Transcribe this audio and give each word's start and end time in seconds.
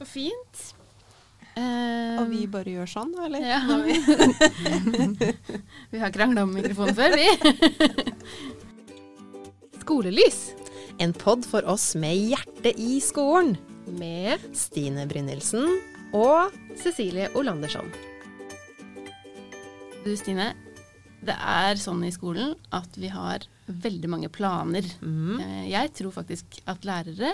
Så 0.00 0.06
fint. 0.08 0.60
Og 1.60 2.28
vi 2.30 2.46
bare 2.48 2.72
gjør 2.72 2.88
sånn, 2.88 3.10
eller? 3.20 3.42
Ja. 3.44 3.60
Vi 3.84 3.96
Vi 5.92 6.00
har 6.00 6.12
krangla 6.14 6.44
om 6.46 6.54
mikrofonen 6.56 6.94
før, 6.96 7.16
vi. 7.18 7.26
Skolelys 9.82 10.38
En 11.02 11.12
pod 11.16 11.44
for 11.48 11.66
oss 11.68 11.92
med 12.00 12.16
hjerte 12.30 12.72
i 12.80 12.96
skolen. 13.04 13.56
med 13.98 14.38
Stine 14.56 15.04
Brynildsen 15.10 15.66
og 16.14 16.52
Cecilie 16.78 17.28
Olandersson. 17.38 17.88
Du 20.04 20.12
Stine, 20.16 20.52
det 21.26 21.34
er 21.36 21.80
sånn 21.80 22.04
i 22.06 22.12
skolen 22.14 22.52
at 22.76 22.94
vi 23.00 23.10
har 23.12 23.44
veldig 23.66 24.08
mange 24.12 24.28
planer. 24.32 24.86
mm, 25.02 25.40
Eh, 25.40 25.64
Jeg 25.70 25.92
tror 25.98 26.12
faktisk 26.12 26.60
at 26.66 26.84
lærere 26.86 27.32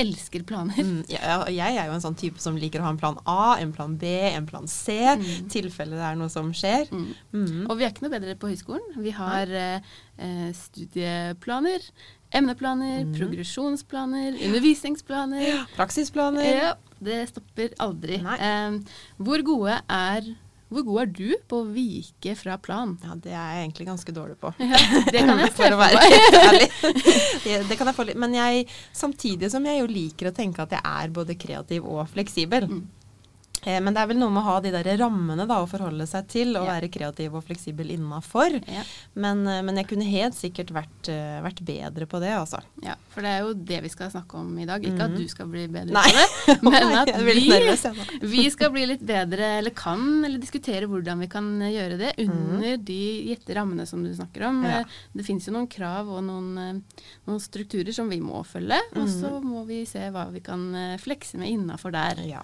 elsker 0.00 0.42
planer. 0.48 0.78
mm, 0.82 1.02
ja, 1.12 1.38
Jeg 1.52 1.76
er 1.76 1.86
jo 1.90 1.94
en 1.98 2.04
sånn 2.04 2.16
type 2.18 2.40
som 2.42 2.56
liker 2.56 2.80
å 2.80 2.86
ha 2.88 2.92
en 2.94 3.00
plan 3.00 3.18
A, 3.28 3.56
en 3.60 3.72
plan 3.76 3.96
B, 4.00 4.06
en 4.32 4.46
plan 4.48 4.66
C, 4.70 4.96
i 5.20 5.36
tilfelle 5.52 5.98
det 5.98 6.06
er 6.10 6.16
noe 6.20 6.30
som 6.32 6.50
skjer. 6.56 6.88
Mm. 6.90 7.10
Mm. 7.36 7.66
Og 7.68 7.76
vi 7.78 7.84
er 7.86 7.92
ikke 7.92 8.06
noe 8.06 8.14
bedre 8.16 8.36
på 8.40 8.50
høyskolen. 8.52 8.96
Vi 9.04 9.12
har 9.16 9.52
eh, 9.62 9.80
eh, 10.18 10.50
studieplaner, 10.56 11.80
emneplaner, 12.32 13.04
Mhm. 13.04 13.14
progresjonsplaner, 13.18 14.36
undervisningsplaner. 14.46 15.66
Praksisplaner. 15.76 16.44
Ja, 16.62 16.74
det 17.02 17.28
stopper 17.30 17.74
aldri. 17.78 18.20
Eh, 18.22 18.78
hvor, 19.18 19.42
gode 19.42 19.80
er, 19.88 20.22
hvor 20.70 20.84
god 20.86 21.00
er 21.02 21.08
du 21.10 21.30
på 21.50 21.60
å 21.62 21.68
vike 21.74 22.36
fra 22.38 22.54
plan? 22.62 22.92
Ja, 23.02 23.16
det 23.18 23.32
er 23.34 23.48
jeg 23.56 23.64
egentlig 23.64 23.88
ganske 23.88 24.14
dårlig 24.14 24.36
på. 24.38 24.52
Ja, 24.62 24.78
det 25.10 25.24
kan 25.26 25.40
jeg 25.42 25.50
se 25.50 25.66
For 25.66 25.76
meg. 25.80 25.96
det 27.70 27.78
kan 27.80 27.90
jeg 27.90 27.96
få 27.96 28.06
litt. 28.06 28.20
Men 28.22 28.36
jeg, 28.38 28.68
samtidig 28.94 29.50
som 29.50 29.66
jeg 29.66 29.82
jo 29.82 29.90
liker 29.90 30.30
å 30.30 30.34
tenke 30.36 30.62
at 30.62 30.76
jeg 30.78 30.84
er 30.86 31.14
både 31.16 31.34
kreativ 31.40 31.88
og 31.90 32.04
fleksibel. 32.14 32.68
Mm. 32.70 32.84
Eh, 33.64 33.78
men 33.80 33.92
det 33.92 34.00
er 34.02 34.06
vel 34.08 34.16
noe 34.18 34.30
med 34.32 34.40
å 34.42 34.46
ha 34.46 34.60
de 34.60 34.70
der 34.72 34.96
rammene 34.96 35.46
da, 35.46 35.58
å 35.62 35.68
forholde 35.68 36.06
seg 36.08 36.26
til, 36.28 36.56
og 36.56 36.64
Ja. 36.66 36.78
være 36.80 36.88
kreativ 36.90 37.34
og 37.34 37.44
fleksibel 37.44 37.90
innafor. 37.92 38.54
Ja. 38.66 38.82
Men, 39.14 39.46
eh, 39.46 39.60
men 39.62 39.76
jeg 39.76 39.88
kunne 39.88 40.04
helt 40.08 40.34
sikkert 40.34 40.70
vært, 40.72 41.08
eh, 41.08 41.40
vært 41.44 41.60
bedre 41.64 42.06
på 42.06 42.20
det, 42.20 42.30
altså. 42.32 42.62
Ja, 42.82 42.94
for 43.10 43.20
det 43.20 43.28
er 43.28 43.40
jo 43.44 43.52
det 43.54 43.82
vi 43.82 43.88
skal 43.88 44.10
snakke 44.10 44.34
om 44.38 44.58
i 44.58 44.64
dag. 44.64 44.80
Ikke 44.82 45.02
at 45.04 45.10
Mhm. 45.10 45.16
du 45.18 45.28
skal 45.28 45.46
bli 45.46 45.66
bedre 45.68 45.92
Nei. 45.92 46.02
på 46.46 46.46
det, 46.46 46.56
men 46.62 46.98
at 46.98 47.14
vi, 47.20 47.48
nervøs, 47.48 47.84
vi 48.22 48.48
skal 48.50 48.70
bli 48.70 48.86
litt 48.86 49.04
bedre, 49.04 49.58
eller 49.58 49.70
kan, 49.70 50.24
eller 50.24 50.38
diskutere 50.38 50.86
hvordan 50.88 51.18
vi 51.20 51.26
kan 51.26 51.44
gjøre 51.60 51.98
det 51.98 52.14
under 52.18 52.76
de 52.78 53.26
gitte 53.28 53.54
rammene 53.54 53.86
som 53.86 54.02
du 54.02 54.10
snakker 54.14 54.46
om. 54.48 54.62
Mhm. 54.62 54.70
Ja. 54.70 54.84
Det 55.14 55.26
finnes 55.26 55.44
jo 55.46 55.52
noen 55.52 55.68
krav 55.68 56.08
og 56.08 56.24
noen, 56.24 56.82
noen 57.28 57.40
strukturer 57.40 57.92
som 57.92 58.08
vi 58.08 58.20
må 58.20 58.40
følge, 58.46 58.80
og 58.96 59.06
så 59.06 59.28
Mhm. 59.40 59.44
må 59.44 59.66
vi 59.66 59.84
se 59.84 59.98
hva 60.10 60.30
vi 60.32 60.40
kan 60.40 60.72
flekse 60.98 61.34
med 61.36 61.48
innafor 61.50 61.92
der. 61.92 62.14
Ja. 62.24 62.42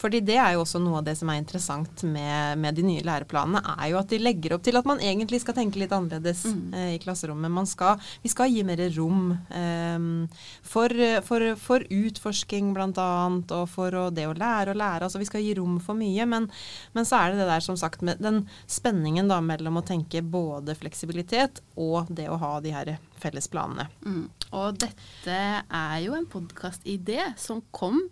Fordi 0.00 0.20
det 0.24 0.36
er 0.40 0.54
jo 0.56 0.62
også 0.64 0.80
noe 0.82 1.00
av 1.00 1.06
det 1.08 1.16
som 1.18 1.30
er 1.32 1.40
interessant 1.40 2.02
med, 2.08 2.58
med 2.62 2.74
de 2.78 2.84
nye 2.86 3.04
læreplanene, 3.06 3.62
er 3.78 3.90
jo 3.92 3.98
at 4.00 4.10
de 4.12 4.18
legger 4.22 4.56
opp 4.56 4.64
til 4.66 4.76
at 4.80 4.88
man 4.88 5.02
egentlig 5.04 5.40
skal 5.44 5.56
tenke 5.58 5.80
litt 5.82 5.92
annerledes 5.94 6.44
Mm. 6.44 6.74
eh, 6.74 6.90
i 6.94 6.98
klasserommet. 7.02 7.50
Man 7.50 7.66
skal, 7.66 7.98
vi 8.22 8.28
skal 8.28 8.50
gi 8.52 8.62
mer 8.66 8.80
rom 8.96 9.32
eh, 9.50 10.28
for, 10.62 10.92
for, 11.26 11.46
for 11.60 11.84
utforsking 11.90 12.72
bl.a. 12.76 13.08
og 13.54 13.68
for 13.72 13.94
å, 13.98 14.04
det 14.14 14.26
å 14.28 14.34
lære 14.36 14.74
og 14.74 14.78
lære. 14.80 15.06
Altså 15.08 15.20
vi 15.22 15.28
skal 15.28 15.42
gi 15.44 15.54
rom 15.58 15.78
for 15.82 15.96
mye. 15.98 16.26
Men, 16.28 16.48
men 16.92 17.08
så 17.08 17.18
er 17.22 17.32
det 17.32 17.42
det 17.42 17.48
der 17.50 17.64
som 17.64 17.78
sagt 17.80 18.02
med 18.06 18.20
den 18.22 18.44
spenningen 18.70 19.28
da 19.30 19.40
mellom 19.44 19.80
å 19.80 19.84
tenke 19.86 20.22
både 20.22 20.76
fleksibilitet 20.78 21.62
og 21.80 22.10
det 22.14 22.28
å 22.30 22.38
ha 22.40 22.54
de 22.64 22.72
her 22.74 22.94
felles 23.22 23.48
planene. 23.50 23.88
Mm. 24.04 24.26
Og 24.54 24.78
dette 24.82 25.38
er 25.64 25.98
jo 26.04 26.14
en 26.18 26.28
podkastidé 26.30 27.32
som 27.40 27.62
kom 27.74 28.02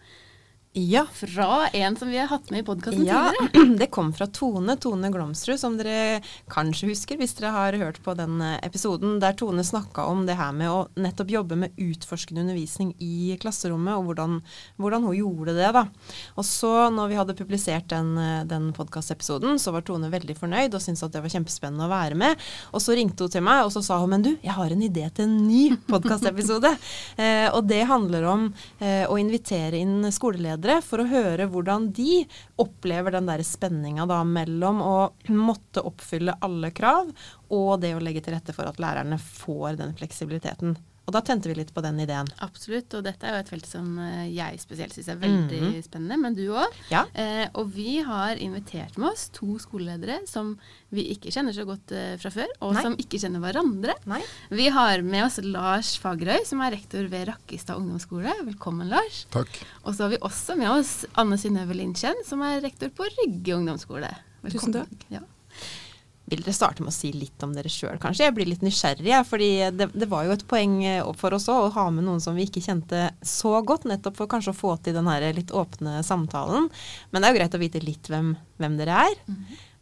Ja, 0.74 1.06
fra 1.12 1.68
en 1.68 1.96
som 1.96 2.08
vi 2.08 2.16
har 2.18 2.26
hatt 2.26 2.50
med 2.50 2.60
i 2.60 2.64
podkasten 2.64 3.04
Ja, 3.04 3.32
tidligere. 3.40 3.76
det 3.78 3.86
kom 3.92 4.12
fra 4.12 4.26
Tone, 4.26 4.76
Tone 4.80 5.10
Glomsrud, 5.12 5.60
som 5.60 5.74
dere 5.76 6.22
kanskje 6.48 6.86
husker 6.88 7.18
hvis 7.20 7.34
dere 7.36 7.50
har 7.52 7.76
hørt 7.76 7.98
på 8.00 8.14
den 8.16 8.38
eh, 8.40 8.54
episoden 8.64 9.18
der 9.20 9.36
Tone 9.36 9.60
snakka 9.68 10.06
om 10.08 10.22
det 10.24 10.38
her 10.38 10.54
med 10.56 10.72
å 10.72 10.78
nettopp 10.96 11.28
jobbe 11.34 11.58
med 11.60 11.76
utforskende 11.76 12.40
undervisning 12.40 12.94
i 13.04 13.36
klasserommet, 13.42 13.98
og 13.98 14.06
hvordan, 14.08 14.38
hvordan 14.80 15.04
hun 15.10 15.18
gjorde 15.18 15.58
det. 15.58 15.68
da. 15.76 15.82
Og 16.40 16.48
så 16.48 16.72
når 16.88 17.12
vi 17.12 17.20
hadde 17.20 17.36
publisert 17.36 17.92
den, 17.92 18.16
eh, 18.16 18.40
den 18.48 18.70
podkastepisoden, 18.72 19.60
så 19.60 19.76
var 19.76 19.84
Tone 19.84 20.08
veldig 20.08 20.38
fornøyd 20.40 20.72
og 20.72 20.80
syntes 20.80 21.04
at 21.04 21.12
det 21.12 21.20
var 21.26 21.34
kjempespennende 21.36 21.84
å 21.84 21.92
være 21.92 22.16
med. 22.24 22.48
Og 22.72 22.80
så 22.80 22.96
ringte 22.96 23.28
hun 23.28 23.36
til 23.36 23.44
meg 23.44 23.66
og 23.66 23.74
så 23.76 23.84
sa 23.84 24.00
hun, 24.00 24.14
men 24.14 24.24
du, 24.24 24.32
jeg 24.40 24.56
har 24.56 24.72
en 24.72 24.88
idé 24.88 25.04
til 25.12 25.28
en 25.28 25.36
ny 25.44 25.76
podkastepisode. 25.92 26.72
eh, 27.20 27.52
og 27.52 27.68
det 27.68 27.84
handler 27.92 28.30
om 28.32 28.48
eh, 28.80 29.04
å 29.04 29.20
invitere 29.20 29.84
inn 29.84 30.08
skoleledere 30.08 30.61
for 30.84 31.02
å 31.02 31.08
høre 31.10 31.48
hvordan 31.50 31.90
de 31.96 32.22
opplever 32.62 33.16
den 33.16 33.26
der 33.26 33.42
spenninga 33.46 34.06
mellom 34.24 34.82
å 34.84 34.96
måtte 35.28 35.82
oppfylle 35.82 36.38
alle 36.40 36.70
krav 36.70 37.10
og 37.50 37.80
det 37.82 37.94
å 37.96 38.00
legge 38.02 38.22
til 38.22 38.36
rette 38.36 38.54
for 38.54 38.68
at 38.68 38.78
lærerne 38.82 39.18
får 39.18 39.80
den 39.80 39.94
fleksibiliteten. 39.98 40.76
Og 41.02 41.10
da 41.16 41.20
tente 41.26 41.48
vi 41.50 41.54
litt 41.58 41.72
på 41.74 41.82
den 41.82 41.96
ideen. 41.98 42.28
Absolutt, 42.46 42.94
og 42.94 43.02
dette 43.02 43.26
er 43.26 43.32
jo 43.34 43.40
et 43.42 43.48
felt 43.50 43.66
som 43.66 43.98
eh, 43.98 44.28
jeg 44.30 44.60
spesielt 44.62 44.94
syns 44.94 45.08
er 45.10 45.16
veldig 45.18 45.58
Mhm. 45.62 45.82
spennende, 45.82 46.18
men 46.22 46.34
du 46.38 46.44
òg. 46.54 46.76
Ja. 46.92 47.02
Eh, 47.12 47.48
og 47.58 47.72
vi 47.74 47.96
har 48.06 48.36
invitert 48.38 48.96
med 48.96 49.10
oss 49.10 49.24
to 49.34 49.58
skoleledere 49.58 50.20
som 50.30 50.52
vi 50.94 51.08
ikke 51.12 51.32
kjenner 51.34 51.52
så 51.52 51.66
godt 51.66 51.90
eh, 51.90 52.14
fra 52.22 52.30
før, 52.30 52.46
og 52.62 52.74
Nei. 52.74 52.82
som 52.86 52.94
ikke 53.02 53.18
kjenner 53.18 53.42
hverandre. 53.42 53.96
Nei? 54.06 54.22
Vi 54.54 54.68
har 54.70 55.02
med 55.02 55.24
oss 55.26 55.40
Lars 55.42 55.96
Fagerøy, 55.98 56.46
som 56.46 56.62
er 56.62 56.70
rektor 56.78 57.08
ved 57.10 57.26
Rakkestad 57.32 57.76
ungdomsskole. 57.82 58.32
Velkommen, 58.46 58.88
Lars. 58.88 59.24
Takk. 59.34 59.50
Og 59.84 59.94
så 59.96 60.04
har 60.06 60.10
vi 60.14 60.22
også 60.22 60.56
med 60.56 60.70
oss 60.70 61.04
Anne 61.18 61.34
Synnøve 61.36 61.74
Lindkjenn, 61.74 62.22
som 62.24 62.40
er 62.46 62.60
rektor 62.62 62.88
på 62.94 63.10
Rygge 63.18 63.58
ungdomsskole. 63.58 64.14
Velkommen. 64.44 64.54
Tusen 64.54 64.72
takk. 64.86 65.06
Ja. 65.10 65.26
Vil 66.32 66.40
dere 66.40 66.54
starte 66.56 66.80
med 66.80 66.88
å 66.88 66.96
si 66.96 67.10
litt 67.12 67.42
om 67.44 67.52
dere 67.52 67.68
sjøl, 67.68 67.98
kanskje? 68.00 68.24
Jeg 68.24 68.34
blir 68.38 68.48
litt 68.48 68.62
nysgjerrig, 68.64 69.04
jeg, 69.10 69.26
fordi 69.28 69.48
det, 69.76 69.90
det 69.92 70.08
var 70.08 70.24
jo 70.24 70.32
et 70.32 70.44
poeng 70.48 70.78
eh, 70.88 71.02
for 71.20 71.36
oss 71.36 71.44
òg 71.52 71.66
å 71.66 71.72
ha 71.74 71.84
med 71.92 72.06
noen 72.08 72.22
som 72.24 72.38
vi 72.38 72.46
ikke 72.48 72.62
kjente 72.64 73.10
så 73.26 73.58
godt, 73.68 73.84
nettopp 73.90 74.16
for 74.16 74.30
kanskje 74.32 74.54
å 74.54 74.56
få 74.56 74.70
til 74.80 74.96
den 74.96 75.10
her 75.12 75.26
litt 75.36 75.52
åpne 75.52 75.98
samtalen. 76.06 76.70
Men 77.12 77.20
det 77.20 77.28
er 77.28 77.34
jo 77.36 77.40
greit 77.42 77.58
å 77.58 77.60
vite 77.60 77.84
litt 77.84 78.08
hvem, 78.08 78.32
hvem 78.62 78.78
dere 78.80 78.96
er. 79.10 79.20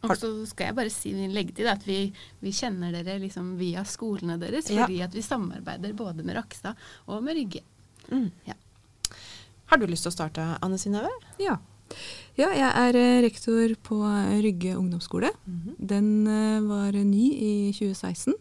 Og 0.01 0.15
så 0.17 0.31
skal 0.49 0.71
jeg 0.71 0.77
bare 0.81 0.91
si, 0.91 1.11
legge 1.29 1.53
til 1.61 1.67
at 1.69 1.83
vi, 1.85 1.99
vi 2.41 2.51
kjenner 2.57 2.91
dere 2.95 3.19
liksom 3.21 3.53
via 3.59 3.83
skolene 3.87 4.35
deres, 4.41 4.67
Ja. 4.73 4.83
fordi 4.83 4.99
at 5.05 5.13
vi 5.15 5.21
samarbeider 5.23 5.93
både 5.95 6.25
med 6.25 6.35
Rakstad 6.39 6.75
og 7.07 7.21
med 7.23 7.37
Rygge. 7.37 7.61
Mm. 8.11 8.27
Ja. 8.49 8.57
Har 9.71 9.79
du 9.79 9.85
lyst 9.87 10.03
til 10.03 10.11
å 10.11 10.15
starte, 10.17 10.43
Anne 10.59 10.81
Synnøve? 10.81 11.13
Ja. 11.39 11.59
Ja, 12.39 12.49
jeg 12.55 12.69
er 12.69 12.97
eh, 12.99 13.21
rektor 13.25 13.75
på 13.83 14.01
Rygge 14.43 14.75
ungdomsskole. 14.77 15.31
Mhm. 15.45 15.75
Den 15.77 16.11
eh, 16.27 16.59
var 16.67 16.91
ny 16.95 17.25
i 17.35 17.53
2016. 17.75 18.35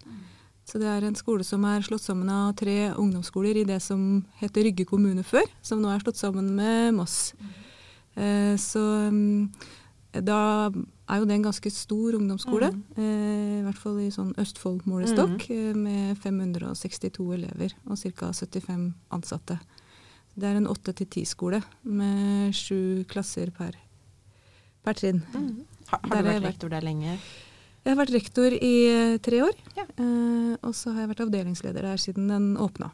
Så 0.71 0.79
det 0.79 0.87
er 0.87 1.03
en 1.03 1.19
skole 1.19 1.43
som 1.43 1.65
er 1.67 1.83
slått 1.83 2.05
sammen 2.05 2.29
av 2.31 2.53
tre 2.59 2.93
ungdomsskoler 2.95 3.59
i 3.59 3.67
det 3.67 3.81
som 3.83 4.23
heter 4.39 4.69
Rygge 4.69 4.87
kommune 4.87 5.25
før, 5.27 5.49
som 5.67 5.81
nå 5.83 5.91
er 5.91 6.03
slått 6.05 6.21
sammen 6.21 6.53
med 6.55 6.95
Moss. 6.95 7.33
Eh, 8.15 8.55
så 8.61 8.83
mm, 9.11 9.51
da 10.27 10.71
er 11.11 11.19
jo 11.19 11.27
det 11.27 11.37
en 11.37 11.49
ganske 11.49 11.73
stor 11.75 12.15
ungdomsskole, 12.21 12.71
eh, 12.97 13.59
i 13.59 13.65
hvert 13.67 13.83
fall 13.83 13.99
i 14.03 14.13
sånn 14.15 14.31
Østfold-målestokk, 14.39 15.49
eh, 15.51 15.75
med 15.75 16.19
562 16.23 17.27
elever 17.35 17.75
og 17.87 17.99
ca. 17.99 18.31
75 18.31 18.93
ansatte. 19.11 19.59
Det 20.41 20.49
er 20.49 20.57
en 20.61 20.69
åtte 20.71 20.95
til 20.97 21.09
ti-skole 21.13 21.59
med 21.85 22.55
sju 22.57 23.05
klasser 23.11 23.51
per, 23.53 23.75
per 24.87 24.97
trinn. 24.97 25.21
Har, 25.91 26.01
har 26.01 26.01
du 26.07 26.15
vært 26.17 26.39
vært. 26.41 26.47
rektor 26.55 26.73
der 26.73 26.87
lenge? 26.87 27.19
Jeg 27.81 27.91
har 27.95 27.99
vært 27.99 28.13
rektor 28.15 28.55
i 28.57 28.73
eh, 28.93 29.19
tre 29.25 29.43
år, 29.45 29.55
Ja. 29.77 29.85
eh, 30.01 30.55
og 30.65 30.73
så 30.77 30.93
har 30.95 31.05
jeg 31.05 31.11
vært 31.15 31.23
avdelingsleder 31.27 31.87
der 31.91 32.01
siden 32.01 32.29
den 32.33 32.51
åpna. 32.61 32.91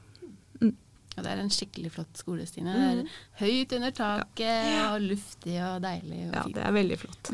Og 1.16 1.22
det 1.24 1.30
er 1.32 1.38
en 1.40 1.48
skikkelig 1.48 1.90
flott 1.94 2.18
skole, 2.20 2.44
Stine. 2.46 2.74
Det 2.76 2.88
er 3.06 3.12
høyt 3.40 3.70
under 3.78 3.92
taket 3.96 4.74
og 4.90 4.98
luftig 5.00 5.54
og 5.64 5.78
deilig 5.86 6.18
og 6.26 6.34
Ja, 6.36 6.42
fint. 6.44 6.54
det 6.58 6.64
er 6.66 6.74
veldig 6.76 6.98
flott. 7.00 7.30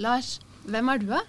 Lars, 0.00 0.30
hvem 0.66 0.88
er 0.90 0.98
du, 1.02 1.06
da? 1.12 1.20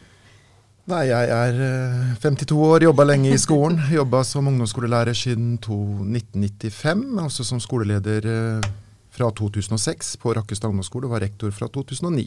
Nei, 0.92 1.06
jeg 1.08 1.28
er 1.32 1.60
eh, 1.64 2.08
52 2.20 2.56
år, 2.68 2.84
jobba 2.84 3.06
lenge 3.06 3.30
i 3.32 3.40
skolen. 3.40 3.78
Jobba 4.00 4.26
som 4.28 4.50
ungdomsskolelærer 4.50 5.16
siden 5.16 5.54
1995, 5.56 7.06
men 7.06 7.22
også 7.24 7.46
som 7.48 7.62
skoleleder 7.64 8.28
eh, 8.28 8.68
fra 9.16 9.30
2006 9.32 10.18
på 10.20 10.34
Rakkestad 10.36 10.68
ungdomsskole, 10.68 11.08
og 11.08 11.16
var 11.16 11.24
rektor 11.24 11.54
fra 11.56 11.70
2009. 11.72 12.26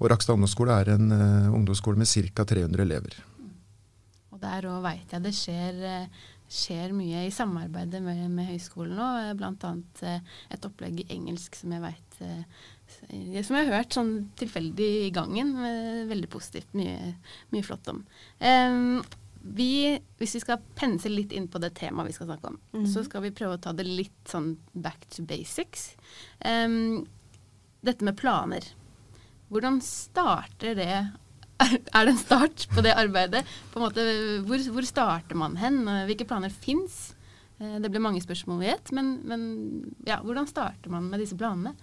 Og 0.00 0.08
Rakkestad 0.08 0.38
ungdomsskole 0.38 0.78
er 0.80 0.94
en 0.94 1.12
eh, 1.12 1.50
ungdomsskole 1.52 2.00
med 2.00 2.08
ca. 2.08 2.46
300 2.54 2.86
elever. 2.86 3.18
Og 4.32 4.40
der 4.40 4.70
òg 4.70 4.80
veit 4.86 5.12
jeg 5.12 5.26
det 5.26 5.34
skjer, 5.36 5.84
eh, 5.90 6.24
skjer 6.48 6.96
mye 6.96 7.26
i 7.28 7.34
samarbeidet 7.36 8.00
med, 8.06 8.24
med 8.32 8.48
høyskolen 8.48 8.96
nå. 8.96 9.10
bl.a. 9.36 9.74
Eh, 10.08 10.40
et 10.56 10.70
opplegg 10.70 11.04
i 11.04 11.10
engelsk 11.18 11.60
som 11.60 11.76
jeg 11.76 11.84
veit 11.84 12.22
Som 13.08 13.56
jeg 13.56 13.66
har 13.68 13.78
hørt 13.78 13.92
sånn 13.96 14.14
tilfeldig 14.40 14.88
i 15.06 15.10
gangen. 15.14 15.54
eh, 15.64 16.04
Veldig 16.08 16.28
positivt. 16.30 16.72
Mye, 16.74 17.14
mye 17.52 17.62
flott 17.66 17.88
om. 17.88 18.04
Um, 18.40 19.02
vi, 19.44 19.98
hvis 20.18 20.34
vi 20.38 20.40
skal 20.40 20.60
pense 20.78 21.08
litt 21.10 21.32
inn 21.36 21.48
på 21.52 21.60
det 21.60 21.74
temaet 21.76 22.06
vi 22.08 22.12
skal 22.16 22.26
snakke 22.30 22.48
om, 22.48 22.58
Mhm. 22.72 22.86
så 22.88 23.04
skal 23.04 23.22
vi 23.22 23.30
prøve 23.30 23.58
å 23.58 23.60
ta 23.60 23.72
det 23.72 23.84
litt 23.86 24.24
sånn 24.24 24.56
back 24.74 25.04
to 25.10 25.22
basics. 25.22 25.96
Um, 26.44 27.06
dette 27.84 28.02
med 28.02 28.16
planer. 28.16 28.62
Hvordan 29.50 29.80
starter 29.82 30.74
det 30.74 31.12
Er 31.94 32.04
det 32.04 32.08
en 32.14 32.18
start 32.18 32.66
på 32.74 32.82
det 32.82 32.94
arbeidet? 32.96 33.44
På 33.72 33.78
en 33.78 33.84
måte, 33.86 34.02
hvor, 34.44 34.58
hvor 34.74 34.82
starter 34.88 35.36
man 35.36 35.54
hen? 35.56 35.84
Hvilke 36.08 36.26
planer 36.26 36.50
fins? 36.50 37.14
Det 37.58 37.88
blir 37.92 38.02
mange 38.02 38.20
spørsmål 38.20 38.58
vi 38.60 38.66
vet, 38.72 38.90
men, 38.92 39.20
men 39.24 39.94
ja, 40.04 40.18
hvordan 40.20 40.48
starter 40.50 40.90
man 40.90 41.06
med 41.08 41.20
disse 41.22 41.36
planene? 41.38 41.76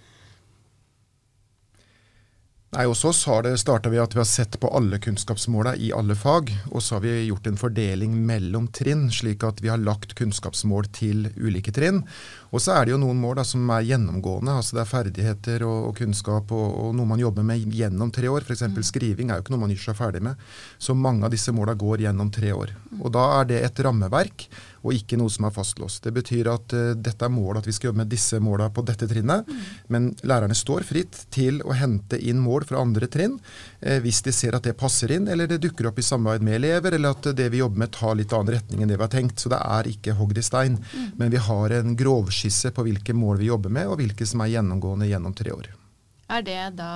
Nei, 2.72 2.86
Hos 2.86 3.04
oss 3.04 3.26
har 3.26 3.42
det 3.44 3.58
starta 3.60 3.90
ved 3.92 4.00
at 4.00 4.14
vi 4.14 4.18
har 4.22 4.24
sett 4.24 4.54
på 4.60 4.68
alle 4.72 4.96
kunnskapsmåla 4.98 5.74
i 5.76 5.90
alle 5.92 6.14
fag. 6.16 6.48
Og 6.70 6.80
så 6.80 6.94
har 6.94 7.02
vi 7.04 7.10
gjort 7.26 7.50
en 7.50 7.58
fordeling 7.60 8.14
mellom 8.24 8.70
trinn, 8.72 9.10
slik 9.12 9.44
at 9.44 9.60
vi 9.60 9.68
har 9.68 9.82
lagt 9.82 10.14
kunnskapsmål 10.16 10.88
til 10.96 11.26
ulike 11.36 11.74
trinn. 11.76 12.00
Og 12.48 12.64
så 12.64 12.72
er 12.78 12.88
det 12.88 12.94
jo 12.94 13.02
noen 13.02 13.20
mål 13.20 13.42
da, 13.42 13.44
som 13.44 13.68
er 13.76 13.84
gjennomgående. 13.90 14.54
altså 14.56 14.78
Det 14.78 14.82
er 14.86 14.88
ferdigheter 14.88 15.66
og, 15.68 15.90
og 15.90 16.00
kunnskap 16.00 16.56
og, 16.56 16.64
og, 16.70 16.96
noe 16.96 17.12
man 17.12 17.20
jobber 17.20 17.44
med 17.44 17.76
gjennom 17.76 18.08
tre 18.08 18.32
år. 18.32 18.48
F.eks. 18.48 18.64
Mm. 18.64 18.80
skriving 18.88 19.28
er 19.28 19.36
jo 19.36 19.44
ikke 19.44 19.56
noe 19.58 19.66
man 19.66 19.76
gjør 19.76 19.90
seg 19.90 20.00
ferdig 20.00 20.24
med. 20.30 20.48
Så 20.80 20.96
mange 20.96 21.28
av 21.28 21.36
disse 21.36 21.52
måla 21.52 21.76
går 21.76 22.06
gjennom 22.06 22.32
tre 22.32 22.56
år. 22.56 22.72
Og 23.02 23.12
da 23.12 23.28
er 23.42 23.52
det 23.52 23.64
et 23.66 23.84
rammeverk 23.84 24.48
og 24.82 24.96
ikke 24.96 25.18
noe 25.20 25.30
som 25.32 25.46
er 25.46 25.54
fastlåst. 25.54 26.02
Det 26.04 26.12
betyr 26.14 26.50
at 26.52 26.74
uh, 26.76 26.92
dette 26.98 27.26
er 27.26 27.32
målet 27.32 27.62
at 27.62 27.68
vi 27.70 27.74
skal 27.76 27.90
jobbe 27.90 28.02
med 28.02 28.12
disse 28.12 28.40
måla 28.42 28.68
på 28.74 28.84
dette 28.86 29.08
trinnet. 29.10 29.48
Mm. 29.48 29.62
Men 29.94 30.08
lærerne 30.26 30.56
står 30.58 30.86
fritt 30.88 31.24
til 31.34 31.62
å 31.62 31.76
hente 31.78 32.18
inn 32.18 32.40
mål 32.42 32.66
fra 32.68 32.82
andre 32.82 33.08
trinn 33.12 33.38
uh, 33.38 33.98
hvis 34.02 34.22
de 34.26 34.34
ser 34.34 34.58
at 34.58 34.66
det 34.66 34.76
passer 34.78 35.14
inn, 35.16 35.28
eller 35.30 35.50
det 35.50 35.60
dukker 35.62 35.90
opp 35.90 36.00
i 36.02 36.06
samarbeid 36.06 36.46
med 36.46 36.58
elever, 36.60 36.96
eller 36.98 37.16
at 37.16 37.30
det 37.38 37.50
vi 37.52 37.62
jobber 37.62 37.84
med 37.84 37.94
tar 37.94 38.16
litt 38.18 38.34
annen 38.36 38.56
retning 38.56 38.82
enn 38.82 38.92
det 38.92 38.98
vi 38.98 39.06
har 39.06 39.14
tenkt. 39.14 39.42
Så 39.42 39.52
det 39.52 39.60
er 39.62 39.90
ikke 39.90 40.16
hogd 40.18 40.38
i 40.38 40.46
stein. 40.46 40.80
Mm. 40.80 41.12
Men 41.20 41.34
vi 41.34 41.42
har 41.48 41.76
en 41.78 41.96
grovskisse 41.98 42.74
på 42.74 42.86
hvilke 42.88 43.16
mål 43.16 43.42
vi 43.42 43.52
jobber 43.52 43.72
med, 43.72 43.90
og 43.90 44.02
hvilke 44.02 44.26
som 44.28 44.42
er 44.44 44.56
gjennomgående 44.56 45.10
gjennom 45.10 45.36
tre 45.36 45.54
år. 45.54 45.70
Er 46.32 46.44
det 46.46 46.60
da 46.78 46.92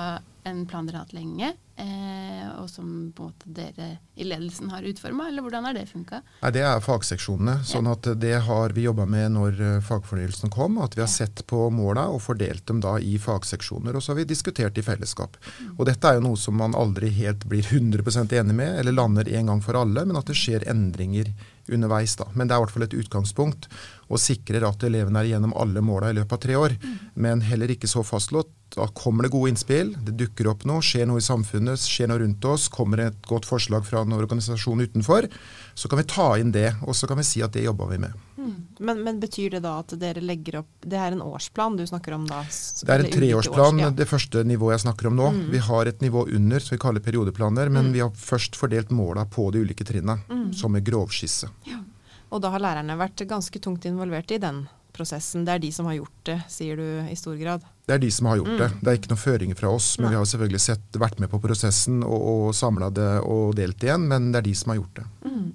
en 0.49 0.65
plan 0.69 0.87
dere 0.87 0.99
har 0.99 1.05
hatt 1.05 1.15
lenge, 1.15 1.53
eh, 1.77 2.45
og 2.57 2.69
som 2.71 3.11
dere 3.45 3.89
i 4.15 4.25
ledelsen 4.27 4.71
har 4.73 4.85
utforma, 4.87 5.27
eller 5.29 5.45
hvordan 5.45 5.67
har 5.67 5.77
det 5.77 5.85
funka? 5.89 6.21
Det 6.53 6.63
er 6.63 6.83
fagseksjonene. 6.83 7.59
sånn 7.67 7.89
at 7.91 8.09
det 8.19 8.33
har 8.47 8.73
vi 8.75 8.87
jobba 8.87 9.05
med 9.05 9.35
når 9.35 9.61
fagfornyelsen 9.85 10.53
kom. 10.53 10.79
At 10.81 10.97
vi 10.97 11.03
har 11.03 11.11
sett 11.11 11.45
på 11.47 11.69
måla 11.69 12.07
og 12.09 12.21
fordelt 12.21 12.65
dem 12.65 12.81
da 12.81 12.97
i 12.99 13.17
fagseksjoner. 13.17 13.95
Og 13.95 14.03
så 14.03 14.13
har 14.13 14.21
vi 14.21 14.29
diskutert 14.31 14.77
i 14.77 14.85
fellesskap. 14.85 15.37
Og 15.77 15.85
dette 15.85 16.07
er 16.07 16.17
jo 16.17 16.25
noe 16.29 16.39
som 16.39 16.57
man 16.57 16.75
aldri 16.75 17.11
helt 17.19 17.45
blir 17.45 17.63
100% 17.63 18.33
enig 18.33 18.55
med, 18.55 18.79
eller 18.79 18.95
lander 18.95 19.29
en 19.29 19.53
gang 19.53 19.61
for 19.61 19.77
alle, 19.79 20.05
men 20.05 20.17
at 20.17 20.27
det 20.27 20.37
skjer 20.37 20.67
endringer 20.69 21.31
underveis. 21.67 22.15
da. 22.15 22.27
Men 22.33 22.47
det 22.47 22.55
er 22.55 22.61
i 22.61 22.65
hvert 22.65 22.75
fall 22.75 22.87
et 22.87 22.97
utgangspunkt, 22.97 23.67
og 24.07 24.21
sikrer 24.21 24.65
at 24.67 24.83
elevene 24.87 25.21
er 25.21 25.33
gjennom 25.33 25.55
alle 25.59 25.83
måla 25.83 26.11
i 26.11 26.17
løpet 26.17 26.37
av 26.37 26.43
tre 26.43 26.55
år. 26.59 26.77
Mm. 26.79 26.95
Men 27.25 27.43
heller 27.45 27.73
ikke 27.73 27.89
så 27.91 28.05
fastlått. 28.07 28.53
Da 28.75 28.87
kommer 28.93 29.23
det 29.23 29.31
gode 29.31 29.53
innspill, 29.53 29.93
det 30.03 30.17
dukker 30.19 30.49
opp 30.51 30.65
noe, 30.67 30.83
skjer 30.83 31.07
noe 31.07 31.21
i 31.21 31.23
samfunnet, 31.23 31.79
skjer 31.79 32.09
noe 32.11 32.19
rundt 32.19 32.43
oss, 32.45 32.67
kommer 32.67 32.99
et 33.05 33.21
godt 33.29 33.47
forslag 33.47 33.85
fra 33.87 34.01
en 34.03 34.15
organisasjon 34.17 34.83
utenfor. 34.83 35.29
Så 35.73 35.87
kan 35.87 36.01
vi 36.01 36.07
ta 36.11 36.27
inn 36.37 36.51
det, 36.51 36.73
og 36.83 36.97
så 36.97 37.07
kan 37.07 37.19
vi 37.21 37.25
si 37.25 37.41
at 37.45 37.55
det 37.55 37.63
jobber 37.63 37.93
vi 37.93 38.01
med. 38.03 38.17
Mm. 38.37 38.53
Men, 38.79 39.01
men, 39.07 39.21
betyr 39.23 39.55
det 39.55 39.63
da 39.63 39.77
at 39.81 39.95
dere 39.99 40.21
legger 40.21 40.59
opp 40.59 40.85
Det 40.85 40.95
er 41.01 41.15
en 41.15 41.23
årsplan 41.25 41.73
du 41.75 41.81
snakker 41.89 42.13
om 42.15 42.27
da? 42.29 42.43
Det 42.45 42.93
er 42.93 43.01
en 43.03 43.09
treårsplan, 43.11 43.81
ja. 43.81 43.89
det 43.89 44.05
første 44.07 44.43
nivået 44.47 44.77
jeg 44.77 44.85
snakker 44.85 45.09
om 45.09 45.17
nå. 45.17 45.31
Mm. 45.35 45.43
Vi 45.55 45.63
har 45.71 45.89
et 45.89 46.03
nivå 46.03 46.27
under, 46.27 46.63
som 46.63 46.75
vi 46.75 46.83
kaller 46.83 47.03
periodeplaner, 47.03 47.71
men 47.71 47.89
mm. 47.89 47.93
vi 47.95 48.03
har 48.03 48.11
først 48.11 48.59
fordelt 48.59 48.91
måla 48.93 49.25
på 49.31 49.49
de 49.55 49.63
ulike 49.63 49.87
trinna, 49.87 50.19
som 50.55 50.75
en 50.75 50.83
grovskisse. 50.83 51.49
Ja. 51.71 51.81
Og 52.29 52.41
da 52.43 52.51
har 52.51 52.63
lærerne 52.63 52.97
vært 52.99 53.23
ganske 53.29 53.61
tungt 53.63 53.85
involvert 53.87 54.31
i 54.35 54.39
den 54.41 54.65
prosessen. 54.97 55.45
Det 55.45 55.53
er 55.53 55.63
de 55.63 55.71
som 55.73 55.87
har 55.89 55.99
gjort 55.99 56.21
det, 56.27 56.37
sier 56.51 56.79
du 56.79 56.85
i 57.07 57.15
stor 57.19 57.37
grad? 57.39 57.65
Det 57.87 57.95
er 57.95 58.01
de 58.03 58.09
som 58.11 58.27
har 58.27 58.39
gjort 58.41 58.53
mm. 58.53 58.59
det. 58.59 58.69
Det 58.81 58.91
er 58.91 58.99
ikke 58.99 59.11
noen 59.13 59.21
føringer 59.21 59.59
fra 59.59 59.71
oss. 59.71 59.91
Men 59.99 60.07
Nei. 60.07 60.13
vi 60.13 60.19
har 60.19 60.29
selvfølgelig 60.31 60.63
sett, 60.63 60.99
vært 60.99 61.21
med 61.23 61.31
på 61.31 61.39
prosessen 61.43 62.01
og, 62.03 62.17
og 62.33 62.47
samla 62.57 62.89
det 62.93 63.11
og 63.23 63.55
delt 63.59 63.85
igjen. 63.85 64.09
Men 64.11 64.31
det 64.33 64.41
er 64.41 64.49
de 64.49 64.55
som 64.59 64.73
har 64.73 64.81
gjort 64.81 65.01
det. 65.01 65.07
Mm. 65.27 65.45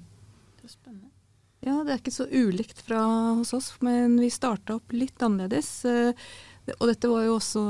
Det 0.61 0.69
er 0.69 0.73
spennende. 0.73 1.11
Ja, 1.67 1.75
det 1.83 1.93
er 1.93 2.01
ikke 2.01 2.15
så 2.15 2.29
ulikt 2.31 2.85
fra 2.87 3.03
hos 3.37 3.53
oss, 3.55 3.69
men 3.85 4.17
vi 4.21 4.31
starta 4.33 4.79
opp 4.79 4.95
litt 4.95 5.21
annerledes. 5.23 5.75
Og 6.79 6.89
dette 6.89 7.11
var 7.11 7.27
jo 7.27 7.37
også 7.37 7.65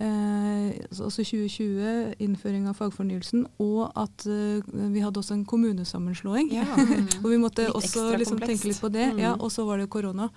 Eh, 0.00 0.72
altså 0.88 1.22
2020, 1.22 2.14
innføring 2.24 2.64
av 2.70 2.78
fagfornyelsen, 2.80 3.44
og 3.60 3.92
at 3.98 4.24
eh, 4.24 4.64
vi 4.94 5.02
hadde 5.04 5.20
også 5.20 5.36
en 5.36 5.44
kommunesammenslåing. 5.48 6.48
Ja. 6.54 6.64
og 7.22 7.28
vi 7.28 7.40
måtte 7.40 7.68
litt 7.68 7.76
også 7.76 8.08
liksom, 8.16 8.40
tenke 8.40 8.70
litt 8.70 8.80
på 8.80 8.92
det. 8.92 9.10
Mm. 9.12 9.22
Ja, 9.22 9.34
og 9.36 9.52
så 9.52 9.66
var 9.68 9.82
det 9.82 9.90
korona. 9.92 10.30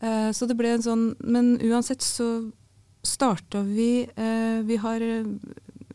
Eh, 0.00 0.30
så 0.36 0.48
det 0.48 0.58
ble 0.58 0.74
en 0.76 0.84
sånn 0.84 1.04
Men 1.24 1.54
uansett 1.64 2.04
så 2.04 2.50
starta 3.00 3.62
vi 3.64 4.04
eh, 4.04 4.58
vi, 4.66 4.76
har, 4.82 5.00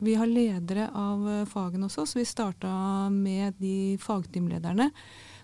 vi 0.02 0.16
har 0.18 0.30
ledere 0.32 0.88
av 0.98 1.28
fagene 1.52 1.86
også, 1.86 2.08
så 2.10 2.18
vi 2.18 2.26
starta 2.26 2.72
med 3.14 3.60
de 3.62 4.00
fagteamlederne 4.02 4.90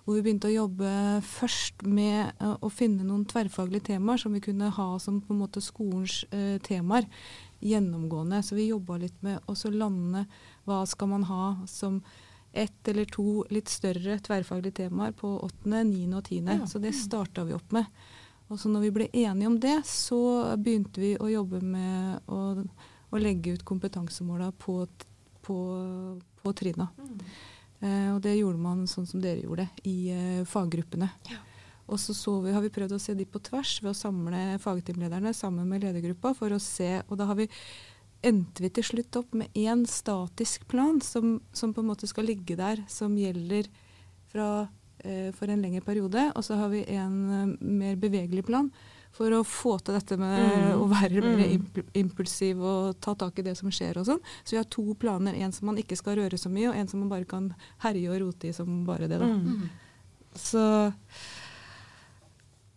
hvor 0.07 0.15
vi 0.15 0.23
begynte 0.23 0.47
å 0.47 0.53
jobbe 0.53 0.89
først 1.27 1.81
med 1.83 2.29
uh, 2.39 2.53
å 2.63 2.69
finne 2.71 3.03
noen 3.03 3.25
tverrfaglige 3.27 3.89
temaer 3.89 4.21
som 4.21 4.31
vi 4.31 4.39
kunne 4.45 4.69
ha 4.71 4.85
som 5.03 5.17
på 5.19 5.33
en 5.35 5.41
måte 5.41 5.59
skolens 5.59 6.21
eh, 6.31 6.55
temaer 6.63 7.09
gjennomgående. 7.59 8.39
Så 8.39 8.55
vi 8.55 8.69
jobba 8.69 9.01
litt 9.01 9.17
med 9.25 9.43
å 9.43 9.71
lande 9.73 10.23
hva 10.63 10.85
skal 10.87 11.11
man 11.11 11.25
ha 11.27 11.49
som 11.67 11.99
ett 12.55 12.87
eller 12.87 13.09
to 13.11 13.43
litt 13.51 13.67
større 13.67 14.15
tverrfaglige 14.23 14.85
temaer 14.85 15.11
på 15.11 15.33
åttende, 15.43 15.83
niende 15.89 16.21
og 16.21 16.29
tiende. 16.29 16.55
Ja. 16.61 16.69
Så 16.71 16.79
det 16.79 16.95
starta 16.95 17.43
vi 17.43 17.57
opp 17.57 17.75
med. 17.75 17.91
Og 18.47 18.63
så 18.63 18.71
når 18.71 18.87
vi 18.87 18.93
ble 18.95 19.09
enige 19.11 19.51
om 19.51 19.59
det, 19.59 19.75
så 19.91 20.21
begynte 20.55 21.03
vi 21.03 21.11
å 21.19 21.27
jobbe 21.27 21.59
med 21.59 22.31
å, 22.31 22.41
å 23.11 23.19
legge 23.19 23.57
ut 23.57 23.67
kompetansemåla 23.67 24.53
på, 24.55 24.79
på, 25.43 25.59
på 26.39 26.55
trinna. 26.63 26.87
Mm. 26.95 27.19
Eh, 27.79 28.09
og 28.13 28.21
det 28.25 28.37
gjorde 28.37 28.61
man 28.61 28.87
sånn 28.89 29.07
som 29.09 29.21
dere 29.21 29.43
gjorde, 29.43 29.67
i 29.85 29.97
eh, 30.13 30.45
faggruppene. 30.49 31.09
Ja. 31.29 31.43
Og 31.87 31.99
så, 32.03 32.13
så 32.13 32.33
vi, 32.43 32.51
har 32.51 32.63
vi 32.63 32.71
prøvd 32.73 32.97
å 32.97 33.01
se 33.01 33.15
de 33.15 33.25
på 33.29 33.39
tvers 33.43 33.77
ved 33.83 33.93
å 33.93 33.97
samle 33.97 34.57
fagteamlederne 34.59 35.31
sammen 35.35 35.69
med 35.69 35.85
ledergruppa 35.85 36.33
for 36.35 36.51
å 36.51 36.59
se 36.59 36.97
Og 37.07 37.13
da 37.19 37.29
har 37.29 37.37
vi 37.39 37.47
endte 38.27 38.63
vi 38.65 38.71
til 38.73 38.83
slutt 38.83 39.19
opp 39.19 39.35
med 39.37 39.53
én 39.55 39.85
statisk 39.87 40.65
plan 40.67 40.99
som, 41.05 41.37
som, 41.55 41.71
på 41.71 41.83
en 41.83 41.91
måte 41.91 42.09
skal 42.09 42.27
ligge 42.27 42.57
der, 42.59 42.81
som 42.91 43.15
gjelder 43.15 43.69
fra, 44.31 44.67
eh, 45.05 45.29
for 45.37 45.47
en 45.53 45.63
lengre 45.63 45.85
periode. 45.85 46.25
Og 46.35 46.43
så 46.43 46.57
har 46.59 46.73
vi 46.73 46.83
en 46.97 47.17
eh, 47.37 47.55
mer 47.61 47.99
bevegelig 48.01 48.43
plan 48.49 48.71
for 49.15 49.33
å 49.33 49.41
få 49.47 49.77
til 49.79 49.97
dette 49.97 50.17
med 50.19 50.37
mm. 50.37 50.67
å 50.77 50.85
være 50.91 51.23
mer 51.23 51.41
mm. 51.57 51.89
impulsiv 52.01 52.61
og 52.61 52.99
ta 53.03 53.15
tak 53.17 53.39
i 53.39 53.47
det 53.47 53.55
som 53.59 53.71
skjer 53.73 53.97
og 54.01 54.07
sånn. 54.09 54.21
Så 54.43 54.55
vi 54.55 54.61
har 54.61 54.69
to 54.71 54.85
planer. 54.99 55.37
En 55.37 55.55
som 55.55 55.69
man 55.71 55.79
ikke 55.81 55.97
skal 55.99 56.19
røre 56.21 56.37
så 56.37 56.51
mye, 56.53 56.69
og 56.71 56.77
en 56.77 56.91
som 56.91 57.01
man 57.01 57.11
bare 57.15 57.29
kan 57.29 57.51
herje 57.85 58.13
og 58.13 58.21
rote 58.25 58.51
i 58.51 58.55
som 58.55 58.83
bare 58.87 59.09
det. 59.09 59.19
da. 59.23 59.31
Mm. 59.33 59.67
Så 60.37 60.63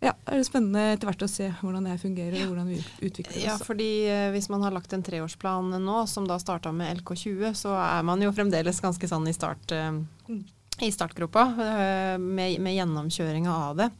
ja, 0.01 0.15
det 0.25 0.39
er 0.39 0.45
spennende 0.47 0.83
etter 0.95 1.05
hvert 1.11 1.21
å 1.21 1.29
se 1.29 1.47
hvordan 1.59 1.85
det 1.85 1.99
fungerer 2.01 2.39
og 2.41 2.55
hvordan 2.55 2.71
vi 2.71 2.79
utvikler 3.05 3.35
oss. 3.35 3.43
Ja, 3.43 3.57
fordi 3.61 3.89
eh, 4.09 4.29
Hvis 4.33 4.49
man 4.49 4.63
har 4.65 4.73
lagt 4.73 4.93
en 4.97 5.03
treårsplan 5.05 5.75
nå, 5.77 5.97
som 6.09 6.25
da 6.25 6.39
starta 6.41 6.71
med 6.73 7.03
LK20, 7.03 7.51
så 7.59 7.75
er 7.77 8.07
man 8.07 8.23
jo 8.25 8.31
fremdeles 8.33 8.81
ganske 8.81 9.09
sånn 9.11 9.29
i, 9.29 9.35
start, 9.37 9.75
uh, 9.77 10.33
i 10.81 10.89
startgropa 10.89 11.45
uh, 11.53 12.15
med, 12.17 12.57
med 12.65 12.79
gjennomkjøringa 12.79 13.59
av 13.69 13.83
det. 13.83 13.91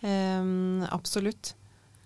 Um, 0.00 0.86
absolutt. 0.88 1.52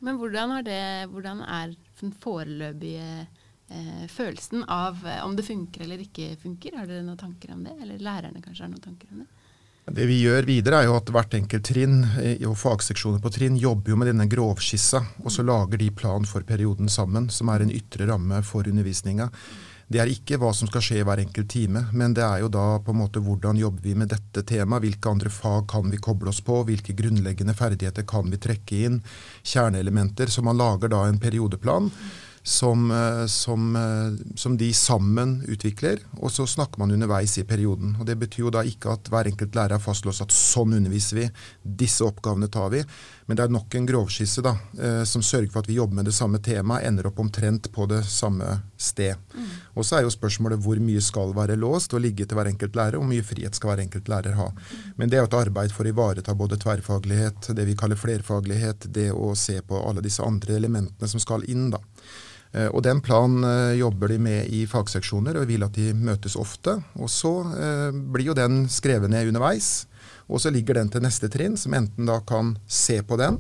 Men 0.06 0.20
hvordan, 0.20 0.54
det, 0.64 0.82
hvordan 1.10 1.42
er 1.42 1.72
den 2.00 2.12
foreløpige 2.22 3.06
eh, 3.26 4.04
følelsen 4.12 4.62
av 4.70 5.00
eh, 5.02 5.24
om 5.26 5.34
det 5.34 5.46
funker 5.48 5.82
eller 5.82 6.04
ikke 6.04 6.36
funker? 6.42 6.76
Har 6.78 6.86
dere 6.86 7.02
noen 7.02 7.18
tanker 7.18 7.56
om 7.56 7.64
det? 7.66 7.74
Eller 7.82 7.98
lærerne 7.98 8.42
kanskje 8.44 8.68
har 8.68 8.70
noen 8.70 8.84
tanker 8.84 9.10
om 9.10 9.24
det? 9.24 9.32
Det 9.96 10.06
vi 10.06 10.18
gjør 10.18 10.46
videre, 10.46 10.80
er 10.80 10.88
jo 10.88 10.96
at 10.98 11.10
hvert 11.14 11.34
enkelt 11.38 11.66
trinn 11.66 12.00
eh, 12.22 12.42
og 12.46 12.54
fagseksjoner 12.58 13.22
på 13.22 13.30
trinn 13.34 13.58
jobber 13.58 13.92
jo 13.92 13.98
med 13.98 14.10
denne 14.12 14.28
grovskissa, 14.30 15.02
og 15.22 15.30
så 15.34 15.42
lager 15.46 15.82
de 15.82 15.90
plan 15.94 16.26
for 16.26 16.46
perioden 16.46 16.90
sammen, 16.90 17.26
som 17.30 17.50
er 17.50 17.62
en 17.62 17.74
ytre 17.74 18.06
ramme 18.10 18.40
for 18.46 18.66
undervisninga. 18.66 19.26
Det 19.86 20.00
er 20.02 20.10
ikke 20.10 20.34
hva 20.42 20.48
som 20.50 20.66
skal 20.66 20.82
skje 20.82 20.96
i 20.98 21.04
hver 21.06 21.20
enkelt 21.22 21.46
time, 21.52 21.84
men 21.94 22.14
det 22.16 22.24
er 22.26 22.40
jo 22.42 22.48
da 22.50 22.64
på 22.82 22.90
en 22.90 22.98
måte 23.04 23.20
hvordan 23.22 23.58
jobber 23.60 23.84
vi 23.84 23.94
med 23.94 24.10
dette 24.10 24.42
temaet. 24.42 24.82
Hvilke 24.82 25.12
andre 25.12 25.30
fag 25.30 25.68
kan 25.70 25.86
vi 25.92 26.00
koble 26.02 26.32
oss 26.32 26.40
på? 26.42 26.64
Hvilke 26.66 26.96
grunnleggende 26.98 27.54
ferdigheter 27.54 28.02
kan 28.02 28.26
vi 28.32 28.40
trekke 28.42 28.80
inn? 28.88 28.98
Kjerneelementer. 29.46 30.26
Så 30.26 30.42
man 30.42 30.58
lager 30.58 30.90
da 30.90 31.04
en 31.06 31.20
periodeplan. 31.22 31.92
Som, 32.46 32.90
eh, 32.94 33.26
som, 33.26 33.76
eh, 33.76 34.36
som, 34.38 34.56
de 34.56 34.68
sammen 34.74 35.40
utvikler, 35.50 35.98
og 36.22 36.30
så 36.30 36.44
snakker 36.46 36.78
man 36.78 36.92
underveis 36.94 37.32
i 37.38 37.44
perioden. 37.44 37.96
Og 37.98 38.06
Det 38.06 38.14
betyr 38.20 38.44
jo 38.44 38.52
da 38.54 38.62
ikke 38.62 38.92
at 38.94 39.10
hver 39.10 39.26
enkelt 39.26 39.56
lærer 39.58 39.74
er 39.74 39.82
fastlåst 39.82 40.22
at 40.22 40.30
sånn 40.30 40.76
underviser 40.78 41.18
vi, 41.18 41.26
disse 41.64 42.06
oppgavene 42.06 42.46
tar 42.46 42.70
vi, 42.70 42.84
Men 43.26 43.36
det 43.36 43.42
er 43.42 43.50
nok 43.50 43.74
en 43.74 43.86
grovskisse 43.88 44.42
da, 44.46 44.52
eh, 44.78 45.02
som 45.02 45.22
sørger 45.22 45.50
for 45.50 45.64
at 45.64 45.66
vi 45.66 45.80
jobber 45.80 45.98
med 45.98 46.04
det 46.06 46.14
samme 46.14 46.38
temaet, 46.38 46.86
ender 46.86 47.08
opp 47.08 47.18
omtrent 47.18 47.72
på 47.72 47.88
det 47.90 48.04
samme 48.06 48.60
sted. 48.78 49.16
Mm. 49.34 49.48
Og 49.74 49.84
så 49.84 49.96
er 49.98 50.06
jo 50.06 50.12
spørsmålet 50.14 50.62
hvor 50.62 50.78
mye 50.78 51.02
skal 51.02 51.34
være 51.34 51.56
låst 51.58 51.96
og 51.98 52.04
ligge 52.04 52.22
til 52.22 52.38
hver 52.38 52.52
enkelt 52.52 52.78
lærer, 52.78 52.94
og 52.94 53.02
hvor 53.02 53.10
mye 53.10 53.26
frihet 53.26 53.58
skal 53.58 53.72
hver 53.72 53.82
enkelt 53.82 54.06
lærer 54.08 54.38
ha. 54.38 54.46
Men 54.94 55.10
det 55.10 55.18
er 55.18 55.24
jo 55.24 55.30
et 55.32 55.40
arbeid 55.40 55.74
for 55.74 55.82
å 55.82 55.90
ivareta 55.90 56.38
både 56.38 56.60
tverrfaglighet, 56.62 57.50
det 57.58 57.66
vi 57.66 57.74
kaller 57.74 57.98
flerfaglighet, 57.98 58.86
det 58.94 59.10
å 59.10 59.34
se 59.34 59.58
på 59.66 59.82
alle 59.82 60.04
disse 60.06 60.22
andre 60.22 60.54
elementene 60.60 61.10
som 61.10 61.18
skal 61.18 61.42
inn. 61.50 61.72
da. 61.74 61.82
Eh, 62.52 62.68
og 62.68 62.82
Den 62.86 63.02
planen 63.04 63.44
eh, 63.44 63.78
jobber 63.80 64.12
de 64.12 64.18
med 64.22 64.52
i 64.54 64.64
fagseksjoner, 64.70 65.40
og 65.40 65.50
vil 65.50 65.66
at 65.66 65.76
de 65.76 65.92
møtes 65.94 66.38
ofte. 66.38 66.78
Og 67.00 67.10
Så 67.12 67.34
eh, 67.56 67.90
blir 67.92 68.30
jo 68.30 68.38
den 68.38 68.64
skrevet 68.72 69.12
ned 69.12 69.32
underveis, 69.32 69.86
og 70.26 70.40
så 70.42 70.50
ligger 70.50 70.78
den 70.78 70.90
til 70.90 71.04
neste 71.04 71.30
trinn, 71.30 71.56
som 71.58 71.74
enten 71.76 72.08
da 72.08 72.18
kan 72.26 72.56
se 72.66 72.98
på 73.06 73.18
den, 73.20 73.38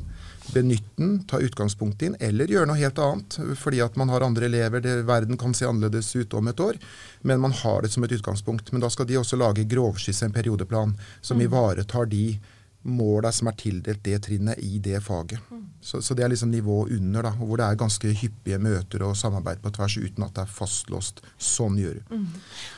benytte 0.54 1.00
den, 1.00 1.16
ta 1.26 1.40
utgangspunkt 1.42 2.02
i 2.02 2.10
den, 2.10 2.18
eller 2.22 2.50
gjøre 2.50 2.68
noe 2.70 2.78
helt 2.78 2.98
annet. 3.02 3.38
Fordi 3.58 3.80
at 3.82 3.96
man 3.98 4.12
har 4.12 4.22
andre 4.22 4.46
elever, 4.46 4.82
det, 4.84 5.00
verden 5.08 5.38
kan 5.40 5.54
se 5.54 5.66
annerledes 5.66 6.12
ut 6.14 6.36
om 6.38 6.46
et 6.46 6.62
år. 6.62 6.78
Men 7.26 7.42
man 7.42 7.54
har 7.64 7.82
det 7.82 7.90
som 7.90 8.06
et 8.06 8.14
utgangspunkt. 8.14 8.70
Men 8.70 8.84
da 8.84 8.90
skal 8.92 9.08
de 9.10 9.18
også 9.18 9.38
lage 9.40 9.66
grovskisse, 9.66 10.28
en 10.28 10.36
periodeplan, 10.36 10.94
som 11.20 11.40
mm. 11.40 11.46
ivaretar 11.48 12.06
de 12.12 12.36
måla 12.86 13.32
som 13.34 13.50
er 13.50 13.56
tildelt 13.58 14.02
det 14.04 14.20
trinnet 14.26 14.62
i 14.62 14.80
det 14.82 15.00
faget. 15.04 15.42
Mm. 15.50 15.64
Så, 15.80 16.00
så, 16.02 16.14
det 16.14 16.24
er 16.24 16.32
liksom 16.32 16.50
nivået 16.50 16.96
under, 16.96 17.26
da, 17.28 17.32
hvor 17.38 17.60
det 17.60 17.66
er 17.66 17.80
ganske 17.80 18.12
hyppige 18.22 18.58
møter 18.62 19.04
og 19.06 19.16
samarbeid 19.18 19.62
på 19.64 19.72
tvers 19.76 19.98
uten 19.98 20.26
at 20.26 20.34
det 20.36 20.44
er 20.44 20.56
fastlåst. 20.58 21.22
Sånn 21.38 21.78
gjør 21.80 22.00
det. 22.00 22.06
Mm. 22.10 22.26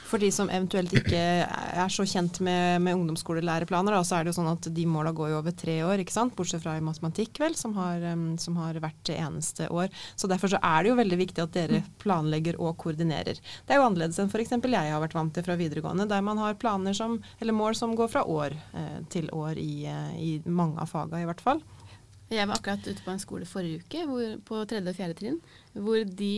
For 0.08 0.20
de 0.22 0.30
som 0.32 0.48
eventuelt 0.48 0.92
ikke 0.96 1.18
er 1.18 1.92
så 1.92 2.06
kjent 2.08 2.40
med, 2.44 2.80
med 2.84 2.96
ungdomsskolelæreplaner, 2.96 3.92
da, 3.92 4.00
så 4.06 4.16
er 4.18 4.24
det 4.24 4.32
jo 4.32 4.38
sånn 4.38 4.50
at 4.50 4.68
de 4.72 4.86
måla 4.88 5.12
går 5.16 5.34
jo 5.34 5.40
over 5.42 5.54
tre 5.56 5.78
år, 5.84 6.00
ikke 6.02 6.14
sant? 6.14 6.36
bortsett 6.38 6.62
fra 6.64 6.78
i 6.78 6.84
matematikk, 6.84 7.40
vel, 7.42 7.56
som 7.58 7.74
har, 7.76 8.04
som 8.40 8.56
har 8.60 8.78
vært 8.82 9.12
eneste 9.12 9.68
år. 9.68 9.92
Så 10.16 10.30
Derfor 10.30 10.52
så 10.52 10.60
er 10.64 10.84
det 10.84 10.92
jo 10.92 10.98
veldig 10.98 11.18
viktig 11.20 11.44
at 11.44 11.54
dere 11.56 11.82
planlegger 12.00 12.60
og 12.60 12.76
koordinerer. 12.80 13.40
Det 13.40 13.74
er 13.74 13.80
jo 13.80 13.88
annerledes 13.88 14.20
enn 14.22 14.32
f.eks. 14.32 14.54
jeg 14.56 14.94
har 14.94 15.02
vært 15.02 15.16
vant 15.16 15.34
til 15.34 15.44
fra 15.44 15.58
videregående, 15.60 16.08
der 16.08 16.24
man 16.24 16.40
har 16.40 16.56
planer 16.60 16.96
som, 16.96 17.18
eller 17.40 17.56
mål 17.56 17.76
som 17.76 17.96
går 17.98 18.12
fra 18.12 18.24
år 18.24 18.56
eh, 18.56 19.00
til 19.12 19.28
år 19.34 19.60
i, 19.60 19.84
eh, 19.88 20.14
i 20.16 20.30
mange 20.46 20.80
av 20.80 20.92
faga 20.92 21.20
i 21.20 21.28
hvert 21.28 21.44
fall. 21.44 21.64
Jeg 22.28 22.44
var 22.44 22.58
akkurat 22.58 22.84
ute 22.84 23.04
på 23.04 23.12
en 23.12 23.20
skole 23.22 23.46
forrige 23.48 23.80
uke, 23.80 24.02
hvor, 24.04 24.24
på 24.44 24.60
tredje 24.68 24.92
og 24.92 24.98
fjerde 24.98 25.16
trinn, 25.16 25.38
hvor 25.72 26.02
de 26.04 26.32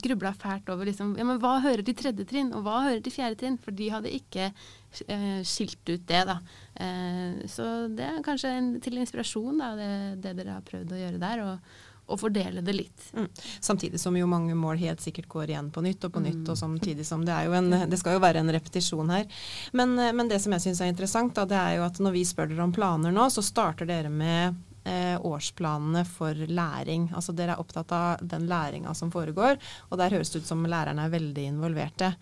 grubla 0.00 0.32
fælt 0.32 0.70
over 0.72 0.88
liksom, 0.88 1.12
ja, 1.20 1.26
men 1.28 1.40
hva 1.42 1.58
hører 1.64 1.84
til 1.84 1.96
tredje 1.98 2.24
trinn, 2.28 2.54
og 2.56 2.64
hva 2.64 2.78
hører 2.86 3.02
til 3.04 3.12
fjerde 3.12 3.36
trinn? 3.42 3.58
For 3.60 3.76
de 3.76 3.90
hadde 3.92 4.14
ikke 4.16 4.46
eh, 4.48 5.42
skilt 5.44 5.82
ut 5.92 6.06
det, 6.08 6.22
da. 6.30 6.38
Eh, 6.80 7.42
så 7.52 7.66
det 7.92 8.06
er 8.06 8.24
kanskje 8.24 8.54
en, 8.56 8.70
til 8.80 8.96
inspirasjon, 9.02 9.60
da, 9.60 9.74
det, 9.76 9.90
det, 10.24 10.38
dere 10.40 10.56
har 10.56 10.64
prøvd 10.64 10.96
å 10.96 11.02
gjøre 11.04 11.22
der. 11.26 11.44
og, 11.50 11.76
og 12.06 12.20
fordele 12.20 12.62
det 12.62 12.70
litt. 12.76 13.06
Mm. 13.18 13.24
Samtidig 13.60 13.98
som 13.98 14.14
jo 14.14 14.28
mange 14.30 14.54
mål 14.54 14.78
helt 14.78 15.02
sikkert 15.02 15.26
går 15.26 15.50
igjen 15.50 15.72
på 15.74 15.82
nytt 15.82 16.04
og 16.06 16.12
på 16.14 16.22
nytt. 16.22 16.44
Mm. 16.44 16.52
og 16.52 16.58
samtidig 16.60 17.06
som 17.06 17.24
Det 17.26 17.34
er 17.34 17.48
jo 17.48 17.56
en, 17.58 17.72
det 17.90 17.98
skal 17.98 18.14
jo 18.14 18.22
være 18.22 18.44
en 18.44 18.52
repetisjon 18.54 19.10
her. 19.10 19.26
Men, 19.72 19.98
eh, 19.98 20.14
men 20.14 20.30
det 20.30 20.38
som 20.42 20.54
jeg 20.54 20.68
syns 20.68 20.84
er 20.84 20.92
interessant, 20.92 21.34
da, 21.34 21.44
det 21.50 21.58
er 21.58 21.76
jo 21.80 21.86
at 21.88 21.98
når 21.98 22.14
vi 22.14 22.24
spør 22.24 22.52
dere 22.52 22.64
om 22.64 22.74
planer 22.74 23.14
nå, 23.14 23.26
så 23.34 23.42
starter 23.44 23.90
dere 23.90 24.12
med 24.12 24.54
eh, 24.86 25.16
årsplanene 25.20 26.04
for 26.08 26.46
læring. 26.46 27.08
Altså 27.16 27.34
Dere 27.36 27.56
er 27.56 27.62
opptatt 27.62 27.92
av 27.94 28.22
den 28.22 28.46
læringa 28.50 28.94
som 28.94 29.10
foregår, 29.12 29.58
og 29.90 30.00
der 30.00 30.14
høres 30.14 30.32
det 30.32 30.44
ut 30.44 30.50
som 30.50 30.64
lærerne 30.66 31.06
er 31.06 31.14
veldig 31.14 31.46
involverte. 31.50 32.12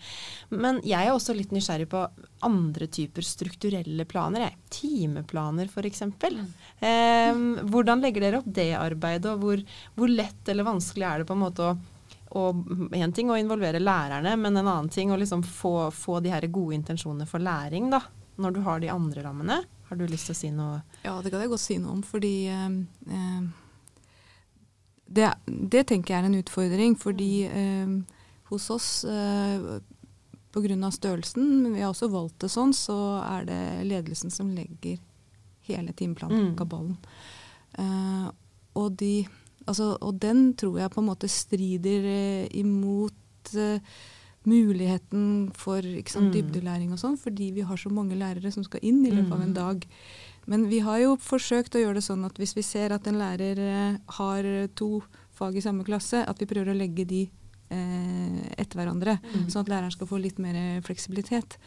Men 0.50 0.80
jeg 0.87 1.06
er 1.06 1.14
også 1.14 1.37
litt 1.37 1.54
nysgjerrig 1.54 1.88
på 1.92 2.04
andre 2.44 2.88
typer 2.88 3.26
strukturelle 3.26 4.06
planer. 4.09 4.49
Jeg. 4.49 4.61
Timeplaner 4.80 5.71
f.eks. 5.71 6.06
Mm. 6.09 6.44
Eh, 6.80 7.42
hvordan 7.71 8.04
legger 8.04 8.26
dere 8.28 8.42
opp 8.42 8.52
det 8.61 8.73
arbeidet, 8.78 9.35
og 9.35 9.44
hvor, 9.44 9.66
hvor 9.99 10.12
lett 10.12 10.49
eller 10.49 10.66
vanskelig 10.66 11.09
er 11.09 11.23
det 11.23 11.28
på 11.30 11.37
en 11.37 11.44
måte 11.47 11.73
å 11.73 11.75
og 12.35 12.90
en 12.99 13.12
ting 13.14 13.28
å 13.30 13.37
involvere 13.38 13.78
lærerne, 13.78 14.33
men 14.35 14.56
en 14.56 14.66
annen 14.66 14.88
ting 14.90 15.12
å 15.14 15.18
liksom 15.21 15.44
få, 15.47 15.92
få 15.94 16.18
de 16.25 16.33
her 16.33 16.47
gode 16.50 16.75
intensjonene 16.80 17.28
for 17.30 17.38
læring, 17.38 17.92
da, 17.92 18.00
når 18.42 18.56
du 18.56 18.59
har 18.66 18.83
de 18.83 18.90
andre 18.90 19.23
rammene. 19.23 19.61
Har 19.94 20.00
du 20.00 20.10
lyst 20.10 20.26
til 20.26 20.34
å 20.34 20.38
si 20.40 20.48
noe? 20.50 20.80
Ja, 21.04 21.12
det 21.22 21.30
kan 21.30 21.44
jeg 21.44 21.52
godt 21.52 21.62
si 21.62 21.76
noe 21.78 21.92
om. 21.94 22.00
Fordi 22.02 22.32
eh, 22.50 23.44
det, 25.06 25.28
det, 25.46 25.84
tenker 25.86 26.16
jeg 26.16 26.18
er 26.18 26.26
en 26.26 26.40
utfordring. 26.40 26.96
Fordi 26.98 27.28
eh, 27.46 27.92
hos 28.50 28.66
oss, 28.74 28.88
eh, 29.06 29.78
pga. 30.50 30.90
størrelsen, 30.90 31.62
men 31.62 31.76
vi 31.76 31.84
har 31.84 31.92
også 31.92 32.10
valgt 32.10 32.40
det 32.42 32.50
sånn, 32.50 32.74
så 32.74 32.98
er 33.22 33.46
det 33.46 33.60
ledelsen 33.86 34.34
som 34.34 34.50
legger 34.50 34.98
hele 35.70 35.94
timeplanen 35.94 36.40
på 36.42 36.50
mm. 36.50 36.58
kabalen. 36.58 36.96
Eh, 37.78 38.26
og, 38.74 38.98
de, 38.98 39.26
altså, 39.66 39.94
og, 40.00 40.18
den 40.18 40.56
tror 40.58 40.82
jeg 40.82 40.90
på 40.90 41.02
en 41.04 41.10
måte 41.12 41.30
strider 41.30 42.10
eh, 42.10 42.50
imot 42.58 43.54
eh, 43.54 43.78
muligheten 44.48 45.50
for 45.56 45.80
sant, 45.82 46.28
mm. 46.28 46.32
dybdelæring 46.34 46.92
og 46.94 47.00
sånn, 47.00 47.16
fordi 47.20 47.50
vi 47.56 47.64
har 47.66 47.80
så 47.80 47.92
mange 47.92 48.18
lærere 48.18 48.52
som 48.54 48.66
skal 48.66 48.84
inn 48.84 49.02
i 49.06 49.12
løpet 49.12 49.32
av 49.32 49.42
en 49.42 49.52
mm. 49.52 49.58
dag. 49.58 49.86
Men 50.50 50.66
vi 50.68 50.82
har 50.84 51.00
jo 51.00 51.14
forsøkt 51.20 51.76
å 51.76 51.82
gjøre 51.84 51.98
det 52.00 52.06
sånn 52.06 52.26
at 52.28 52.38
hvis 52.40 52.52
vi 52.56 52.66
ser 52.66 52.92
at 52.92 53.08
en 53.08 53.20
lærer 53.20 53.60
eh, 53.64 53.96
har 54.18 54.50
to 54.76 54.98
fag 55.34 55.56
i 55.56 55.64
samme 55.64 55.86
klasse, 55.86 56.20
at 56.22 56.40
vi 56.40 56.48
prøver 56.50 56.74
å 56.74 56.78
legge 56.78 57.06
de 57.08 57.24
eh, 57.24 58.38
etter 58.58 58.78
hverandre, 58.80 59.18
mm. 59.24 59.48
sånn 59.48 59.64
at 59.64 59.72
læreren 59.72 59.94
skal 59.94 60.10
få 60.10 60.20
litt 60.20 60.40
mer 60.42 60.58
fleksibilitet. 60.84 61.58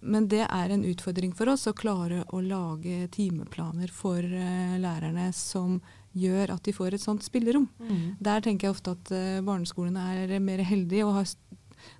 Men 0.00 0.28
det 0.30 0.44
er 0.46 0.72
en 0.72 0.84
utfordring 0.86 1.32
for 1.34 1.50
oss 1.50 1.66
å 1.66 1.74
klare 1.76 2.22
å 2.34 2.40
lage 2.44 3.08
timeplaner 3.14 3.90
for 3.94 4.22
eh, 4.22 4.76
lærerne 4.78 5.30
som 5.34 5.80
gjør 6.18 6.54
at 6.54 6.64
de 6.66 6.74
får 6.74 6.96
et 6.96 7.02
sånt 7.02 7.24
spillerom. 7.26 7.66
Mm. 7.82 8.18
Der 8.22 8.44
tenker 8.44 8.68
jeg 8.68 8.76
ofte 8.76 8.94
at 8.94 9.12
eh, 9.14 9.40
barneskolene 9.44 10.04
er 10.22 10.38
mer 10.42 10.62
heldige 10.66 11.06
og 11.06 11.18
har 11.18 11.32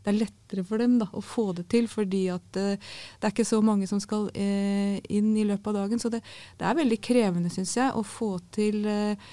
det 0.05 0.13
er 0.13 0.19
lettere 0.19 0.65
for 0.67 0.83
dem 0.83 0.97
da, 1.01 1.09
å 1.13 1.23
få 1.25 1.51
det 1.59 1.69
til, 1.73 1.89
fordi 1.91 2.25
at 2.35 2.59
uh, 2.61 2.75
det 2.75 3.29
er 3.29 3.35
ikke 3.35 3.47
så 3.49 3.61
mange 3.65 3.89
som 3.91 4.01
skal 4.03 4.29
uh, 4.33 4.97
inn 5.09 5.31
i 5.37 5.47
løpet 5.49 5.71
av 5.73 5.79
dagen. 5.83 6.03
Så 6.03 6.11
det, 6.13 6.23
det 6.59 6.67
er 6.69 6.81
veldig 6.81 7.01
krevende, 7.05 7.53
syns 7.53 7.77
jeg, 7.79 7.93
å 7.95 8.05
få 8.07 8.35
til 8.55 8.83
uh, 8.89 9.31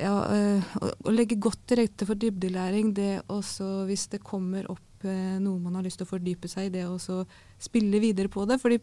ja, 0.00 0.14
å, 0.14 0.90
å, 1.04 1.14
legge 1.14 1.40
godt 1.42 1.66
til 1.70 1.82
rette 1.82 2.08
for 2.08 2.18
dybdelæring. 2.18 2.94
Det 2.96 3.12
også, 3.32 3.84
hvis 3.90 4.08
det 4.14 4.24
kommer 4.24 4.70
opp 4.72 4.80
noe 5.04 5.60
man 5.60 5.74
har 5.76 5.84
lyst 5.84 5.98
til 6.00 6.06
å 6.06 6.14
fordype 6.14 6.48
seg 6.48 6.70
i, 6.70 6.76
det 6.78 6.86
å 6.88 7.18
spille 7.60 7.98
videre 8.00 8.30
på 8.32 8.46
det. 8.48 8.56
fordi 8.62 8.78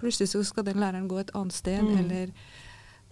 plutselig 0.00 0.30
så 0.30 0.40
skal 0.48 0.64
den 0.64 0.80
læreren 0.80 1.08
gå 1.10 1.18
et 1.20 1.32
annet 1.36 1.52
sted, 1.52 1.82
mm. 1.84 1.98
eller 2.00 2.32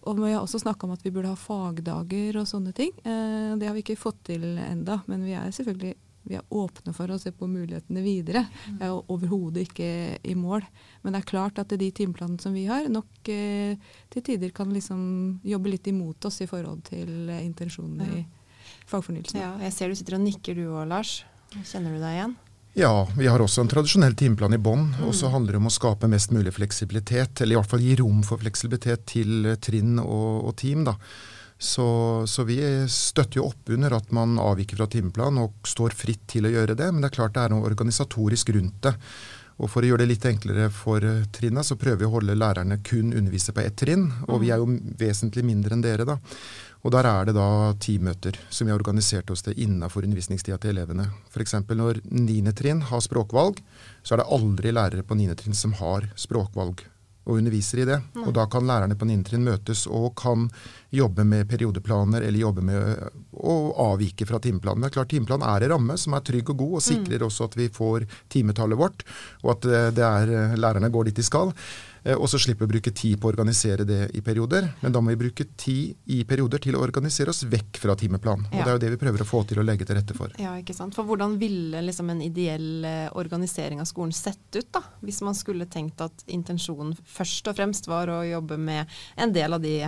og 0.08 0.20
vi 0.22 0.32
har 0.32 0.40
også 0.40 0.60
snakka 0.62 0.86
om 0.86 0.94
at 0.94 1.04
vi 1.04 1.12
burde 1.12 1.32
ha 1.32 1.38
fagdager 1.38 2.38
og 2.40 2.46
sånne 2.48 2.72
ting. 2.76 2.92
Eh, 3.02 3.56
det 3.58 3.66
har 3.68 3.74
vi 3.76 3.82
ikke 3.84 3.98
fått 3.98 4.22
til 4.30 4.44
enda, 4.62 5.02
men 5.10 5.24
vi 5.26 5.34
er 5.36 5.50
selvfølgelig 5.52 5.96
vi 6.28 6.36
er 6.36 6.44
åpne 6.52 6.92
for 6.96 7.10
å 7.10 7.18
se 7.20 7.32
på 7.32 7.48
mulighetene 7.48 8.02
videre. 8.04 8.44
Vi 8.66 8.84
er 8.84 9.12
overhodet 9.12 9.64
ikke 9.68 9.90
i 10.22 10.34
mål. 10.36 10.66
Men 11.02 11.14
det 11.14 11.22
er 11.22 11.30
klart 11.30 11.60
at 11.62 11.72
de 11.72 11.90
timeplanene 11.94 12.42
som 12.42 12.56
vi 12.56 12.66
har, 12.68 12.90
nok 12.92 13.30
eh, 13.32 13.78
til 14.12 14.26
tider 14.26 14.52
kan 14.56 14.72
liksom 14.74 15.00
jobbe 15.48 15.72
litt 15.72 15.88
imot 15.88 16.28
oss 16.28 16.42
i 16.44 16.50
forhold 16.50 16.84
til 16.90 17.30
eh, 17.32 17.44
intensjonene 17.46 18.10
ja. 18.10 18.20
i 18.20 18.84
fagfornyelsen. 18.90 19.40
Ja, 19.40 19.54
jeg 19.64 19.76
ser 19.76 19.88
du 19.88 19.96
sitter 19.96 20.18
og 20.18 20.26
nikker 20.26 20.58
du 20.58 20.66
òg, 20.68 20.84
Lars. 20.90 21.22
Kjenner 21.64 21.96
du 21.96 22.02
deg 22.02 22.18
igjen? 22.18 22.36
Ja, 22.78 22.92
vi 23.16 23.26
har 23.26 23.42
også 23.42 23.64
en 23.64 23.70
tradisjonell 23.72 24.14
timeplan 24.14 24.54
i 24.54 24.60
bånn. 24.62 24.84
Mm. 24.92 25.08
Og 25.08 25.16
så 25.16 25.32
handler 25.32 25.56
det 25.56 25.62
om 25.62 25.70
å 25.70 25.74
skape 25.74 26.10
mest 26.12 26.30
mulig 26.34 26.52
fleksibilitet, 26.54 27.40
eller 27.40 27.56
i 27.56 27.58
hvert 27.58 27.72
fall 27.72 27.82
gi 27.82 27.96
rom 27.98 28.20
for 28.26 28.38
fleksibilitet 28.44 29.08
til 29.08 29.54
trinn 29.64 29.96
og, 30.02 30.44
og 30.50 30.54
team. 30.60 30.84
da. 30.86 30.94
Så, 31.58 31.88
så, 32.30 32.44
vi 32.46 32.60
støtter 32.88 33.40
jo 33.40 33.48
opp 33.48 33.72
under 33.74 33.96
at 33.96 34.12
man 34.14 34.38
avviker 34.38 34.78
fra 34.78 34.86
timeplanen 34.90 35.42
og 35.42 35.66
står 35.66 35.96
fritt 35.98 36.22
til 36.30 36.46
å 36.46 36.52
gjøre 36.54 36.76
det. 36.78 36.92
Men 36.92 37.02
det 37.02 37.10
er 37.10 37.16
klart 37.18 37.34
det 37.34 37.44
er 37.44 37.54
noe 37.54 37.66
organisatorisk 37.66 38.54
rundt 38.54 38.78
det. 38.86 38.94
Og 39.58 39.66
For 39.66 39.82
å 39.82 39.88
gjøre 39.88 40.04
det 40.04 40.12
litt 40.12 40.26
enklere 40.28 40.68
for 40.70 41.02
trinna, 41.34 41.64
så 41.66 41.74
prøver 41.74 42.04
vi 42.04 42.06
å 42.06 42.12
holde 42.12 42.36
lærerne 42.38 42.78
kun 42.86 43.10
undervise 43.10 43.50
på 43.54 43.64
ett 43.64 43.74
trinn. 43.80 44.06
Og 44.30 44.38
vi 44.44 44.52
er 44.54 44.62
jo 44.62 44.70
vesentlig 45.00 45.42
mindre 45.42 45.74
enn 45.74 45.82
dere, 45.82 46.06
da. 46.06 46.14
Og 46.86 46.94
der 46.94 47.08
er 47.10 47.26
det 47.26 47.34
da 47.34 47.74
timøter 47.82 48.38
som 48.54 48.68
vi 48.68 48.70
har 48.70 48.78
organisert 48.78 49.32
oss 49.34 49.42
til 49.42 49.58
innenfor 49.58 50.06
undervisningstida 50.06 50.60
til 50.62 50.76
elevene. 50.76 51.08
F.eks. 51.32 51.56
når 51.74 52.04
niende 52.06 52.54
trinn 52.54 52.84
har 52.86 53.02
språkvalg, 53.02 53.58
så 54.06 54.14
er 54.14 54.22
det 54.22 54.30
aldri 54.38 54.74
lærere 54.78 55.02
på 55.02 55.18
niende 55.18 55.34
trinn 55.40 55.58
som 55.58 55.74
har 55.80 56.06
språkvalg 56.14 56.86
og 57.28 57.36
underviser 57.36 57.82
i 57.82 57.86
det. 57.88 57.98
Og 58.24 58.32
da 58.34 58.46
kan 58.50 58.66
lærerne 58.66 58.96
på 58.98 59.06
Nintrinn 59.08 59.44
møtes 59.44 59.84
og 59.86 60.14
kan 60.18 60.48
jobbe 60.94 61.24
med 61.28 61.48
periodeplaner 61.50 62.24
eller 62.24 62.40
jobbe 62.40 62.64
med 62.64 63.02
å 63.36 63.56
avvike 63.92 64.26
fra 64.28 64.40
timeplanen. 64.42 64.86
Er 64.88 64.94
klart 64.94 65.12
Timeplanen 65.12 65.44
er 65.48 65.66
en 65.66 65.74
ramme 65.74 65.98
som 66.00 66.16
er 66.16 66.24
trygg 66.24 66.54
og 66.54 66.62
god, 66.62 66.74
og 66.80 66.84
sikrer 66.84 67.20
mm. 67.20 67.26
også 67.28 67.50
at 67.50 67.58
vi 67.60 67.68
får 67.72 68.08
timetallet 68.32 68.80
vårt, 68.80 69.04
og 69.44 69.52
at 69.56 69.68
eh, 69.68 69.90
det 69.94 70.06
er, 70.06 70.32
eh, 70.32 70.56
lærerne 70.56 70.90
går 70.92 71.10
dit 71.10 71.20
de 71.20 71.26
skal. 71.26 71.52
Eh, 72.04 72.14
og 72.16 72.28
så 72.30 72.38
slipper 72.40 72.66
vi 72.66 72.68
å 72.68 72.72
bruke 72.76 72.92
tid 72.94 73.18
på 73.20 73.28
å 73.28 73.32
organisere 73.32 73.86
det 73.88 74.00
i 74.18 74.22
perioder. 74.24 74.68
Men 74.82 74.94
da 74.94 75.02
må 75.02 75.12
vi 75.14 75.20
bruke 75.24 75.46
tid 75.58 75.96
i 76.14 76.22
perioder 76.28 76.62
til 76.62 76.78
å 76.78 76.82
organisere 76.84 77.32
oss 77.34 77.44
vekk 77.48 77.80
fra 77.82 77.96
timeplan. 77.98 78.46
Og 78.50 78.58
det 78.58 78.66
er 78.66 78.74
jo 78.76 78.82
det 78.86 78.92
vi 78.94 79.00
prøver 79.04 79.24
å 79.24 79.28
få 79.28 79.42
til 79.48 79.62
å 79.62 79.66
legge 79.66 79.86
til 79.88 79.98
rette 79.98 80.16
for. 80.16 80.32
Ja, 80.40 80.54
ikke 80.60 80.76
sant. 80.76 80.96
For 80.98 81.08
hvordan 81.08 81.38
ville 81.40 81.82
liksom 81.84 82.10
en 82.14 82.22
ideell 82.24 82.84
eh, 82.88 83.06
organisering 83.18 83.80
av 83.82 83.88
skolen 83.90 84.12
sett 84.16 84.48
ut, 84.56 84.68
da? 84.74 84.82
Hvis 85.04 85.22
man 85.26 85.36
skulle 85.38 85.68
tenkt 85.70 86.02
at 86.04 86.26
intensjonen 86.26 86.96
først 87.04 87.48
og 87.50 87.58
fremst 87.58 87.88
var 87.90 88.10
å 88.12 88.22
jobbe 88.26 88.58
med 88.60 88.86
en 89.16 89.32
del 89.34 89.56
av 89.56 89.64
de 89.64 89.78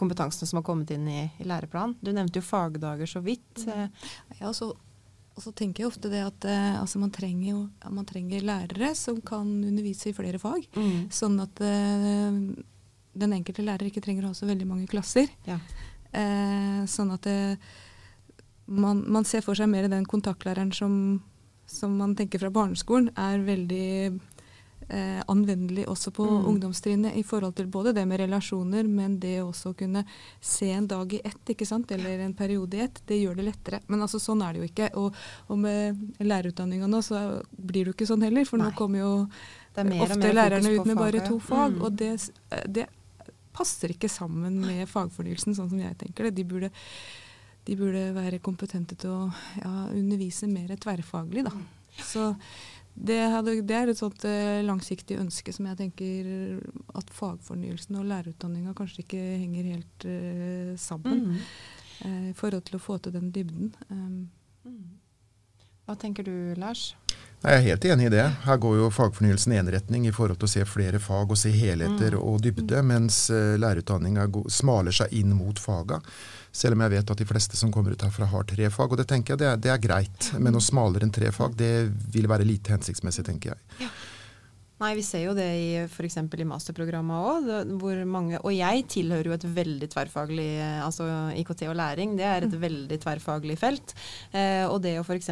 kompetansene 0.00 0.48
som 0.48 0.56
har 0.56 0.64
kommet 0.64 0.90
inn 0.94 1.04
i, 1.12 1.26
i 1.38 1.44
læreplanen. 1.44 1.92
Du 2.00 2.08
nevnte 2.12 2.40
jo 2.40 2.46
fagdager 2.46 3.06
så 3.10 3.20
vidt. 3.24 3.66
Eh, 3.68 3.88
Ja, 4.40 4.52
så, 4.56 4.72
og 5.34 5.42
så 5.42 5.50
tenker 5.56 5.82
jeg 5.82 5.90
ofte 5.90 6.10
det 6.12 6.20
at 6.22 6.46
eh, 6.46 6.76
altså 6.78 7.00
man, 7.02 7.10
trenger 7.14 7.48
jo, 7.48 7.62
man 7.90 8.06
trenger 8.06 8.44
lærere 8.46 8.92
som 8.98 9.18
kan 9.24 9.48
undervise 9.66 10.12
i 10.12 10.16
flere 10.16 10.38
fag. 10.38 10.68
mm. 10.76 11.08
Sånn 11.14 11.40
at 11.42 11.62
eh, 11.64 12.38
den 13.14 13.34
enkelte 13.34 13.64
lærer 13.66 13.90
ikke 13.90 14.02
trenger 14.04 14.26
å 14.26 14.32
ha 14.32 14.38
så 14.38 14.46
veldig 14.46 14.68
mange 14.68 14.86
klasser. 14.90 15.30
Ja. 15.48 15.58
Eh, 16.14 16.84
sånn 16.90 17.10
at 17.14 17.26
det, 17.26 17.56
man, 18.66 19.02
man 19.10 19.26
ser 19.26 19.42
for 19.42 19.58
seg 19.58 19.70
mer 19.72 19.90
den 19.90 20.06
kontaktlæreren 20.06 20.70
som, 20.74 20.94
som 21.66 21.98
man 21.98 22.14
tenker 22.18 22.42
fra 22.42 22.52
barneskolen, 22.54 23.10
er 23.18 23.42
veldig 23.42 23.88
eh, 24.88 25.22
anvendelig 25.28 25.86
også 25.88 26.10
på 26.12 26.24
Mm. 26.26 26.46
ungdomstrinnet 26.50 27.16
i 27.16 27.22
forhold 27.22 27.54
til 27.56 27.66
både 27.66 27.92
det 27.94 28.06
med 28.08 28.20
relasjoner, 28.20 28.84
men 28.88 29.18
det 29.20 29.40
også 29.42 29.72
å 29.72 29.76
kunne 29.76 30.04
se 30.40 30.70
en 30.70 30.86
dag 30.86 31.12
i 31.14 31.20
ett, 31.24 31.44
ikke 31.48 31.66
sant, 31.66 31.90
eller 31.92 32.18
en 32.20 32.34
periode 32.34 32.74
i 32.76 32.80
ett, 32.80 33.00
det 33.06 33.20
gjør 33.22 33.36
det 33.36 33.44
lettere. 33.44 33.80
Men 33.88 34.00
altså 34.02 34.18
sånn 34.20 34.42
er 34.42 34.52
det 34.52 34.60
jo 34.62 34.68
ikke. 34.72 34.90
Og, 34.96 35.14
og 35.48 35.58
med 35.58 35.96
lærerutdanninga 36.20 36.86
nå, 36.88 37.02
så 37.02 37.42
blir 37.56 37.84
det 37.84 37.92
jo 37.92 37.96
ikke 37.98 38.06
sånn 38.12 38.22
heller, 38.22 38.44
for 38.44 38.58
Nei. 38.58 38.70
nå 38.70 38.76
kommer 38.76 38.98
jo 38.98 39.12
ofte 39.74 40.32
lærerne 40.34 40.74
ut 40.78 40.86
med 40.86 40.96
bare 40.96 41.20
to 41.26 41.38
fag, 41.40 41.72
Mm. 41.74 41.82
og 41.82 41.96
det, 41.96 42.30
det 42.68 42.86
passer 43.52 43.88
ikke 43.94 44.08
sammen 44.10 44.60
med 44.60 44.88
fagfornyelsen, 44.88 45.54
sånn 45.54 45.68
som 45.70 45.78
jeg 45.78 45.96
tenker 45.98 46.24
det. 46.24 46.34
De 46.34 46.44
burde, 46.44 46.70
de 47.66 47.76
burde 47.76 48.12
være 48.14 48.40
kompetente 48.42 48.96
til 48.98 49.10
å 49.10 49.32
ja, 49.62 49.88
undervise 49.94 50.48
mer 50.50 50.68
tverrfaglig, 50.76 51.44
da. 51.44 51.52
Så 52.02 52.34
det, 52.96 53.18
hadde, 53.32 53.54
det 53.66 53.74
er 53.76 53.88
et 53.90 53.98
sånt 53.98 54.24
eh, 54.24 54.62
langsiktig 54.62 55.18
ønske 55.18 55.52
som 55.52 55.66
jeg 55.66 55.76
tenker 55.76 56.28
at 56.94 57.10
fagfornyelsen 57.10 57.96
og 57.98 58.06
lærerutdanninga 58.06 58.74
kanskje 58.78 59.02
ikke 59.04 59.22
henger 59.42 59.64
helt 59.74 60.04
eh, 60.06 60.74
sammen 60.78 61.24
Mm. 61.24 61.38
eh, 62.04 62.28
i 62.30 62.34
forhold 62.38 62.64
til 62.64 62.78
å 62.78 62.82
få 62.82 62.98
til 63.02 63.12
den 63.12 63.30
dybden. 63.32 63.72
Um, 63.90 64.30
Mm. 64.64 64.94
Hva 65.84 65.92
tenker 66.00 66.24
du, 66.24 66.54
Lars? 66.56 66.94
Nei, 67.42 67.50
Jeg 67.52 67.58
er 67.58 67.64
helt 67.66 67.84
enig 67.84 68.06
i 68.06 68.12
det. 68.14 68.22
Her 68.46 68.56
går 68.56 68.78
jo 68.78 68.86
fagfornyelsen 68.90 69.52
i 69.52 69.58
én 69.60 69.68
retning 69.68 70.06
i 70.08 70.12
forhold 70.16 70.38
til 70.40 70.46
å 70.48 70.52
se 70.54 70.64
flere 70.64 70.96
fag 70.98 71.28
og 71.30 71.36
se 71.36 71.50
helheter 71.52 72.16
Mm. 72.16 72.22
og 72.24 72.40
dybde, 72.40 72.80
mens 72.82 73.28
uh, 73.28 73.58
lærerutdanninga 73.60 74.24
smaler 74.48 74.90
seg 74.96 75.12
inn 75.12 75.34
mot 75.36 75.58
faga. 75.60 76.00
Selv 76.54 76.76
om 76.76 76.84
jeg 76.84 76.92
vet 76.94 77.10
at 77.10 77.18
de 77.18 77.26
fleste 77.26 77.58
som 77.58 77.72
kommer 77.74 77.96
ut 77.96 78.02
herfra 78.06 78.28
har 78.30 78.44
tre 78.46 78.68
fag, 78.70 78.92
og 78.94 79.00
det 79.00 79.08
tenker 79.10 79.34
jeg 79.34 79.42
det 79.42 79.48
er, 79.50 79.60
det 79.66 79.72
er 79.74 79.80
greit. 79.82 80.28
Men 80.38 80.54
noe 80.54 80.62
smalere 80.62 81.06
enn 81.06 81.14
tre 81.14 81.32
fag, 81.34 81.56
det 81.58 81.72
vil 82.14 82.30
være 82.30 82.46
lite 82.46 82.76
hensiktsmessig, 82.76 83.24
tenker 83.26 83.54
jeg. 83.54 83.88
Nei, 84.74 84.90
vi 84.98 85.04
ser 85.06 85.22
jo 85.28 85.32
det 85.38 85.46
i 85.54 85.66
f.eks. 85.86 86.16
i 86.18 86.46
masterprogrammet 86.50 87.26
òg, 87.30 87.44
hvor 87.78 88.00
mange 88.10 88.40
Og 88.42 88.50
jeg 88.50 88.82
tilhører 88.90 89.28
jo 89.30 89.34
et 89.36 89.46
veldig 89.56 89.86
tverrfaglig 89.92 90.48
Altså 90.82 91.06
IKT 91.38 91.62
og 91.70 91.76
læring, 91.78 92.16
det 92.18 92.26
er 92.26 92.46
et 92.48 92.56
veldig 92.58 92.98
tverrfaglig 93.04 93.54
felt. 93.60 93.94
Eh, 94.34 94.64
og 94.66 94.80
det 94.82 94.96
å 94.98 95.04
f.eks. 95.06 95.30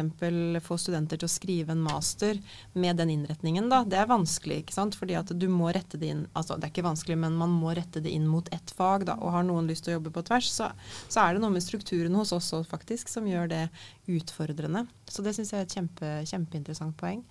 få 0.63 0.77
studenter 0.79 1.19
til 1.19 1.27
å 1.27 1.33
skrive 1.33 1.75
en 1.75 1.83
master 1.83 2.39
med 2.79 3.01
den 3.01 3.11
innretningen, 3.17 3.67
da, 3.71 3.81
det 3.83 3.99
er 3.99 4.07
vanskelig, 4.07 4.61
ikke 4.63 4.77
sant. 4.77 4.95
Fordi 4.95 5.19
at 5.19 5.35
du 5.35 5.49
må 5.51 5.73
rette 5.75 5.99
det 5.99 6.13
inn 6.13 6.23
Altså 6.31 6.55
det 6.55 6.69
er 6.69 6.73
ikke 6.73 6.87
vanskelig, 6.87 7.19
men 7.25 7.35
man 7.35 7.51
må 7.51 7.75
rette 7.75 7.99
det 8.03 8.15
inn 8.15 8.29
mot 8.31 8.47
ett 8.55 8.71
fag, 8.77 9.03
da. 9.11 9.17
Og 9.19 9.35
har 9.35 9.43
noen 9.43 9.67
lyst 9.67 9.83
til 9.83 9.93
å 9.93 9.99
jobbe 9.99 10.15
på 10.15 10.23
tvers, 10.31 10.53
så, 10.55 10.71
så 11.11 11.25
er 11.25 11.35
det 11.35 11.43
noe 11.43 11.51
med 11.51 11.65
strukturen 11.67 12.15
hos 12.15 12.31
oss 12.31 12.53
òg, 12.55 12.63
faktisk, 12.71 13.11
som 13.11 13.27
gjør 13.27 13.51
det 13.51 13.65
utfordrende. 14.07 14.87
Så 15.11 15.23
det 15.25 15.35
syns 15.35 15.51
jeg 15.51 15.59
er 15.59 15.67
et 15.67 15.77
kjempe, 15.77 16.15
kjempeinteressant 16.31 16.95
poeng. 16.99 17.21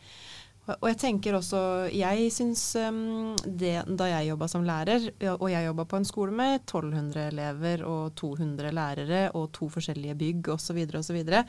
Og 0.62 0.85
jeg 0.87 0.99
tenker 1.00 1.35
også, 1.35 1.61
jeg 1.90 2.28
syns 2.31 2.61
um, 2.78 3.33
det 3.42 3.81
da 3.99 4.07
jeg 4.07 4.28
jobba 4.28 4.47
som 4.47 4.62
lærer, 4.62 5.09
og 5.33 5.49
jeg 5.50 5.66
jobba 5.66 5.87
på 5.90 5.99
en 5.99 6.07
skole 6.07 6.35
med 6.38 6.61
1200 6.61 7.25
elever 7.33 7.83
og 7.83 8.12
200 8.21 8.71
lærere 8.71 9.25
og 9.35 9.49
to 9.59 9.66
forskjellige 9.75 10.14
bygg 10.21 10.52
osv., 10.54 10.78
og, 10.87 11.02
så 11.02 11.42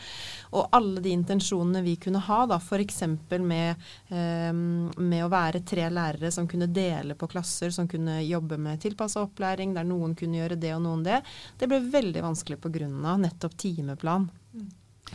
og 0.58 0.74
alle 0.74 1.05
de 1.05 1.13
intensjonene 1.13 1.84
vi 1.86 1.93
kunne 2.01 2.24
ha, 2.25 2.39
da 2.50 2.58
f.eks. 2.58 3.03
Med, 3.43 3.86
um, 4.10 4.89
med 4.98 5.22
å 5.27 5.29
være 5.29 5.62
tre 5.62 5.86
lærere 5.93 6.34
som 6.34 6.50
kunne 6.50 6.72
dele 6.74 7.13
på 7.13 7.29
klasser, 7.29 7.70
som 7.70 7.86
kunne 7.89 8.17
jobbe 8.25 8.58
med 8.58 8.82
tilpassa 8.82 9.22
opplæring, 9.22 9.77
der 9.77 9.86
noen 9.86 10.17
kunne 10.17 10.41
gjøre 10.41 10.58
det 10.58 10.74
og 10.74 10.88
noen 10.88 11.05
det, 11.05 11.22
det 11.62 11.70
ble 11.70 11.84
veldig 11.86 12.25
vanskelig 12.32 12.63
pga. 12.65 12.89
nettopp 13.22 13.62
timeplan. 13.62 14.32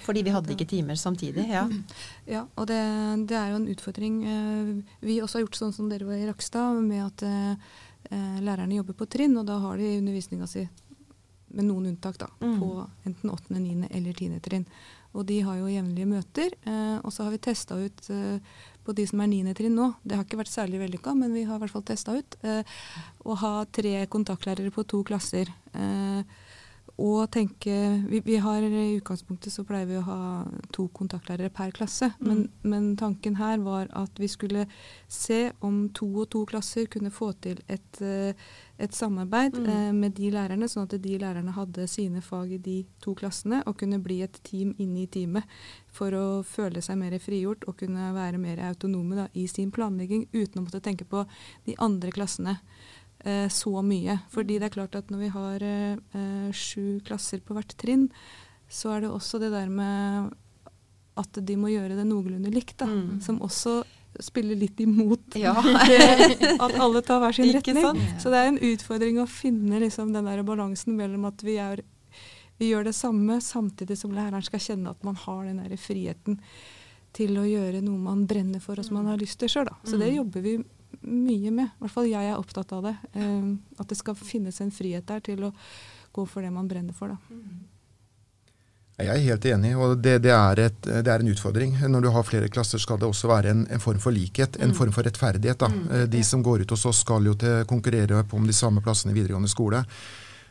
Fordi 0.04 0.22
vi 0.26 0.30
hadde 0.34 0.52
ikke 0.54 0.66
timer 0.68 0.94
samtidig. 0.96 1.46
ja. 1.50 1.66
Ja, 2.28 2.44
og 2.56 2.66
det, 2.68 2.78
det 3.28 3.36
er 3.38 3.50
jo 3.52 3.56
en 3.62 3.68
utfordring. 3.72 4.18
Eh, 4.24 4.72
Vi 5.00 5.20
også 5.22 5.38
har 5.38 5.46
gjort 5.46 5.56
sånn 5.60 5.72
som 5.74 5.88
dere 5.88 6.04
var 6.08 6.14
i 6.20 6.26
Rakstad, 6.28 6.82
med 6.84 7.06
at 7.06 7.22
eh, 7.22 7.54
eh, 8.10 8.38
lærerne 8.44 8.76
jobber 8.76 8.94
på 8.98 9.08
trinn, 9.08 9.36
og 9.40 9.46
da 9.48 9.56
har 9.62 9.76
de 9.80 9.94
undervisninga 9.98 10.46
si, 10.48 10.66
med 11.48 11.64
noen 11.64 11.86
unntak, 11.94 12.18
da, 12.20 12.28
Mm. 12.44 12.58
på 12.60 12.88
enten 13.08 13.30
8., 13.32 13.56
9. 13.58 13.88
eller 13.90 14.12
10. 14.12 14.40
trinn. 14.44 14.66
Og 15.16 15.24
de 15.26 15.40
har 15.40 15.56
jo 15.56 15.70
jevnlige 15.72 16.06
møter. 16.06 16.52
Eh, 16.68 16.98
og 17.02 17.10
så 17.12 17.24
har 17.24 17.30
vi 17.32 17.38
testa 17.38 17.74
ut 17.80 18.10
på 18.84 18.94
de 18.94 19.06
som 19.08 19.20
er 19.20 19.26
9. 19.28 19.54
trinn 19.56 19.74
nå, 19.76 19.94
det 20.04 20.16
har 20.16 20.24
ikke 20.24 20.38
vært 20.40 20.52
særlig 20.52 20.78
vellykka, 20.80 21.14
men 21.16 21.32
vi 21.32 21.42
har 21.48 21.56
i 21.56 21.62
hvert 21.64 21.72
fall 21.72 21.82
testa 21.88 22.12
ut, 22.16 22.36
eh, 22.42 22.62
å 23.24 23.34
ha 23.36 23.64
tre 23.64 24.06
kontaktlærere 24.06 24.70
på 24.72 24.84
to 24.86 25.02
klasser. 25.04 25.48
Eh, 25.74 26.22
og 26.98 27.28
tenke 27.30 27.72
vi, 28.10 28.18
vi 28.26 28.36
har 28.42 28.62
I 28.62 28.96
utgangspunktet 28.98 29.52
så 29.54 29.62
pleier 29.66 29.86
vi 29.86 29.98
å 30.00 30.06
ha 30.06 30.20
to 30.74 30.88
kontaktlærere 30.90 31.50
per 31.54 31.70
klasse. 31.76 32.10
Men, 32.18 32.48
men 32.66 32.96
tanken 32.98 33.36
her 33.38 33.60
var 33.62 33.86
at 33.94 34.18
vi 34.18 34.26
skulle 34.28 34.64
se 35.06 35.52
om 35.62 35.84
to 35.94 36.08
og 36.24 36.30
to 36.34 36.42
klasser 36.50 36.88
kunne 36.90 37.12
få 37.14 37.30
til 37.38 37.60
et, 37.70 38.00
eh, 38.02 38.34
et 38.78 38.94
samarbeid 38.94 39.54
Mm. 39.58 39.68
eh, 39.68 39.92
med 39.92 40.12
de 40.18 40.30
lærerne, 40.30 40.68
sånn 40.68 40.84
at 40.90 41.02
de 41.02 41.18
lærerne 41.18 41.54
hadde 41.54 41.86
sine 41.88 42.20
fag 42.20 42.52
i 42.52 42.58
de 42.58 42.76
to 43.00 43.14
klassene 43.14 43.62
og 43.66 43.78
kunne 43.78 44.02
bli 44.02 44.20
et 44.22 44.40
team 44.42 44.74
inne 44.78 45.02
i 45.02 45.06
teamet 45.06 45.44
for 45.86 46.10
å 46.10 46.42
føle 46.44 46.82
seg 46.82 46.98
mer 46.98 47.16
frigjort 47.18 47.64
og 47.68 47.78
kunne 47.78 48.10
være 48.14 48.38
mer 48.38 48.58
autonome 48.68 49.16
da, 49.16 49.28
i 49.34 49.46
sin 49.46 49.70
planlegging 49.70 50.26
uten 50.32 50.60
å 50.60 50.66
måtte 50.66 50.82
tenke 50.82 51.04
på 51.08 51.24
de 51.66 51.74
andre 51.78 52.10
klassene 52.10 52.58
eh, 53.24 53.48
så 53.48 53.82
mye. 53.82 54.18
Fordi 54.30 54.58
det 54.58 54.68
er 54.70 54.74
klart 54.76 54.94
at 54.98 55.10
når 55.10 55.18
vi 55.18 55.28
har 55.34 55.62
eh, 55.62 56.50
sju 56.52 57.00
klasser 57.06 57.40
på 57.40 57.54
hvert 57.56 57.74
trinn, 57.80 58.08
så 58.68 58.92
er 58.96 59.00
det 59.06 59.10
også 59.10 59.40
det 59.40 59.50
der 59.54 59.68
med 59.72 60.30
at 61.18 61.38
de 61.42 61.56
må 61.58 61.70
gjøre 61.72 61.96
det 61.98 62.04
noenlunde 62.06 62.50
likt, 62.54 62.76
da. 62.78 62.86
Mm. 62.86 63.20
Som 63.24 63.40
også 63.42 63.80
spiller 64.22 64.56
litt 64.58 64.78
imot 64.80 65.34
Ja. 65.38 65.52
at 66.64 66.74
alle 66.80 67.02
tar 67.02 67.20
hver 67.22 67.34
sin 67.36 67.50
retning. 67.54 67.82
sant? 67.82 68.00
Så 68.22 68.30
det 68.32 68.38
er 68.40 68.48
en 68.52 68.58
utfordring 68.70 69.18
å 69.22 69.26
finne 69.30 69.80
liksom, 69.82 70.12
den 70.14 70.26
der 70.30 70.42
balansen 70.46 70.96
mellom 70.98 71.26
at 71.28 71.42
vi, 71.46 71.56
er, 71.62 71.82
vi 72.58 72.70
gjør 72.72 72.88
det 72.88 72.94
samme, 72.98 73.40
samtidig 73.44 73.98
som 73.98 74.14
læreren 74.14 74.42
skal 74.46 74.62
kjenne 74.62 74.90
at 74.94 75.02
man 75.06 75.18
har 75.26 75.44
den 75.46 75.60
der 75.62 75.76
friheten 75.78 76.38
til 77.18 77.38
å 77.40 77.46
gjøre 77.48 77.80
noe 77.82 77.98
man 77.98 78.26
brenner 78.30 78.60
for 78.62 78.78
og 78.78 78.86
som 78.86 78.98
man 79.00 79.06
har 79.10 79.18
lyst 79.20 79.38
til 79.40 79.48
sjøl. 79.50 79.70
Så 79.84 79.96
det 79.98 80.10
Mm. 80.12 80.16
jobber 80.20 80.44
vi 80.44 80.56
mye 81.00 81.50
med. 81.54 81.72
I 81.72 81.84
hvert 81.84 81.94
fall 81.94 82.10
jeg 82.10 82.30
er 82.30 82.38
opptatt 82.38 82.72
av 82.76 82.86
det. 82.88 82.96
Eh, 83.14 83.48
at 83.78 83.88
det 83.88 83.98
skal 83.98 84.18
finnes 84.18 84.60
en 84.64 84.74
frihet 84.74 85.06
der 85.08 85.20
til 85.24 85.48
å 85.48 85.54
gå 86.12 86.24
for 86.26 86.44
det 86.44 86.52
man 86.52 86.68
brenner 86.68 86.96
for. 86.96 87.14
Da. 87.14 87.18
Jeg 88.98 89.12
er 89.14 89.26
helt 89.28 89.44
enig, 89.46 89.76
og 89.78 90.00
det, 90.02 90.16
det, 90.24 90.32
er 90.34 90.60
et, 90.64 90.78
det 90.82 91.06
er 91.12 91.22
en 91.22 91.30
utfordring. 91.30 91.76
Når 91.86 92.02
du 92.02 92.08
har 92.10 92.24
flere 92.26 92.48
klasser, 92.50 92.82
skal 92.82 92.98
det 92.98 93.06
også 93.06 93.28
være 93.30 93.52
en, 93.54 93.60
en 93.70 93.82
form 93.82 94.00
for 94.02 94.10
likhet, 94.10 94.58
en 94.58 94.74
form 94.74 94.90
for 94.96 95.06
rettferdighet. 95.06 95.60
Da. 95.60 95.68
Eh, 95.94 96.06
De 96.10 96.22
som 96.26 96.42
går 96.42 96.64
ut 96.64 96.74
hos 96.74 96.86
oss, 96.90 97.04
skal 97.06 97.28
jo 97.30 97.36
til 97.38 97.62
konkurrere 97.70 98.24
på 98.26 98.40
om 98.40 98.48
de 98.48 98.56
samme 98.56 98.82
plassene 98.82 99.14
i 99.14 99.20
videregående 99.20 99.50
skole. 99.52 99.84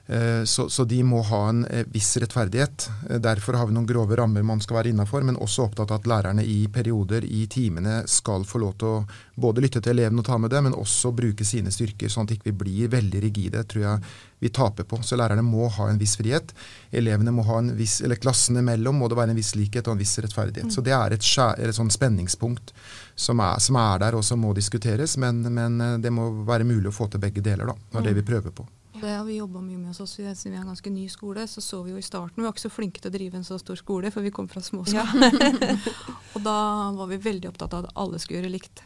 Eh, 0.07 0.43
Så, 0.47 0.69
så 0.69 0.85
de 0.87 1.01
må 1.03 1.19
ha 1.27 1.49
en 1.49 1.65
eh, 1.65 1.83
viss 1.91 2.13
rettferdighet. 2.17 2.85
Eh, 3.09 3.17
Derfor 3.19 3.57
har 3.59 3.67
vi 3.67 3.73
noen 3.75 3.87
grove 3.89 4.15
rammer 4.15 4.43
man 4.47 4.61
skal 4.63 4.77
være 4.79 4.93
innafor, 4.93 5.25
men 5.27 5.35
også 5.35 5.65
opptatt 5.67 5.91
av 5.91 5.99
at 5.99 6.07
lærerne 6.07 6.45
i 6.47 6.61
perioder 6.71 7.25
i 7.27 7.41
timene 7.51 7.99
skal 8.07 8.45
få 8.47 8.61
lov 8.63 8.77
til 8.79 8.87
å 8.87 9.01
både 9.35 9.61
lytte 9.65 9.81
til 9.83 9.91
elevene 9.97 10.23
og 10.23 10.29
ta 10.29 10.37
med 10.39 10.53
det, 10.53 10.61
men 10.63 10.77
også 10.79 11.11
bruke 11.11 11.43
sine 11.45 11.73
styrker, 11.75 12.07
sånn 12.09 12.23
at 12.23 12.31
vi 12.31 12.39
ikke 12.39 12.55
blir 12.63 12.87
veldig 12.93 13.21
rigide. 13.25 13.65
tror 13.67 13.83
jeg 13.83 13.99
vi 14.39 14.49
taper 14.53 14.85
på. 14.87 15.01
Så 15.03 15.17
lærerne 15.19 15.43
må 15.43 15.67
ha 15.75 15.89
en 15.89 15.99
viss 15.99 16.15
frihet. 16.15 16.53
Elevene 16.91 17.33
må 17.33 17.43
ha 17.49 17.57
en 17.59 17.73
viss, 17.75 17.99
eller 18.05 18.15
Klassene 18.21 18.63
imellom 18.63 18.95
må 19.01 19.09
det 19.09 19.17
være 19.17 19.33
en 19.35 19.39
viss 19.41 19.55
likhet 19.57 19.87
og 19.87 19.97
en 19.97 20.01
viss 20.05 20.15
rettferdighet. 20.23 20.71
Så 20.71 20.81
det 20.85 20.93
er 20.95 21.11
et, 21.17 21.25
skjær, 21.25 21.59
et 21.59 21.75
sånn 21.75 21.91
spenningspunkt 21.91 22.71
som 23.17 23.41
er, 23.43 23.59
som 23.59 23.75
er 23.81 23.99
der 24.05 24.15
og 24.15 24.23
som 24.23 24.39
må 24.39 24.53
diskuteres, 24.55 25.17
men, 25.17 25.41
men 25.51 26.01
det 26.01 26.13
må 26.13 26.29
være 26.47 26.63
mulig 26.69 26.93
å 26.93 26.95
få 26.95 27.09
til 27.11 27.19
begge 27.19 27.41
deler. 27.43 27.65
da, 27.73 27.75
Det 27.91 27.99
er 27.99 28.09
det 28.11 28.19
vi 28.21 28.27
prøver 28.31 28.53
på. 28.55 28.67
Det 29.01 29.13
har 29.13 29.25
vi 29.25 29.37
jobba 29.37 29.61
mye 29.61 29.77
med 29.77 29.91
hos 29.91 29.99
oss. 30.03 30.15
Siden 30.17 30.35
vi 30.51 30.55
er 30.55 30.61
en 30.61 30.71
ganske 30.71 30.93
ny 30.93 31.07
skole, 31.09 31.47
så 31.47 31.61
så 31.61 31.81
vi 31.85 31.93
jo 31.93 31.97
i 31.97 32.05
starten 32.05 32.41
Vi 32.41 32.45
var 32.45 32.55
ikke 32.55 32.67
så 32.67 32.73
flinke 32.73 33.01
til 33.03 33.11
å 33.11 33.17
drive 33.17 33.39
en 33.39 33.47
så 33.47 33.59
stor 33.61 33.79
skole, 33.79 34.11
for 34.11 34.25
vi 34.25 34.33
kom 34.35 34.49
fra 34.51 34.63
små 34.63 34.85
skoler. 34.87 35.77
og 36.35 36.41
da 36.45 36.57
var 36.97 37.11
vi 37.11 37.21
veldig 37.29 37.51
opptatt 37.51 37.77
av 37.77 37.85
at 37.85 38.01
alle 38.05 38.19
skulle 38.23 38.41
gjøre 38.41 38.55
likt. 38.57 38.83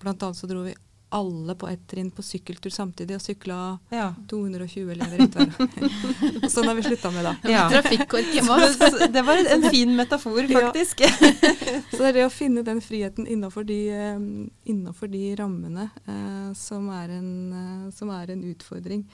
Blant 0.00 0.22
annet 0.22 0.38
så 0.38 0.48
dro 0.50 0.62
vi 0.64 0.76
alle 1.10 1.54
på 1.54 1.68
ett 1.68 1.88
trinn 1.90 2.10
på 2.10 2.22
sykkeltur 2.22 2.70
samtidig 2.70 3.16
og 3.16 3.22
sykla 3.22 3.56
Ja. 3.90 4.12
220 4.30 4.92
elever 4.94 5.24
etter 5.24 5.50
hverandre. 5.50 6.50
sånn 6.54 6.68
har 6.70 6.76
vi 6.78 6.84
slutta 6.86 7.10
med, 7.10 7.26
da. 7.26 7.32
Ja. 7.50 7.64
Det 9.16 9.24
var 9.26 9.42
en 9.42 9.66
fin 9.70 9.96
metafor, 9.96 10.46
faktisk. 10.52 11.02
Så 11.90 11.98
det 11.98 12.08
er 12.12 12.16
det 12.20 12.26
å 12.28 12.30
finne 12.32 12.62
den 12.66 12.78
friheten 12.84 13.26
innenfor 13.26 13.66
de, 13.66 13.80
eh, 13.90 14.22
innenfor 14.70 15.10
de 15.10 15.24
rammene 15.40 15.90
eh, 16.06 16.52
som, 16.54 16.86
er 16.94 17.16
en, 17.18 17.34
eh, 17.58 17.90
som 17.96 18.14
er 18.14 18.30
en 18.36 18.46
utfordring. 18.52 19.04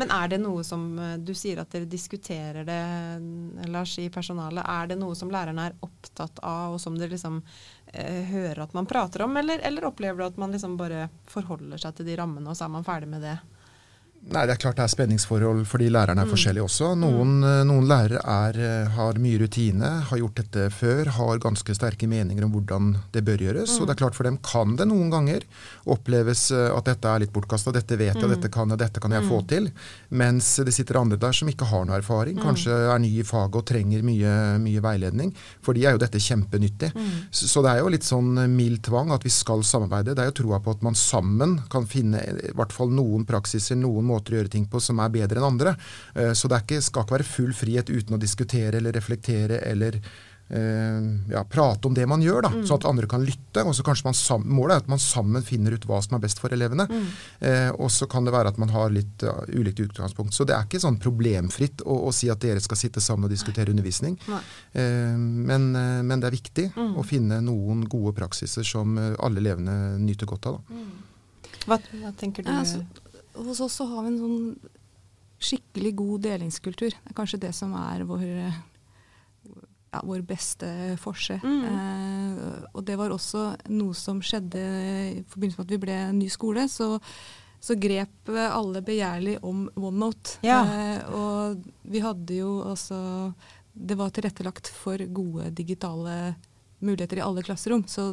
Men 0.00 0.12
er 0.14 0.32
det 0.32 0.40
noe 0.42 0.64
som 0.66 0.84
eh, 0.98 1.16
Du 1.22 1.34
sier 1.36 1.62
at 1.62 1.72
dere 1.74 1.88
diskuterer 1.90 2.66
det, 2.68 2.80
Lars, 3.72 3.96
i 3.98 4.08
personalet. 4.12 4.64
Er 4.68 4.92
det 4.92 4.98
noe 5.00 5.16
som 5.18 5.32
lærerne 5.32 5.68
er 5.68 5.78
opptatt 5.84 6.42
av, 6.42 6.76
og 6.76 6.82
som 6.82 6.98
dere 6.98 7.14
liksom 7.14 7.40
eh, 7.92 8.22
hører 8.30 8.64
at 8.66 8.76
man 8.76 8.88
prater 8.88 9.26
om, 9.26 9.36
eller, 9.36 9.62
eller 9.66 9.88
opplever 9.88 10.22
du 10.22 10.28
at 10.28 10.40
man 10.40 10.54
liksom 10.54 10.78
bare 10.80 11.08
forholder 11.30 11.80
seg 11.82 11.98
til 11.98 12.10
de 12.10 12.18
rammene, 12.20 12.48
og 12.50 12.58
så 12.58 12.68
er 12.68 12.76
man 12.76 12.86
ferdig 12.86 13.10
med 13.12 13.24
det? 13.26 13.36
Nei, 14.22 14.44
Det 14.46 14.52
er 14.54 14.60
klart 14.62 14.76
det 14.78 14.84
er 14.84 14.92
spenningsforhold 14.92 15.64
fordi 15.66 15.88
lærerne 15.90 16.22
er 16.22 16.26
Mm. 16.28 16.30
forskjellige 16.30 16.62
også. 16.62 16.96
Noen, 16.96 17.42
eh, 17.42 17.64
noen 17.66 17.88
lærere 17.88 18.20
er, 18.22 18.54
eh, 18.56 18.88
har 18.94 19.14
mye 19.14 19.38
rutine, 19.40 20.02
har 20.04 20.16
gjort 20.18 20.34
dette 20.36 20.70
før, 20.70 21.06
har 21.08 21.38
ganske 21.40 21.74
sterke 21.74 22.06
meninger 22.06 22.44
om 22.44 22.52
hvordan 22.52 22.96
det 23.10 23.24
bør 23.24 23.38
gjøres. 23.38 23.80
Og 23.80 23.88
det 23.88 23.90
er 23.90 24.04
klart 24.06 24.14
For 24.14 24.22
dem 24.22 24.38
kan 24.38 24.76
det 24.76 24.86
noen 24.86 25.10
ganger 25.10 25.42
oppleves 25.88 26.52
eh, 26.52 26.70
at 26.76 26.84
dette 26.84 27.04
er 27.04 27.18
litt 27.18 27.32
bortkasta. 27.32 27.72
Dette 27.72 27.98
vet 27.98 28.14
jeg, 28.14 28.28
dette 28.30 28.48
kan 28.48 28.68
jeg, 28.68 28.78
dette 28.78 29.00
kan 29.00 29.10
jeg 29.10 29.24
få 29.24 29.42
til. 29.48 29.72
Mens 30.12 30.56
det 30.64 30.72
sitter 30.72 31.00
andre 31.00 31.18
der 31.18 31.32
som 31.32 31.48
ikke 31.48 31.66
har 31.66 31.84
noe 31.84 31.98
erfaring, 31.98 32.38
kanskje 32.38 32.70
er 32.94 32.98
ny 33.00 33.18
i 33.18 33.22
faget 33.24 33.56
og 33.56 33.66
trenger 33.66 34.02
mye, 34.04 34.58
mye 34.62 34.80
veiledning. 34.80 35.34
For 35.62 35.72
de 35.74 35.84
er 35.84 35.92
jo 35.92 35.98
dette 35.98 36.20
kjempenyttig. 36.22 36.92
Så, 37.32 37.48
så 37.48 37.62
det 37.64 37.72
er 37.72 37.78
jo 37.82 37.88
litt 37.88 38.04
sånn 38.06 38.38
mild 38.54 38.82
tvang 38.82 39.10
at 39.10 39.24
vi 39.24 39.30
skal 39.30 39.62
samarbeide. 39.62 40.14
Det 40.14 40.20
er 40.22 40.30
jo 40.30 40.44
troa 40.44 40.60
på 40.62 40.70
at 40.70 40.82
man 40.82 40.94
sammen 40.94 41.58
kan 41.68 41.86
finne 41.86 42.22
i 42.22 42.52
hvert 42.54 42.70
fall 42.72 42.88
noen 42.88 43.26
praksiser, 43.26 43.74
noen 43.74 44.04
måter 44.04 44.11
å 44.18 44.36
gjøre 44.38 44.52
ting 44.52 44.66
på 44.66 44.80
som 44.80 45.00
er 45.00 45.14
bedre 45.14 45.40
enn 45.40 45.48
andre. 45.52 45.76
Eh, 46.14 46.32
Så 46.32 46.48
det 46.48 46.58
er 46.58 46.66
ikke, 46.66 46.82
skal 46.82 47.06
ikke 47.06 47.18
være 47.18 47.30
full 47.32 47.52
frihet 47.56 47.88
uten 47.90 48.14
å 48.16 48.20
diskutere 48.20 48.76
eller 48.78 48.92
reflektere 48.92 49.62
eller 49.68 49.98
eh, 50.52 51.32
ja, 51.32 51.44
prate 51.48 51.88
om 51.88 51.94
det 51.94 52.04
man 52.08 52.20
gjør, 52.22 52.42
da, 52.44 52.50
sånn 52.66 52.80
at 52.80 52.86
andre 52.88 53.06
kan 53.08 53.24
lytte. 53.24 53.62
og 53.64 53.74
så 53.76 53.84
kanskje 53.86 54.04
man 54.04 54.16
sammen, 54.18 54.50
Målet 54.52 54.74
er 54.74 54.82
at 54.84 54.88
man 54.90 55.00
sammen 55.00 55.42
finner 55.42 55.72
ut 55.72 55.86
hva 55.88 56.00
som 56.04 56.16
er 56.16 56.22
best 56.24 56.40
for 56.42 56.52
elevene. 56.52 56.84
Eh, 57.40 57.70
og 57.78 57.88
så 57.90 58.06
kan 58.10 58.24
det 58.26 58.34
være 58.34 58.52
at 58.52 58.58
man 58.60 58.68
har 58.74 58.90
litt 58.92 59.22
uh, 59.24 59.44
ulikt 59.48 59.80
utgangspunkt. 59.80 60.34
Så 60.34 60.44
det 60.44 60.54
er 60.56 60.66
ikke 60.66 60.80
sånn 60.82 60.98
problemfritt 61.00 61.80
å, 61.86 61.96
å 62.08 62.12
si 62.12 62.28
at 62.32 62.40
dere 62.42 62.60
skal 62.60 62.76
sitte 62.80 63.00
sammen 63.00 63.28
og 63.28 63.32
diskutere 63.32 63.72
undervisning. 63.72 64.18
Nei. 64.28 64.42
Eh, 64.76 65.16
men, 65.16 65.70
eh, 65.76 66.02
men 66.04 66.20
det 66.20 66.28
er 66.28 66.36
viktig 66.36 66.66
å 66.76 67.04
finne 67.06 67.40
noen 67.44 67.86
gode 67.88 68.12
praksiser 68.18 68.66
som 68.66 68.98
alle 68.98 69.40
elevene 69.40 69.96
nyter 70.02 70.28
godt 70.28 70.50
av. 70.50 70.60
Da. 70.60 70.82
Hva, 71.66 71.78
hva 72.02 72.12
tenker 72.18 72.42
du? 72.44 72.50
Ja, 72.50 72.60
altså, 72.64 72.82
hos 73.34 73.60
oss 73.60 73.80
så 73.80 73.86
har 73.90 74.04
vi 74.04 74.12
en 74.12 74.22
sånn 74.22 74.70
skikkelig 75.42 75.94
god 75.98 76.26
delingskultur. 76.28 76.94
Det 76.94 77.10
er 77.10 77.18
kanskje 77.18 77.42
det 77.42 77.52
som 77.56 77.74
er 77.78 78.04
vår, 78.06 78.24
ja, 79.92 80.02
vår 80.06 80.22
beste 80.26 80.68
forse. 81.02 81.38
Mm. 81.42 81.62
Eh, 81.68 82.66
og 82.72 82.84
det 82.86 82.98
var 83.00 83.14
også 83.14 83.48
noe 83.74 83.96
som 83.98 84.22
skjedde 84.24 84.62
i 84.62 85.22
forbindelse 85.32 85.60
med 85.60 85.66
at 85.66 85.74
vi 85.74 85.80
ble 85.86 85.96
en 86.06 86.20
ny 86.20 86.28
skole. 86.32 86.68
Så, 86.70 86.94
så 87.62 87.76
grep 87.78 88.30
alle 88.32 88.84
begjærlig 88.86 89.38
om 89.42 89.66
OneNote. 89.74 90.38
Ja. 90.46 90.62
Eh, 90.62 91.02
og 91.10 91.66
vi 91.82 92.04
hadde 92.04 92.38
jo 92.38 92.60
altså 92.66 93.32
Det 93.72 93.96
var 93.96 94.10
tilrettelagt 94.12 94.68
for 94.68 95.00
gode 95.16 95.50
digitale 95.56 96.34
muligheter 96.82 97.20
i 97.20 97.24
alle 97.24 97.42
klasserom. 97.42 97.84
Så, 97.88 98.08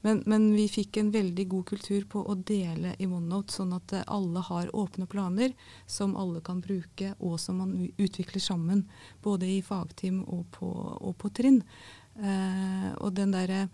men, 0.00 0.22
men 0.26 0.48
vi 0.54 0.68
fikk 0.70 1.00
en 1.00 1.10
veldig 1.14 1.48
god 1.52 1.66
kultur 1.72 2.06
på 2.10 2.22
å 2.22 2.38
dele 2.38 2.94
i 2.98 3.06
OneNote, 3.06 3.54
sånn 3.58 3.74
at 3.76 3.96
eh, 3.96 4.06
alle 4.06 4.44
har 4.48 4.72
åpne 4.76 5.08
planer 5.10 5.54
som 5.86 6.16
alle 6.16 6.42
kan 6.46 6.62
bruke, 6.64 7.14
og 7.18 7.38
som 7.42 7.60
man 7.62 7.76
utvikler 7.96 8.42
sammen. 8.42 8.86
Både 9.22 9.50
i 9.50 9.60
fagteam 9.64 10.22
og 10.24 10.46
på, 10.56 10.70
og 11.00 11.14
på 11.20 11.32
trinn. 11.36 11.62
Eh, 12.16 12.90
og 12.96 13.12
den 13.18 13.34
derre 13.34 13.66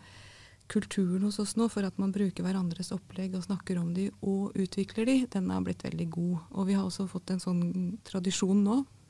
kulturen 0.72 1.26
hos 1.26 1.38
oss 1.42 1.54
nå 1.58 1.68
for 1.72 1.84
at 1.84 1.98
man 2.00 2.12
bruker 2.14 2.44
hverandres 2.44 2.92
opplegg 2.94 3.34
og 3.36 3.44
snakker 3.44 3.78
om 3.80 3.92
de 3.96 4.08
og 4.24 4.56
utvikler 4.56 5.08
de, 5.08 5.16
den 5.32 5.50
har 5.52 5.64
blitt 5.66 5.84
veldig 5.84 6.08
god. 6.14 6.36
Og 6.56 6.68
vi 6.70 6.76
har 6.78 6.86
også 6.86 7.08
fått 7.10 7.34
en 7.34 7.42
sånn 7.42 7.62
tradisjon 8.08 8.62
nå 8.64 8.78
eh, 8.80 9.01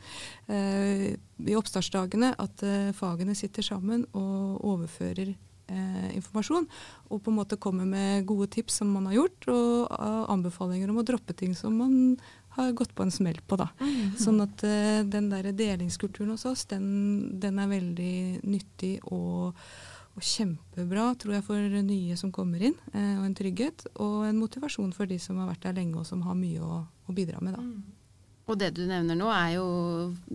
i 0.52 1.56
oppstartsdagene 1.58 2.34
at 2.40 2.62
eh, 2.66 2.90
fagene 2.96 3.34
sitter 3.38 3.64
sammen 3.66 4.04
og 4.12 4.62
overfører 4.72 5.32
eh, 5.72 6.10
informasjon. 6.16 6.68
Og 7.10 7.22
på 7.22 7.32
en 7.32 7.38
måte 7.38 7.58
kommer 7.60 7.88
med 7.88 8.26
gode 8.28 8.48
tips 8.52 8.80
som 8.80 8.92
man 8.94 9.08
har 9.10 9.20
gjort, 9.20 9.48
og 9.52 9.94
eh, 9.96 10.20
anbefalinger 10.34 10.92
om 10.92 11.02
å 11.02 11.06
droppe 11.06 11.36
ting 11.36 11.56
som 11.58 11.78
man 11.80 11.96
har 12.56 12.74
gått 12.76 12.94
på 12.94 13.06
en 13.06 13.14
smell 13.14 13.40
på. 13.46 13.56
da. 13.60 13.70
Sånn 14.20 14.42
at 14.44 14.64
eh, 14.68 15.00
den 15.08 15.30
der 15.32 15.52
delingskulturen 15.56 16.34
hos 16.34 16.46
oss, 16.48 16.66
den, 16.70 17.40
den 17.40 17.60
er 17.62 17.70
veldig 17.70 18.42
nyttig 18.44 18.98
og, 19.08 19.56
og 20.12 20.28
kjempebra, 20.28 21.12
tror 21.20 21.38
jeg, 21.38 21.46
for 21.46 21.80
nye 21.88 22.18
som 22.20 22.34
kommer 22.34 22.62
inn. 22.68 22.76
Eh, 22.92 23.16
og 23.16 23.26
en 23.30 23.38
trygghet. 23.38 23.88
Og 24.04 24.28
en 24.28 24.40
motivasjon 24.40 24.92
for 24.96 25.08
de 25.08 25.20
som 25.22 25.40
har 25.40 25.50
vært 25.54 25.66
der 25.68 25.80
lenge 25.80 26.02
og 26.02 26.08
som 26.08 26.24
har 26.28 26.38
mye 26.38 26.60
å, 26.60 26.84
å 26.84 27.16
bidra 27.16 27.40
med. 27.40 27.56
da. 27.56 27.98
Og 28.50 28.58
det 28.58 28.72
du 28.74 28.82
nevner 28.88 29.14
nå, 29.14 29.28
er 29.30 29.54
jo 29.54 29.66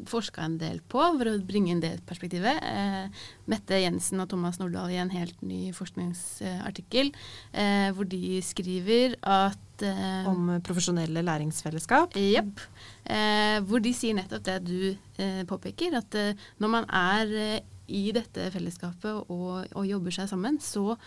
forska 0.07 0.45
en 0.45 0.55
del 0.61 0.79
på, 0.87 1.01
for 1.19 1.27
å 1.27 1.35
bringe 1.43 1.73
inn 1.73 1.81
det 1.83 1.97
perspektivet. 2.07 2.61
Eh, 2.63 3.23
Mette 3.51 3.81
Jensen 3.81 4.23
og 4.23 4.29
Thomas 4.31 4.61
Nordahl 4.61 4.93
i 4.93 4.99
en 5.01 5.11
helt 5.11 5.41
ny 5.43 5.73
forskningsartikkel, 5.75 7.11
eh, 7.51 7.89
hvor 7.95 8.07
de 8.07 8.39
skriver 8.45 9.17
at 9.27 9.83
eh, 9.83 10.29
Om 10.29 10.55
profesjonelle 10.65 11.25
læringsfellesskap? 11.27 12.15
Jepp. 12.15 12.63
Eh, 13.03 13.59
hvor 13.67 13.83
de 13.83 13.91
sier 13.95 14.15
nettopp 14.15 14.45
det 14.47 14.59
du 14.69 14.79
eh, 14.93 15.43
påpeker, 15.49 15.99
at 15.99 16.15
når 16.63 16.73
man 16.77 16.87
er 16.87 17.59
i 17.87 18.07
dette 18.15 18.49
fellesskapet 18.51 19.27
og, 19.31 19.67
og 19.67 19.83
jobber 19.87 20.15
seg 20.15 20.27
sammen, 20.27 20.57
så 20.59 20.97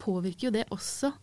påvirker 0.00 0.50
jo 0.50 0.56
det 0.56 0.66
også 0.74 1.14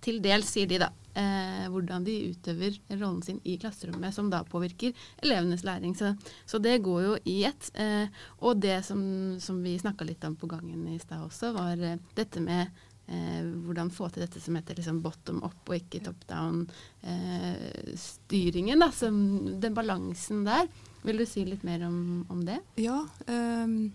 til 0.00 0.20
dels, 0.24 0.48
sier 0.48 0.68
de 0.68 0.78
da, 0.80 0.88
eh, 1.14 1.68
hvordan 1.70 2.04
de 2.06 2.30
utøver 2.32 2.72
rollen 2.90 3.22
sin 3.22 3.40
i 3.44 3.58
klasserommet, 3.60 4.14
som 4.14 4.30
da 4.32 4.44
påvirker 4.44 4.92
elevenes 5.22 5.64
læring. 5.64 5.96
Så, 5.96 6.14
så 6.46 6.58
det 6.62 6.78
går 6.84 7.02
jo 7.06 7.16
i 7.24 7.44
ett. 7.48 7.70
Eh, 7.74 8.06
og 8.40 8.60
det 8.62 8.84
som, 8.86 9.00
som 9.40 9.62
vi 9.64 9.78
snakka 9.80 10.04
litt 10.08 10.24
om 10.24 10.36
på 10.36 10.46
gangen 10.50 10.88
i 10.88 10.98
stad 11.02 11.22
også, 11.26 11.52
var 11.56 11.78
eh, 11.78 11.98
dette 12.16 12.40
med 12.44 12.62
eh, 13.06 13.44
hvordan 13.66 13.90
få 13.94 14.08
til 14.10 14.22
dette 14.24 14.40
som 14.42 14.56
heter 14.58 14.74
liksom 14.78 15.02
bottom 15.04 15.38
up 15.46 15.60
og 15.68 15.74
ikke 15.76 16.04
top 16.04 16.20
down-styringen. 16.30 18.78
da, 18.80 18.88
den 19.00 19.76
balansen 19.76 20.38
der. 20.48 20.64
Vil 21.02 21.16
du 21.16 21.24
si 21.24 21.44
litt 21.48 21.62
mer 21.64 21.86
om, 21.86 22.26
om 22.28 22.44
det? 22.44 22.58
Ja, 22.80 23.08
ehm, 23.30 23.92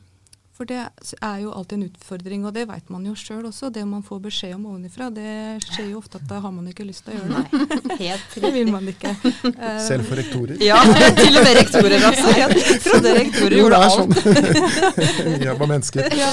for 0.56 0.64
det 0.70 0.78
er 0.80 1.40
jo 1.44 1.50
alltid 1.52 1.76
en 1.76 1.90
utfordring, 1.90 2.46
og 2.48 2.54
det 2.56 2.62
vet 2.70 2.92
man 2.94 3.04
jo 3.04 3.12
sjøl 3.20 3.44
også. 3.50 3.68
Det 3.76 3.82
man 3.88 4.04
får 4.08 4.22
beskjed 4.24 4.54
om 4.56 4.66
ovenifra, 4.72 5.10
det 5.12 5.28
skjer 5.66 5.90
jo 5.92 6.00
ofte 6.00 6.22
at 6.22 6.30
da 6.30 6.40
har 6.46 6.54
man 6.56 6.70
ikke 6.72 6.86
lyst 6.88 7.04
til 7.04 7.12
å 7.12 7.18
gjøre 7.18 7.42
det. 7.42 7.60
Nei, 7.90 7.98
Helt 8.06 8.38
Det 8.46 8.52
vil 8.56 8.72
man 8.72 8.88
ikke. 8.88 9.12
Eh, 9.52 9.82
Selv 9.84 10.08
for 10.08 10.16
rektorer. 10.22 10.56
Ja, 10.64 10.80
til 11.20 11.36
og 11.36 11.44
med 11.44 11.60
rektorer, 11.60 11.98
altså. 12.08 12.32
Jeg 12.40 12.80
trodde 12.86 13.14
rektorer 13.20 13.58
gjorde 13.60 13.82
alt. 13.84 14.00
Jo, 14.00 14.08
det 14.16 14.32
er 14.32 14.56
sånn. 14.56 15.38
Vi 15.44 15.50
er 15.52 15.58
bare 15.60 15.72
mennesker. 15.76 16.18
ja, 16.24 16.32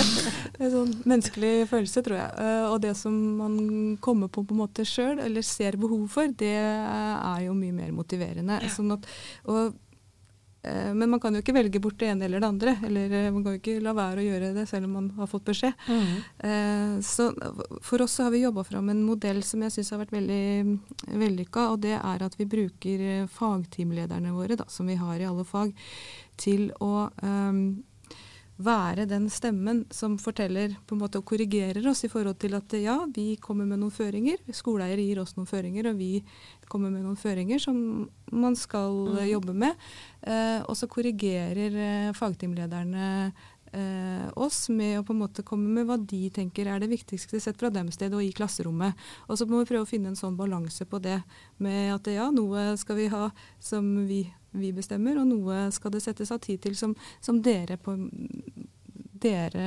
det 0.54 0.66
er 0.68 0.74
sånn 0.78 0.94
menneskelig 1.02 1.52
følelse, 1.74 2.06
tror 2.06 2.20
jeg. 2.22 2.32
Eh, 2.46 2.64
og 2.70 2.78
det 2.87 2.94
som 3.02 3.18
man 3.42 3.56
kommer 4.04 4.30
på 4.30 4.46
på 4.46 4.54
en 4.54 4.62
måte 4.62 4.87
sjøl, 4.87 5.18
eller 5.22 5.42
ser 5.46 5.76
behov 5.82 6.06
for, 6.14 6.30
det 6.38 6.54
er 6.62 7.48
jo 7.48 7.58
mye 7.58 7.74
mer 7.74 7.90
motiverende. 7.94 8.62
Sånn 8.70 8.94
at, 8.94 9.06
og, 9.50 9.74
men 10.94 11.11
man 11.11 11.20
kan 11.20 11.35
jo 11.35 11.40
ikke 11.42 11.55
velge 11.57 11.81
bort 11.83 11.98
det 11.98 12.12
ene 12.12 12.29
eller 12.29 12.42
det 12.42 12.48
andre. 12.48 12.77
Eller 12.87 13.12
eh, 13.18 13.31
man 13.35 13.42
kan 13.42 13.57
jo 13.57 13.61
ikke 13.61 13.83
la 13.83 13.94
være 13.96 14.22
å 14.22 14.27
gjøre 14.27 14.53
det 14.55 14.66
selv 14.70 14.87
om 14.87 14.96
man 14.98 15.09
har 15.16 15.31
fått 15.31 15.48
beskjed. 15.51 15.87
Mm. 15.88 16.12
Eh, 16.48 16.94
så 17.07 17.29
for 17.83 18.05
oss 18.05 18.14
så 18.18 18.29
har 18.29 18.35
vi 18.35 18.44
jobba 18.44 18.64
fram 18.68 18.92
en 18.92 19.03
modell 19.03 19.42
som 19.46 19.64
jeg 19.66 19.75
syns 19.75 19.92
har 19.94 20.03
vært 20.05 20.14
veldig 20.14 21.16
vellykka, 21.18 21.68
og 21.72 21.83
det 21.83 21.96
er 21.98 22.27
at 22.27 22.38
vi 22.38 22.48
bruker 22.51 23.07
eh, 23.09 23.31
fagteamlederne 23.31 24.35
våre, 24.37 24.59
da, 24.61 24.68
som 24.70 24.90
vi 24.90 24.98
har 25.01 25.18
i 25.18 25.27
alle 25.27 25.46
fag, 25.48 25.75
til 26.40 26.70
å 26.83 27.09
ehm, 27.22 27.83
være 28.64 29.07
den 29.11 29.29
stemmen 29.33 29.85
som 29.94 30.16
forteller 30.20 30.75
på 30.87 30.96
en 30.96 31.03
måte 31.03 31.20
og 31.20 31.27
korrigerer 31.29 31.87
oss 31.90 32.05
i 32.07 32.11
forhold 32.12 32.38
til 32.42 32.57
at 32.59 32.77
ja, 32.81 32.96
vi 33.12 33.37
kommer 33.42 33.68
med 33.68 33.83
noen 33.83 33.94
føringer. 33.94 34.40
Skoleeier 34.55 35.01
gir 35.03 35.22
oss 35.22 35.37
noen 35.37 35.51
føringer, 35.51 35.90
og 35.90 36.01
vi 36.01 36.12
kommer 36.72 36.92
med 36.92 37.05
noen 37.07 37.18
føringer 37.20 37.62
som 37.62 37.79
man 38.33 38.59
skal 38.59 39.16
mm. 39.16 39.25
jobbe 39.31 39.57
med. 39.64 39.88
Eh, 40.22 40.61
og 40.66 40.79
så 40.79 40.88
korrigerer 40.90 41.81
eh, 41.87 42.12
fagteamlederne 42.16 43.09
eh, 43.72 44.29
oss 44.35 44.68
med 44.68 44.98
å 44.98 45.05
på 45.07 45.14
en 45.14 45.22
måte 45.22 45.44
komme 45.46 45.70
med 45.72 45.88
hva 45.88 45.98
de 45.98 46.27
tenker 46.35 46.68
er 46.68 46.83
det 46.83 46.90
viktigste 46.92 47.40
sett 47.42 47.59
fra 47.61 47.72
dem 47.72 47.90
sted 47.94 48.14
og 48.14 48.25
i 48.25 48.33
klasserommet. 48.37 48.98
Og 49.29 49.38
så 49.38 49.48
må 49.48 49.62
vi 49.62 49.70
prøve 49.72 49.87
å 49.87 49.90
finne 49.90 50.12
en 50.12 50.18
sånn 50.18 50.38
balanse 50.38 50.87
på 50.88 51.01
det 51.03 51.20
med 51.62 51.94
at 51.94 52.12
ja, 52.12 52.29
noe 52.35 52.72
skal 52.81 53.01
vi 53.01 53.11
ha 53.12 53.29
som 53.62 53.94
vi, 54.09 54.25
vi 54.52 54.72
bestemmer, 54.76 55.16
og 55.20 55.26
noe 55.30 55.70
skal 55.72 55.90
det 55.94 56.02
settes 56.04 56.30
av 56.34 56.38
tid 56.44 56.60
til 56.62 56.74
som, 56.76 56.94
som 57.20 57.40
dere 57.42 57.76
på 57.80 57.96
dere 59.22 59.62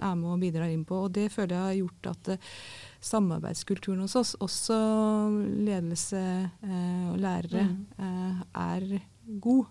er 0.00 0.14
med 0.16 0.30
og 0.32 0.40
bidrar 0.40 0.70
inn 0.72 0.84
på. 0.88 0.96
Og 1.06 1.12
det 1.12 1.26
føler 1.32 1.54
jeg 1.58 1.64
har 1.68 1.78
gjort 1.82 2.06
at 2.14 2.28
eh, 2.34 2.50
samarbeidskulturen 3.04 4.00
hos 4.00 4.14
oss, 4.16 4.34
også 4.40 4.78
ledelse 5.66 6.22
eh, 6.64 7.08
og 7.12 7.18
lærere, 7.20 7.66
eh, 7.98 8.38
er 8.64 8.86
god. 9.44 9.66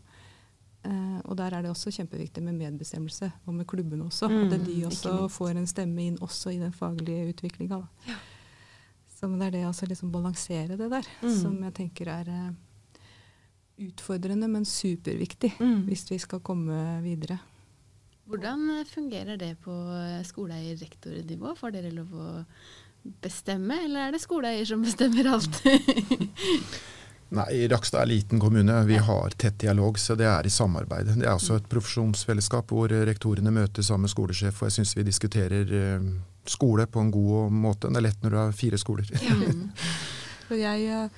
Eh, 0.83 1.17
og 1.23 1.37
der 1.39 1.55
er 1.57 1.63
det 1.65 1.71
også 1.71 1.93
kjempeviktig 1.95 2.43
med 2.45 2.59
medbestemmelse, 2.59 3.31
og 3.47 3.55
med 3.57 3.65
klubbene 3.71 4.05
også. 4.05 4.29
Mm, 4.29 4.53
at 4.53 4.65
de 4.67 4.77
også 4.89 5.15
får 5.33 5.55
en 5.57 5.67
stemme 5.71 6.05
inn 6.11 6.19
også 6.21 6.53
i 6.53 6.59
den 6.61 6.75
faglige 6.75 7.31
utviklinga. 7.33 7.81
Så 9.17 9.29
det 9.31 9.47
er 9.47 9.53
det 9.55 9.63
å 9.65 9.71
altså 9.71 9.87
liksom 9.89 10.11
balansere 10.13 10.75
det 10.77 10.89
der, 10.91 11.07
Mm. 11.23 11.35
som 11.41 11.57
jeg 11.63 11.73
tenker 11.73 12.07
er, 12.11 12.29
eh, 12.29 12.51
utfordrende, 13.79 14.47
men 14.47 14.65
superviktig 14.65 15.53
Mm. 15.59 15.85
hvis 15.87 16.05
vi 16.11 16.17
skal 16.19 16.39
komme 16.39 17.01
videre. 17.03 17.39
Hvordan 18.27 18.85
fungerer 18.87 19.37
det 19.37 19.57
på 19.61 19.73
skoleeier-rektor-nivå? 20.23 21.55
Får 21.59 21.71
dere 21.75 21.91
lov 21.91 22.13
å 22.13 22.45
bestemme, 23.21 23.81
eller 23.83 24.07
er 24.07 24.11
det 24.15 24.21
skoleeier 24.23 24.65
som 24.65 24.81
bestemmer 24.85 25.27
alt? 25.33 25.59
Nei, 27.33 27.67
Rakstad 27.67 28.03
er 28.03 28.09
liten 28.11 28.39
kommune. 28.39 28.75
Vi 28.85 28.97
har 29.01 29.33
tett 29.41 29.57
dialog, 29.63 29.97
så 29.97 30.13
det 30.15 30.27
er 30.29 30.45
i 30.45 30.51
samarbeid. 30.53 31.07
Det 31.17 31.25
er 31.25 31.33
også 31.33 31.55
et 31.57 31.69
profesjonsfellesskap 31.71 32.69
hvor 32.69 32.93
rektorene 33.09 33.51
møter 33.51 33.81
sammen 33.85 34.05
med 34.05 34.13
skolesjef, 34.13 34.61
og 34.61 34.69
jeg 34.69 34.75
syns 34.77 34.93
vi 34.99 35.05
diskuterer 35.07 35.73
eh, 35.79 36.05
skole 36.45 36.85
på 36.85 37.01
en 37.01 37.09
god 37.11 37.51
måte. 37.51 37.89
Det 37.89 37.97
er 38.03 38.05
lett 38.05 38.21
når 38.23 38.35
du 38.35 38.37
har 38.37 38.53
fire 38.57 38.77
skoler. 38.81 39.09
Ja. 39.17 39.37
Jeg, 40.53 40.83
eh, 40.85 41.09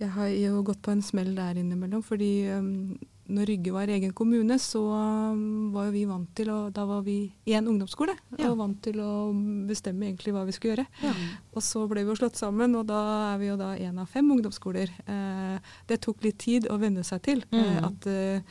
jeg 0.00 0.10
har 0.10 0.28
jo 0.28 0.62
gått 0.66 0.82
på 0.82 0.90
en 0.92 1.02
smell 1.02 1.34
der 1.36 1.58
innimellom, 1.60 2.02
fordi 2.02 2.48
um, 2.50 2.98
når 3.32 3.46
Rygge 3.48 3.72
var 3.72 3.86
egen 3.88 4.12
kommune, 4.12 4.56
så 4.58 4.80
um, 4.90 5.70
var 5.72 5.86
jo 5.86 5.92
vi 5.94 6.02
vant 6.10 6.32
til 6.36 6.50
å 6.50 6.56
Da 6.74 6.82
var 6.88 7.02
vi 7.06 7.32
i 7.46 7.52
en 7.54 7.68
ungdomsskole 7.70 8.16
Ja. 8.38 8.50
og 8.50 8.58
vant 8.58 8.80
til 8.82 8.98
å 9.00 9.30
bestemme 9.68 10.08
egentlig 10.08 10.34
hva 10.34 10.42
vi 10.48 10.52
skulle 10.56 10.74
gjøre. 10.74 10.86
Ja. 11.06 11.12
Og 11.54 11.62
så 11.62 11.84
ble 11.88 12.02
vi 12.02 12.10
jo 12.10 12.16
slått 12.18 12.36
sammen, 12.40 12.74
og 12.76 12.86
da 12.90 12.98
er 13.32 13.38
vi 13.38 13.46
jo 13.52 13.56
da 13.60 13.70
én 13.78 13.98
av 14.02 14.10
fem 14.10 14.28
ungdomsskoler. 14.34 14.90
Eh, 15.06 15.58
det 15.88 16.00
tok 16.02 16.22
litt 16.26 16.38
tid 16.42 16.66
å 16.68 16.78
venne 16.82 17.04
seg 17.06 17.22
til 17.22 17.44
eh, 17.52 17.62
Mm. 17.78 17.84
at, 17.92 18.06
eh, 18.06 18.42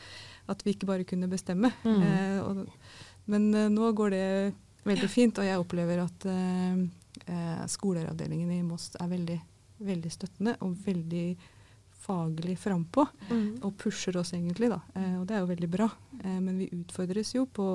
at 0.48 0.62
vi 0.64 0.72
ikke 0.74 0.86
bare 0.88 1.04
kunne 1.04 1.28
bestemme. 1.28 1.70
Mm. 1.84 2.02
Eh, 2.02 2.40
og, 2.42 2.66
men 3.26 3.54
eh, 3.54 3.68
nå 3.68 3.92
går 3.94 4.10
det 4.10 4.26
veldig 4.88 5.08
fint, 5.12 5.38
og 5.38 5.44
jeg 5.46 5.60
opplever 5.62 6.00
at 6.02 6.24
eh, 6.26 7.66
skoleavdelingen 7.70 8.50
i 8.56 8.62
Moss 8.66 8.90
er 8.98 9.06
veldig, 9.12 9.36
veldig 9.86 10.12
støttende 10.12 10.56
og 10.60 10.76
veldig 10.86 11.26
faglig 12.02 12.56
frampå. 12.58 13.04
Mm. 13.30 13.60
Og 13.62 13.76
pusher 13.78 14.16
oss 14.18 14.32
egentlig, 14.34 14.68
da. 14.72 14.80
Eh, 14.98 15.20
og 15.20 15.26
det 15.28 15.36
er 15.36 15.40
jo 15.44 15.50
veldig 15.52 15.68
bra. 15.70 15.86
Eh, 16.24 16.38
men 16.42 16.58
vi 16.58 16.66
utfordres 16.74 17.34
jo 17.36 17.44
på 17.46 17.66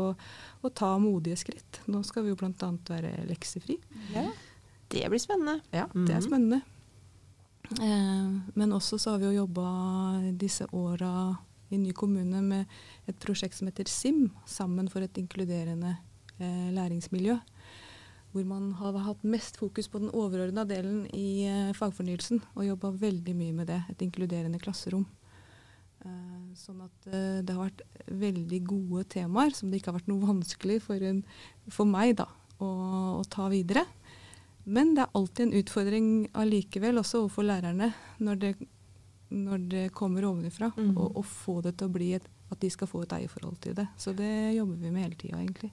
å 0.63 0.73
ta 0.75 0.97
modige 0.99 1.37
skritt. 1.39 1.79
Nå 1.87 2.01
skal 2.03 2.23
vi 2.25 2.33
jo 2.33 2.39
bl.a. 2.39 2.71
være 2.89 3.13
leksefri. 3.29 3.77
Ja. 4.13 4.25
Det 4.89 5.05
blir 5.11 5.19
spennende. 5.19 5.61
Ja, 5.71 5.85
det 5.93 6.09
er 6.11 6.19
Mhm. 6.19 6.27
spennende. 6.27 6.61
Eh, 7.81 8.51
men 8.55 8.71
også 8.71 8.97
så 8.99 9.11
har 9.11 9.19
vi 9.19 9.25
jo 9.31 9.43
jobba 9.45 9.67
disse 10.39 10.65
åra 10.71 11.37
i 11.69 11.77
ny 11.77 11.91
kommune 11.91 12.41
med 12.41 12.65
et 13.07 13.19
prosjekt 13.19 13.53
som 13.55 13.67
heter 13.67 13.87
SIM, 13.87 14.31
Sammen 14.45 14.87
for 14.89 15.01
et 15.03 15.13
inkluderende 15.19 15.97
eh, 16.39 16.71
læringsmiljø. 16.71 17.39
Hvor 18.33 18.45
man 18.45 18.71
har 18.77 18.97
hatt 19.05 19.23
mest 19.23 19.57
fokus 19.57 19.87
på 19.89 19.99
den 20.03 20.09
overordna 20.13 20.65
delen 20.67 21.05
i 21.15 21.45
eh, 21.47 21.73
fagfornyelsen, 21.73 22.41
og 22.55 22.65
jobba 22.67 22.91
veldig 22.91 23.33
mye 23.35 23.53
med 23.53 23.67
det. 23.71 23.81
Et 23.89 24.01
inkluderende 24.05 24.59
klasserom. 24.61 25.05
Eh, 26.05 26.55
sånn 26.59 26.81
at 26.85 27.07
eh, 27.09 27.39
det 27.41 27.55
har 27.55 27.69
vært 27.69 27.81
veldig 28.07 28.59
gode 28.67 29.05
temaer 29.15 29.55
som 29.57 29.71
det 29.71 29.79
ikke 29.81 29.91
har 29.93 29.99
vært 29.99 30.11
noe 30.11 30.27
vanskelig 30.27 30.81
for, 30.85 31.01
en, 31.01 31.23
for 31.73 31.89
meg 31.89 32.15
da, 32.19 32.27
å, 32.59 32.69
å 33.17 33.23
ta 33.31 33.47
videre. 33.49 33.85
Men 34.67 34.93
det 34.97 35.05
er 35.05 35.15
alltid 35.15 35.45
en 35.47 35.57
utfordring 35.61 36.07
allikevel, 36.35 36.99
også 36.99 37.23
overfor 37.23 37.47
lærerne, 37.47 37.93
når 38.19 38.41
det, 38.43 38.53
når 39.31 39.67
det 39.71 39.85
kommer 39.95 40.27
ovenifra, 40.27 40.73
Mhm. 40.75 40.97
og 40.99 41.21
å 41.21 41.23
få 41.23 41.61
det 41.63 41.77
til 41.79 41.87
å 41.87 41.93
bli 41.95 42.11
et, 42.19 42.27
at 42.51 42.59
de 42.59 42.69
skal 42.71 42.87
få 42.91 43.01
et 43.03 43.13
eierforhold 43.15 43.57
til 43.63 43.73
det. 43.79 43.87
Så 43.97 44.13
det 44.15 44.29
jobber 44.57 44.75
vi 44.83 44.91
med 44.91 45.03
hele 45.07 45.15
tida, 45.19 45.39
egentlig. 45.39 45.71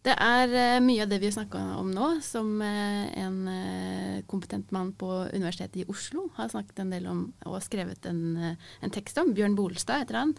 Det 0.00 0.14
er 0.16 0.52
eh, 0.56 0.78
mye 0.80 1.02
av 1.04 1.10
det 1.10 1.18
vi 1.20 1.28
har 1.28 1.34
snakka 1.34 1.60
om 1.76 1.90
nå, 1.92 2.06
som 2.24 2.54
eh, 2.64 3.10
en 3.20 3.34
eh, 3.52 4.22
kompetent 4.30 4.70
mann 4.72 4.94
på 4.96 5.08
Universitetet 5.34 5.82
i 5.82 5.84
Oslo 5.92 6.30
har 6.38 6.48
snakket 6.48 6.80
en 6.80 6.94
del 6.94 7.08
om 7.10 7.18
og 7.44 7.58
skrevet 7.60 8.08
en, 8.08 8.38
en 8.56 8.94
tekst 8.94 9.20
om. 9.20 9.34
Bjørn 9.36 9.58
Bolstad 9.58 10.04
heter 10.04 10.16
han. 10.22 10.32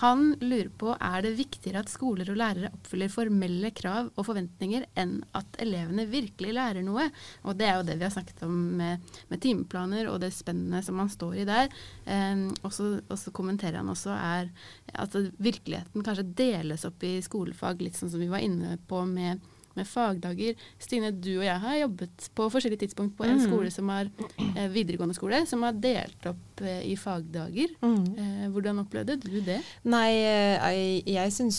Han 0.00 0.22
lurer 0.40 0.70
på 0.80 0.94
er 0.94 1.24
det 1.24 1.34
viktigere 1.36 1.82
at 1.82 1.92
skoler 1.92 2.30
og 2.32 2.38
lærere 2.40 2.70
oppfyller 2.70 3.12
formelle 3.12 3.72
krav 3.76 4.08
og 4.14 4.26
forventninger 4.28 4.86
enn 5.00 5.18
at 5.36 5.58
elevene 5.60 6.06
virkelig 6.08 6.54
lærer 6.56 6.86
noe. 6.86 7.08
Og 7.44 7.58
det 7.58 7.68
er 7.68 7.76
jo 7.76 7.86
det 7.90 7.98
vi 7.98 8.06
har 8.06 8.14
snakket 8.14 8.44
om 8.46 8.56
med, 8.78 9.04
med 9.28 9.42
timeplaner 9.44 10.08
og 10.12 10.20
det 10.22 10.32
spennet 10.36 10.86
som 10.86 10.96
man 11.00 11.12
står 11.12 11.42
i 11.42 11.48
der. 11.48 11.72
Og 12.62 12.72
så 12.72 13.34
kommenterer 13.36 13.80
han 13.82 13.92
også 13.92 14.14
er 14.14 14.52
at 14.94 15.16
virkeligheten 15.36 16.06
kanskje 16.06 16.28
deles 16.38 16.86
opp 16.88 17.04
i 17.04 17.18
skolefag, 17.24 17.82
litt 17.82 17.98
sånn 17.98 18.12
som 18.14 18.22
vi 18.22 18.30
var 18.30 18.44
inne 18.44 18.77
på 18.88 19.04
med, 19.06 19.40
med 19.76 19.86
fagdager. 19.86 20.54
Stine, 20.78 21.10
du 21.12 21.38
og 21.38 21.44
jeg 21.44 21.60
har 21.60 21.76
jobbet 21.82 22.28
på 22.34 22.48
forskjellige 22.50 22.86
tidspunkt 22.86 23.16
på 23.16 23.24
en 23.24 23.38
Mm. 23.38 23.46
skole 23.46 23.70
som 23.70 23.90
er 23.90 24.10
eh, 24.56 24.68
videregående 24.68 25.14
skole, 25.14 25.46
som 25.46 25.62
har 25.62 25.72
delt 25.72 26.26
opp 26.26 26.36
eh, 26.64 26.82
i 26.90 26.94
fagdager. 26.98 27.72
Mm. 27.82 28.04
Eh, 28.18 28.46
hvordan 28.52 28.82
opplevde 28.82 29.18
du 29.22 29.40
det? 29.44 29.58
Nei, 29.88 30.08
eh, 30.22 30.68
jeg, 30.74 31.02
jeg 31.14 31.34
syns 31.34 31.58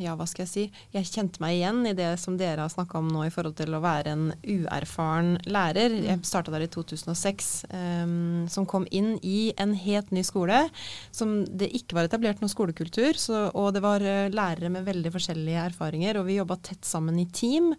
Ja, 0.00 0.14
hva 0.18 0.26
skal 0.28 0.44
jeg 0.44 0.50
si? 0.50 0.64
Jeg 0.94 1.08
kjente 1.08 1.42
meg 1.42 1.58
igjen 1.58 1.82
i 1.88 1.94
det 1.96 2.10
som 2.22 2.36
dere 2.40 2.64
har 2.64 2.72
snakka 2.72 3.00
om 3.00 3.10
nå 3.10 3.24
i 3.26 3.32
forhold 3.32 3.56
til 3.58 3.74
å 3.76 3.82
være 3.84 4.14
en 4.14 4.26
uerfaren 4.44 5.36
lærer. 5.50 5.94
Jeg 6.06 6.24
starta 6.28 6.52
der 6.54 6.66
i 6.66 6.70
2006, 6.70 7.50
eh, 7.70 8.14
som 8.52 8.68
kom 8.68 8.86
inn 8.90 9.16
i 9.22 9.52
en 9.60 9.74
helt 9.74 10.12
ny 10.14 10.24
skole. 10.26 10.62
Som 11.14 11.42
det 11.44 11.72
ikke 11.76 11.98
var 11.98 12.10
etablert 12.10 12.42
noen 12.42 12.52
skolekultur. 12.52 13.18
Så, 13.20 13.46
og 13.54 13.72
det 13.76 13.84
var 13.84 14.04
lærere 14.04 14.72
med 14.72 14.86
veldig 14.88 15.14
forskjellige 15.14 15.66
erfaringer. 15.70 16.20
Og 16.20 16.28
vi 16.28 16.38
jobba 16.40 16.58
tett 16.64 16.86
sammen 16.86 17.18
i 17.20 17.28
team 17.32 17.72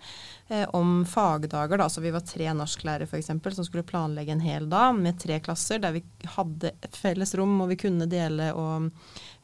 eh, 0.51 0.67
om 0.73 1.05
fagdager. 1.05 1.77
Da. 1.77 1.89
Så 1.89 2.01
vi 2.01 2.11
var 2.11 2.25
tre 2.25 2.49
norsklærere 2.53 3.07
f.eks. 3.07 3.31
som 3.55 3.65
skulle 3.65 3.87
planlegge 3.87 4.31
en 4.35 4.43
hel 4.43 4.69
dag 4.69 4.95
med 4.95 5.19
tre 5.21 5.39
klasser 5.43 5.81
der 5.81 5.90
vi 5.95 6.03
hadde 6.35 6.71
et 6.83 6.97
felles 6.97 7.33
rom 7.39 7.59
og 7.63 7.71
vi 7.71 7.77
kunne 7.83 8.07
dele 8.09 8.51
og 8.57 8.89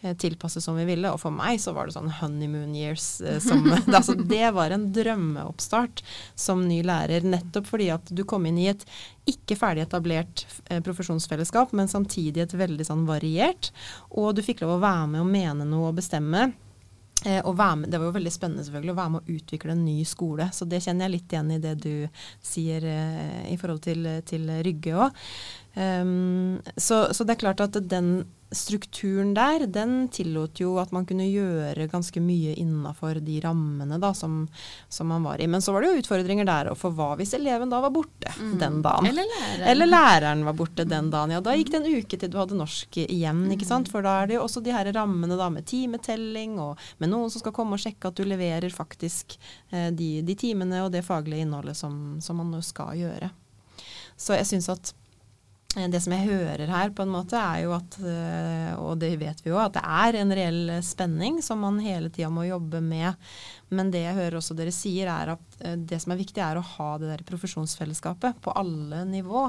eh, 0.02 0.14
tilpasse 0.20 0.62
som 0.64 0.78
vi 0.80 0.86
ville. 0.88 1.12
Og 1.14 1.22
for 1.22 1.34
meg 1.34 1.62
så 1.64 1.74
var 1.76 1.88
det 1.88 1.98
sånn 1.98 2.12
honeymoon 2.20 2.76
years. 2.78 3.20
Eh, 3.22 3.40
som, 3.44 3.64
det, 3.68 3.84
altså, 4.00 4.18
det 4.18 4.52
var 4.58 4.76
en 4.76 4.90
drømmeoppstart 4.96 6.04
som 6.36 6.66
ny 6.68 6.82
lærer, 6.88 7.28
nettopp 7.28 7.70
fordi 7.72 7.92
at 7.96 8.14
du 8.14 8.24
kom 8.28 8.48
inn 8.50 8.62
i 8.62 8.70
et 8.74 8.86
ikke 9.28 9.58
ferdig 9.60 9.84
etablert 9.88 10.46
eh, 10.70 10.80
profesjonsfellesskap, 10.84 11.74
men 11.76 11.92
samtidig 11.92 12.46
et 12.46 12.56
veldig 12.58 12.88
sånn 12.88 13.08
variert. 13.10 13.72
Og 14.12 14.36
du 14.38 14.44
fikk 14.46 14.64
lov 14.64 14.78
å 14.78 14.86
være 14.86 15.12
med 15.16 15.26
og 15.26 15.34
mene 15.34 15.68
noe 15.68 15.92
og 15.92 16.00
bestemme. 16.00 16.50
Eh, 17.25 17.41
med, 17.45 17.89
det 17.89 17.97
var 17.97 18.10
jo 18.10 18.15
veldig 18.17 18.32
spennende 18.32 18.63
selvfølgelig 18.65 18.93
å 18.93 18.99
være 18.99 19.13
med 19.15 19.21
å 19.21 19.38
utvikle 19.38 19.73
en 19.73 19.86
ny 19.86 19.97
skole. 20.06 20.49
Så 20.53 20.67
det 20.69 20.84
kjenner 20.86 21.08
jeg 21.08 21.15
litt 21.15 21.34
igjen 21.34 21.53
i 21.56 21.62
det 21.63 21.75
du 21.82 21.93
sier 22.45 22.86
eh, 22.86 23.47
i 23.53 23.58
forhold 23.58 23.82
til, 23.88 24.10
til 24.27 24.49
Rygge 24.65 24.97
òg. 25.08 25.23
Um, 25.77 26.58
så, 26.73 27.03
så 27.13 27.21
det 27.21 27.36
er 27.36 27.43
klart 27.43 27.62
at 27.62 27.75
den 27.86 28.23
strukturen 28.52 29.34
der, 29.36 29.66
den 29.68 30.08
tillot 30.14 30.60
jo 30.62 30.78
at 30.80 30.92
man 30.96 31.06
kunne 31.06 31.26
gjøre 31.28 31.88
ganske 31.92 32.22
mye 32.24 32.54
innafor 32.62 33.20
de 33.24 33.40
rammene 33.44 33.98
da, 34.00 34.14
som, 34.16 34.46
som 34.90 35.10
man 35.12 35.26
var 35.28 35.42
i. 35.44 35.48
Men 35.52 35.62
så 35.62 35.74
var 35.76 35.84
det 35.84 35.90
jo 35.92 36.02
utfordringer 36.04 36.48
der. 36.48 36.70
For 36.80 36.96
hva 36.96 37.10
hvis 37.20 37.34
eleven 37.36 37.70
da 37.74 37.82
var 37.84 37.92
borte 37.96 38.32
Mm. 38.38 38.58
den 38.60 38.82
dagen? 38.84 39.06
Eller 39.08 39.24
læreren. 39.28 39.68
Eller 39.72 39.88
læreren 39.90 40.44
var 40.46 40.54
borte 40.54 40.84
den 40.88 41.10
dagen. 41.12 41.32
Ja, 41.36 41.40
da 41.42 41.56
gikk 41.58 41.72
det 41.74 41.80
en 41.82 41.90
uke 41.98 42.18
til 42.20 42.30
du 42.32 42.38
hadde 42.38 42.58
norsk 42.60 42.98
igjen. 43.04 43.46
ikke 43.56 43.66
sant? 43.68 43.90
For 43.92 44.02
da 44.06 44.22
er 44.24 44.28
det 44.28 44.36
jo 44.38 44.44
også 44.46 44.62
de 44.64 44.72
her 44.76 44.90
rammene 44.94 45.38
da 45.40 45.50
med 45.50 45.66
timetelling 45.66 46.60
og 46.60 46.78
med 47.00 47.10
noen 47.12 47.32
som 47.34 47.42
skal 47.44 47.56
komme 47.56 47.76
og 47.78 47.82
sjekke 47.84 48.12
at 48.12 48.16
du 48.20 48.24
leverer 48.28 48.70
faktisk 48.74 49.38
eh, 49.72 49.90
de, 49.92 50.22
de 50.28 50.36
timene 50.40 50.84
og 50.86 50.92
det 50.94 51.04
faglige 51.08 51.44
innholdet 51.48 51.76
som, 51.80 52.20
som 52.22 52.38
man 52.44 52.62
skal 52.64 52.96
gjøre. 53.00 53.32
Så 54.18 54.34
jeg 54.38 54.48
syns 54.50 54.70
at 54.74 54.94
det 55.75 55.99
som 56.01 56.13
jeg 56.15 56.25
hører 56.25 56.69
her, 56.71 56.91
på 56.95 57.03
en 57.03 57.12
måte, 57.12 57.38
er 57.38 57.65
jo 57.65 57.73
at, 57.75 57.97
eh, 57.99 58.71
og 58.80 58.97
det 59.01 59.12
vet 59.19 59.41
vi 59.43 59.51
jo, 59.51 59.60
at 59.62 59.75
det 59.75 59.84
er 59.84 60.17
en 60.17 60.34
reell 60.34 60.71
spenning 60.86 61.41
som 61.45 61.60
man 61.62 61.77
hele 61.84 62.10
tida 62.13 62.32
må 62.34 62.47
jobbe 62.47 62.82
med. 62.82 63.13
Men 63.69 63.91
det 63.91 64.06
jeg 64.06 64.15
hører 64.17 64.39
også 64.39 64.56
dere 64.58 64.73
sier, 64.73 65.12
er 65.12 65.36
at 65.36 65.60
eh, 65.60 65.75
det 65.77 65.99
som 66.01 66.15
er 66.15 66.21
viktig, 66.21 66.41
er 66.41 66.58
å 66.58 66.65
ha 66.65 66.89
det 67.01 67.12
der 67.12 67.25
profesjonsfellesskapet 67.27 68.39
på 68.41 68.56
alle 68.58 69.03
nivå. 69.10 69.43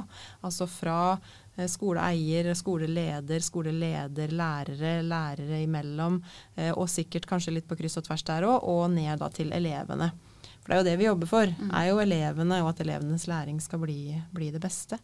Altså 0.45 0.69
fra 0.69 1.01
eh, 1.15 1.69
skoleeier, 1.71 2.51
skoleleder, 2.59 3.45
skoleleder, 3.45 4.35
lærere, 4.35 4.99
lærere 5.07 5.63
imellom, 5.65 6.21
eh, 6.59 6.75
og 6.75 6.91
sikkert 6.93 7.31
kanskje 7.31 7.57
litt 7.57 7.71
på 7.71 7.79
kryss 7.79 8.03
og 8.03 8.09
tvers 8.11 8.27
der 8.29 8.51
òg, 8.51 8.67
og 8.69 8.89
ned 8.99 9.23
da 9.23 9.31
til 9.33 9.55
elevene. 9.57 10.13
For 10.61 10.75
det 10.75 10.77
er 10.77 10.83
jo 10.83 10.89
det 10.91 10.99
vi 11.01 11.09
jobber 11.09 11.31
for, 11.31 11.59
er 11.73 11.89
jo 11.89 12.01
elevene, 12.03 12.59
og 12.61 12.75
at 12.75 12.83
elevenes 12.85 13.31
læring 13.31 13.63
skal 13.65 13.81
bli, 13.87 14.19
bli 14.35 14.51
det 14.53 14.61
beste. 14.61 14.99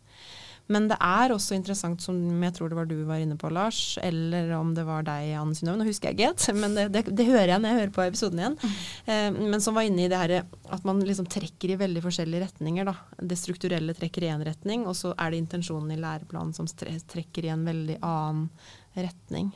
Men 0.72 0.86
det 0.88 0.96
er 0.96 1.32
også 1.34 1.56
interessant, 1.58 2.00
som 2.00 2.16
jeg 2.40 2.54
tror 2.56 2.70
det 2.72 2.76
var 2.78 2.86
du 2.88 2.96
var 3.04 3.20
inne 3.20 3.36
på, 3.40 3.50
Lars, 3.52 3.98
eller 4.00 4.48
om 4.56 4.70
det 4.76 4.86
var 4.88 5.04
deg, 5.04 5.34
Anne 5.36 5.56
Synnøve, 5.56 5.76
nå 5.82 5.88
husker 5.88 6.08
jeg 6.08 6.16
ikke 6.16 6.30
helt, 6.30 6.46
men 6.62 6.76
det, 6.78 6.86
det, 6.94 7.02
det 7.12 7.26
hører 7.28 7.52
jeg 7.52 7.60
når 7.60 7.70
jeg 7.70 7.80
hører 7.82 7.92
på 7.96 8.04
episoden 8.06 8.40
igjen. 8.40 8.56
Eh, 9.04 9.26
men 9.36 9.60
som 9.60 9.76
var 9.76 9.84
inne 9.84 10.06
i 10.06 10.08
det 10.08 10.20
her 10.20 10.32
at 10.72 10.86
man 10.88 11.02
liksom 11.04 11.28
trekker 11.28 11.74
i 11.74 11.80
veldig 11.80 12.04
forskjellige 12.06 12.46
retninger. 12.46 12.88
Da. 12.88 12.94
Det 13.20 13.36
strukturelle 13.36 13.96
trekker 13.96 14.24
i 14.24 14.30
én 14.32 14.46
retning, 14.46 14.86
og 14.88 14.96
så 14.96 15.12
er 15.18 15.34
det 15.34 15.42
intensjonen 15.42 15.92
i 15.92 16.00
læreplanen 16.00 16.56
som 16.56 16.70
trekker 16.70 17.44
i 17.44 17.52
en 17.52 17.68
veldig 17.68 17.98
annen 18.00 18.48
retning. 18.96 19.52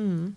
Mm. 0.00 0.32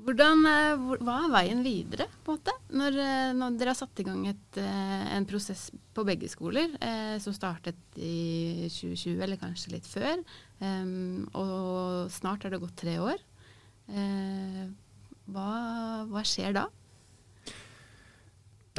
Hvordan, 0.00 0.46
eh, 0.48 0.82
hva 1.04 1.16
er 1.26 1.32
veien 1.34 1.62
videre, 1.64 2.06
på 2.24 2.32
en 2.32 2.38
måte? 2.38 2.54
Når, 2.72 2.96
eh, 3.04 3.32
når 3.36 3.58
dere 3.58 3.74
har 3.74 3.78
satt 3.78 4.00
i 4.00 4.06
gang 4.06 4.26
et, 4.30 4.56
eh, 4.56 5.16
en 5.16 5.26
prosess 5.26 5.70
på 5.94 6.04
begge 6.08 6.28
skoler, 6.28 6.72
eh, 6.80 7.18
som 7.18 7.34
startet 7.36 7.76
i 7.96 8.68
2020, 8.70 9.20
eller 9.20 9.36
kanskje 9.36 9.72
litt 9.72 9.84
før, 9.84 10.24
eh, 10.60 10.84
og 11.34 12.10
snart 12.10 12.42
har 12.42 12.50
det 12.50 12.60
gått 12.60 12.76
tre 12.76 12.96
år. 12.98 13.18
Eh, 13.90 14.68
hva, 15.28 16.06
hva 16.08 16.22
skjer 16.24 16.54
da? 16.54 16.68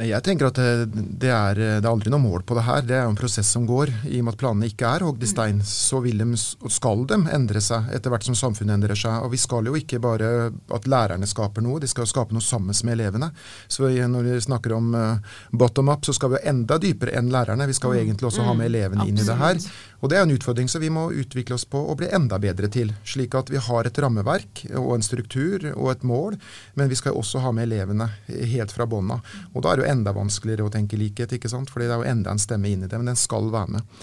Jeg 0.02 0.24
tenker 0.24 0.48
at 0.48 0.58
det, 0.58 0.86
det, 1.20 1.30
er, 1.30 1.58
det 1.58 1.84
er 1.84 1.90
aldri 1.90 2.10
noe 2.12 2.22
mål 2.22 2.44
på 2.46 2.56
det 2.56 2.64
her. 2.66 2.82
Det 2.86 2.96
er 2.96 3.04
jo 3.06 3.12
en 3.12 3.18
prosess 3.18 3.48
som 3.54 3.66
går. 3.68 3.92
I 4.08 4.20
og 4.20 4.26
med 4.26 4.34
at 4.34 4.40
planene 4.40 4.68
ikke 4.70 4.88
er 4.88 5.04
hogd 5.06 5.22
i 5.22 5.30
stein, 5.30 5.60
så 5.66 6.00
vil 6.04 6.22
de, 6.22 6.38
skal 6.72 7.04
de 7.10 7.18
endre 7.34 7.62
seg 7.62 7.90
etter 7.94 8.12
hvert 8.12 8.26
som 8.26 8.36
samfunnet 8.38 8.76
endrer 8.78 8.98
seg. 8.98 9.22
Og 9.22 9.32
vi 9.34 9.40
skal 9.40 9.68
jo 9.68 9.76
ikke 9.78 10.00
bare 10.02 10.32
at 10.74 10.88
lærerne 10.90 11.28
skaper 11.28 11.64
noe, 11.64 11.80
de 11.82 11.90
skal 11.90 12.08
skape 12.10 12.34
noe 12.34 12.44
sammen 12.44 12.72
med 12.72 12.96
elevene. 12.96 13.30
Så 13.70 13.88
når 13.88 14.28
vi 14.28 14.40
snakker 14.46 14.76
om 14.76 14.92
uh, 14.96 15.36
bottom 15.52 15.92
up, 15.92 16.06
så 16.06 16.14
skal 16.16 16.32
vi 16.32 16.40
jo 16.40 16.52
enda 16.54 16.80
dypere 16.82 17.14
enn 17.18 17.30
lærerne. 17.32 17.68
Vi 17.70 17.78
skal 17.78 17.94
jo 17.94 18.02
egentlig 18.02 18.30
også 18.30 18.46
ha 18.46 18.56
med 18.58 18.72
elevene 18.72 19.06
inn 19.08 19.20
i 19.20 19.26
det 19.26 19.38
her. 19.38 19.60
Og 20.02 20.10
det 20.10 20.18
er 20.18 20.24
en 20.26 20.34
utfordring 20.34 20.66
som 20.70 20.82
vi 20.82 20.90
må 20.90 21.04
utvikle 21.14 21.54
oss 21.54 21.64
på 21.70 21.78
og 21.78 22.00
bli 22.00 22.08
enda 22.10 22.38
bedre 22.42 22.66
til. 22.72 22.90
Slik 23.06 23.36
at 23.38 23.52
vi 23.54 23.60
har 23.62 23.86
et 23.86 24.00
rammeverk 24.02 24.64
og 24.74 24.96
en 24.96 25.06
struktur 25.06 25.68
og 25.76 25.92
et 25.92 26.02
mål, 26.06 26.36
men 26.74 26.90
vi 26.90 26.98
skal 26.98 27.14
også 27.18 27.44
ha 27.44 27.52
med 27.54 27.68
elevene 27.68 28.08
helt 28.26 28.74
fra 28.74 28.88
bånn. 28.90 29.14
Og 29.14 29.62
da 29.62 29.70
er 29.70 29.78
det 29.78 29.86
jo 29.86 29.92
enda 29.94 30.14
vanskeligere 30.16 30.66
å 30.66 30.74
tenke 30.74 30.98
likhet, 30.98 31.36
ikke 31.38 31.50
sant? 31.52 31.70
Fordi 31.70 31.86
det 31.86 31.94
er 31.94 32.02
jo 32.02 32.12
enda 32.16 32.34
en 32.34 32.42
stemme 32.42 32.74
inn 32.74 32.82
i 32.82 32.90
det. 32.90 32.98
Men 32.98 33.12
den 33.12 33.20
skal 33.20 33.46
være 33.54 33.78
med. 33.78 34.02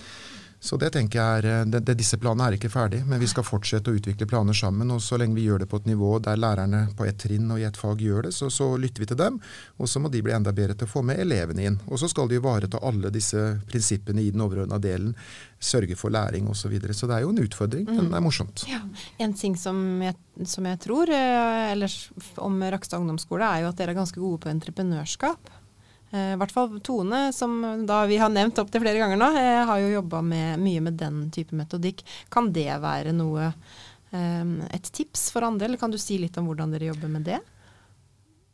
Så 0.59 0.75
det 0.77 0.89
tenker 0.91 1.19
jeg 1.19 1.39
er, 1.39 1.45
eh, 1.47 1.65
det, 1.71 1.79
det, 1.87 1.95
Disse 1.99 2.19
planene 2.19 2.49
er 2.49 2.57
ikke 2.57 2.71
ferdig, 2.71 2.99
men 3.07 3.21
vi 3.21 3.27
skal 3.31 3.45
fortsette 3.47 3.91
å 3.91 3.95
utvikle 3.95 4.27
planer 4.27 4.55
sammen. 4.57 4.91
og 4.91 5.01
Så 5.01 5.17
lenge 5.17 5.37
vi 5.37 5.45
gjør 5.47 5.63
det 5.63 5.69
på 5.71 5.79
et 5.79 5.87
nivå 5.87 6.17
der 6.23 6.39
lærerne 6.39 6.81
på 6.97 7.07
ett 7.07 7.19
trinn 7.23 7.47
og 7.51 7.61
i 7.61 7.67
ett 7.67 7.79
fag 7.79 8.01
gjør 8.03 8.27
det, 8.27 8.33
så, 8.35 8.49
så, 8.51 8.73
lytter 8.77 9.05
vi 9.05 9.09
til 9.09 9.19
dem. 9.19 9.39
Og 9.79 9.89
så 9.89 10.01
må 10.03 10.11
de 10.11 10.21
bli 10.23 10.35
enda 10.35 10.51
bedre 10.55 10.75
til 10.75 10.89
å 10.89 10.91
få 10.91 11.03
med 11.07 11.21
elevene 11.23 11.65
inn. 11.65 11.79
Og 11.87 12.01
så 12.01 12.09
skal 12.11 12.27
de 12.27 12.39
ivareta 12.39 12.81
alle 12.83 13.11
disse 13.13 13.39
prinsippene 13.69 14.21
i 14.21 14.33
den 14.35 14.43
overordna 14.43 14.81
delen. 14.83 15.15
Sørge 15.59 15.95
for 15.99 16.11
læring 16.11 16.47
osv. 16.47 16.59
Så, 16.59 16.67
videre. 16.67 16.93
så 16.93 17.07
det 17.07 17.15
er 17.15 17.23
jo 17.23 17.29
en 17.31 17.39
utfordring, 17.39 17.85
men 17.87 18.03
mm. 18.03 18.09
det 18.11 18.17
er 18.17 18.23
morsomt. 18.23 18.63
Ja. 18.67 18.81
En 19.23 19.31
ting 19.33 19.55
som 19.57 19.79
jeg, 20.03 20.13
som 20.45 20.67
jeg 20.67 20.77
tror 20.83 21.09
eller 21.09 21.71
ellers 21.71 21.95
om 22.35 22.59
Rakstad 22.61 22.99
ungdomsskole, 22.99 23.47
er 23.47 23.63
jo 23.63 23.71
at 23.71 23.79
dere 23.79 23.95
er 23.95 23.97
ganske 24.01 24.19
gode 24.19 24.41
på 24.43 24.51
entreprenørskap. 24.51 25.49
Eh, 26.11 26.33
I 26.33 26.37
hvert 26.41 26.53
fall 26.53 26.79
Tone, 26.81 27.33
som 27.33 27.59
vi 28.09 28.17
har 28.17 28.31
nevnt 28.33 28.57
opptil 28.61 28.81
flere 28.81 29.01
ganger 29.01 29.19
nå, 29.19 29.29
eh, 29.37 29.61
har 29.69 29.79
jo 29.83 29.91
jobba 29.93 30.23
mye 30.25 30.81
med 30.81 30.97
den 30.97 31.29
type 31.31 31.55
metodikk. 31.55 32.01
Kan 32.33 32.51
det 32.55 32.69
være 32.81 33.13
noe, 33.13 33.53
eh, 34.11 34.43
et 34.73 34.91
tips 34.91 35.29
for 35.31 35.45
andre, 35.45 35.65
eller 35.65 35.77
kan 35.77 35.91
du 35.91 35.97
si 35.97 36.17
litt 36.17 36.37
om 36.37 36.49
hvordan 36.49 36.71
dere 36.73 36.89
jobber 36.89 37.09
med 37.09 37.29
det? 37.29 37.39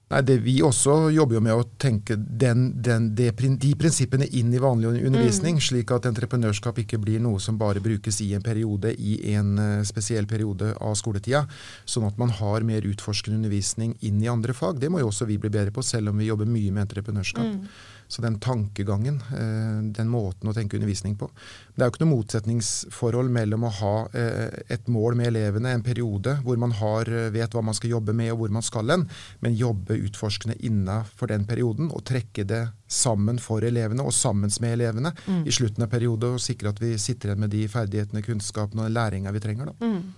Nei, 0.06 0.22
det, 0.22 0.38
Vi 0.46 0.60
også 0.62 1.10
jobber 1.10 1.40
jo 1.40 1.42
med 1.42 1.58
å 1.58 1.64
tenke 1.82 2.14
den, 2.16 2.68
den, 2.86 3.08
de, 3.18 3.32
de 3.34 3.72
prinsippene 3.78 4.28
inn 4.38 4.54
i 4.54 4.62
vanlig 4.62 4.92
undervisning, 5.02 5.58
mm. 5.58 5.64
slik 5.66 5.94
at 5.96 6.06
entreprenørskap 6.06 6.84
ikke 6.84 7.00
blir 7.02 7.24
noe 7.24 7.42
som 7.42 7.58
bare 7.58 7.82
brukes 7.82 8.22
i 8.22 8.30
en 8.38 8.46
periode, 8.46 8.94
i 8.94 9.34
en 9.34 9.56
uh, 9.58 9.82
spesiell 9.88 10.30
periode 10.30 10.76
av 10.78 10.94
skoletida. 11.00 11.46
Sånn 11.90 12.06
at 12.06 12.22
man 12.22 12.36
har 12.38 12.68
mer 12.68 12.86
utforskende 12.86 13.42
undervisning 13.42 13.96
inn 14.06 14.22
i 14.22 14.30
andre 14.30 14.54
fag. 14.54 14.78
Det 14.84 14.94
må 14.94 15.02
jo 15.02 15.10
også 15.10 15.26
vi 15.26 15.40
bli 15.42 15.50
bedre 15.50 15.74
på, 15.74 15.82
selv 15.86 16.14
om 16.14 16.22
vi 16.22 16.30
jobber 16.30 16.54
mye 16.54 16.76
med 16.76 16.86
entreprenørskap. 16.86 17.50
Mm. 17.56 17.95
Så 18.08 18.22
den 18.22 18.40
tankegangen, 18.40 19.16
eh, 19.16 19.92
den 19.94 20.10
måten 20.10 20.50
å 20.50 20.54
tenke 20.54 20.78
undervisning 20.78 21.16
på. 21.18 21.30
Det 21.76 21.82
er 21.82 21.90
jo 21.90 21.94
ikke 21.94 22.04
noe 22.06 22.14
motsetningsforhold 22.14 23.32
mellom 23.34 23.66
å 23.66 23.72
ha 23.80 23.94
eh, 24.14 24.60
et 24.70 24.88
mål 24.92 25.18
med 25.18 25.32
elevene, 25.32 25.74
en 25.74 25.86
periode 25.86 26.38
hvor 26.46 26.60
man 26.62 26.76
har, 26.78 27.10
eh, 27.10 27.32
vet 27.34 27.56
hva 27.56 27.64
man 27.66 27.78
skal 27.78 27.96
jobbe 27.96 28.14
med 28.14 28.32
og 28.34 28.44
hvor 28.44 28.54
man 28.60 28.66
skal 28.66 28.94
hen, 28.94 29.08
men 29.42 29.58
jobbe 29.58 29.98
utforskende 30.06 30.60
innafor 30.66 31.34
den 31.34 31.48
perioden 31.50 31.90
og 31.90 32.06
trekke 32.06 32.46
det 32.46 32.62
sammen 32.88 33.42
for 33.42 33.66
elevene 33.66 34.06
og 34.06 34.14
sammen 34.14 34.54
med 34.62 34.78
elevene 34.78 35.12
mm. 35.26 35.42
i 35.50 35.56
slutten 35.56 35.88
av 35.88 35.90
perioden 35.90 36.38
og 36.38 36.44
sikre 36.44 36.70
at 36.70 36.80
vi 36.82 36.94
sitter 37.02 37.32
igjen 37.32 37.42
med 37.42 37.54
de 37.56 37.66
ferdighetene, 37.72 38.24
kunnskapene 38.26 38.86
og 38.86 38.94
læringa 38.94 39.34
vi 39.34 39.42
trenger. 39.42 39.74
da. 39.74 39.76
Mm. 39.82 40.14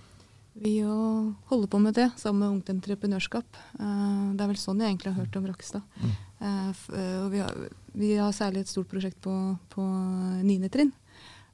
Vi 0.58 0.74
holder 0.82 1.68
på 1.70 1.78
med 1.78 1.94
det 1.94 2.10
sammen 2.18 2.40
med 2.42 2.48
Ungt 2.50 2.70
Entreprenørskap. 2.72 3.46
Det 3.78 4.42
er 4.42 4.48
vel 4.50 4.58
sånn 4.58 4.80
jeg 4.82 4.90
egentlig 4.90 5.12
har 5.12 5.22
hørt 5.22 5.36
om 5.38 5.46
Rakstad. 5.46 5.84
Mm. 6.02 6.16
Eh, 6.38 6.70
eh, 6.70 7.18
og 7.24 7.32
vi 7.34 7.42
har, 7.42 7.68
vi 7.98 8.14
har, 8.16 8.32
særlig 8.34 8.64
et 8.64 8.70
stort 8.70 8.90
prosjekt 8.90 9.20
på, 9.24 9.34
på 9.72 9.84
9. 10.46 10.58
trinn. 10.72 10.92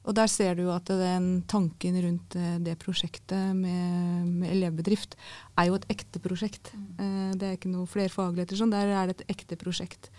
Og 0.05 0.13
der 0.13 0.29
ser 0.29 0.53
du 0.53 0.67
at 0.69 0.85
den 0.85 1.41
tanken 1.49 1.97
rundt 2.03 2.35
eh, 2.37 2.57
det 2.61 2.77
prosjektet 2.81 3.55
med, 3.57 4.27
med 4.29 4.51
elevbedrift 4.53 5.17
er 5.57 5.71
jo 5.71 5.79
et 5.79 5.87
ekte 5.89 6.21
prosjekt. 6.21 6.73
Mm. 6.75 7.37
Det 7.39 7.47
er 7.47 7.57
ikke 7.57 7.73
noe 7.73 7.89
flerfagligheter 7.89 8.59
sånn, 8.59 8.73
der 8.73 8.93
er 8.93 9.09
det 9.09 9.17
et 9.19 9.37
ekte 9.37 9.57
prosjekt. 9.59 10.11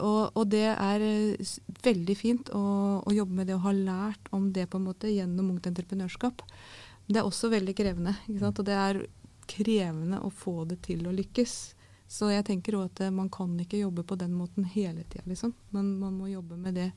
Og, 0.00 0.32
og, 0.34 0.44
det 0.50 0.66
er 0.72 1.02
veldig 1.84 2.16
fint 2.18 2.48
å, 2.56 2.62
å, 3.04 3.10
jobbe 3.14 3.36
med 3.36 3.46
det 3.46 3.54
og 3.54 3.66
ha 3.68 3.74
lært 3.76 4.30
om 4.34 4.48
det 4.50 4.64
på 4.72 4.80
en 4.80 4.88
måte 4.88 5.12
gjennom 5.12 5.52
Ungt 5.52 5.68
Entreprenørskap. 5.70 6.42
Det 7.06 7.20
er 7.20 7.26
også 7.26 7.52
veldig 7.52 7.74
krevende. 7.78 8.16
Og 8.40 8.64
det 8.66 8.74
er 8.74 9.04
krevende 9.50 10.18
å 10.24 10.30
få 10.34 10.64
det 10.66 10.80
til 10.88 11.06
å 11.06 11.14
lykkes. 11.14 11.54
Så 12.10 12.30
jeg 12.32 12.46
tenker 12.48 12.78
òg 12.78 12.88
at 12.88 13.04
eh, 13.06 13.14
man 13.14 13.30
kan 13.32 13.52
ikke 13.62 13.84
jobbe 13.84 14.02
på 14.06 14.18
den 14.18 14.34
måten 14.34 14.66
hele 14.66 15.04
tida, 15.06 15.22
liksom. 15.30 15.54
Men 15.74 15.94
man 16.00 16.16
må 16.18 16.30
jobbe 16.32 16.58
med 16.58 16.74
det 16.80 16.90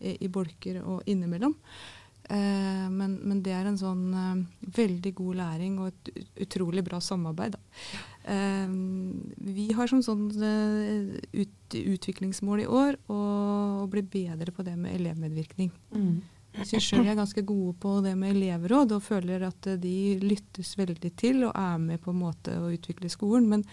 i, 0.00 0.16
i 0.24 0.30
bolker 0.32 0.80
og 0.82 1.04
innimellom. 1.10 1.52
Eh, 2.24 2.88
men, 2.88 3.18
men, 3.20 3.42
det 3.44 3.52
er 3.52 3.68
en 3.68 3.76
sånn 3.76 4.04
eh, 4.16 4.68
veldig 4.78 5.12
god 5.18 5.40
læring 5.42 5.76
og 5.82 5.90
et 5.90 6.30
utrolig 6.46 6.84
bra 6.86 7.00
samarbeid. 7.04 7.58
Eh, 8.24 8.70
vi 9.52 9.66
har 9.76 9.90
som 9.90 10.00
sånn 10.04 10.30
eh, 10.40 11.18
ut, 11.42 11.76
utviklingsmål 11.76 12.64
i 12.64 12.70
år 12.70 12.96
å, 13.12 13.20
bli 13.92 14.00
bedre 14.08 14.54
på 14.56 14.64
det 14.64 14.78
med 14.80 14.96
elevmedvirkning. 14.96 15.68
Mm. 15.92 16.16
Jeg 16.54 16.70
syns 16.70 16.86
sjøl 16.86 17.02
jeg 17.02 17.12
er 17.12 17.18
ganske 17.18 17.42
gode 17.44 17.74
på 17.82 17.98
det 18.00 18.14
med 18.16 18.32
elevråd 18.36 18.94
og 18.96 19.04
føler 19.04 19.42
at 19.44 19.68
de 19.82 19.94
lyttes 20.22 20.72
veldig 20.78 21.10
til 21.18 21.42
og 21.48 21.52
er 21.58 21.80
med 21.82 22.00
på 22.00 22.14
en 22.14 22.20
måte 22.22 22.54
å 22.56 22.70
utvikle 22.72 23.10
skolen. 23.12 23.50
Men 23.50 23.66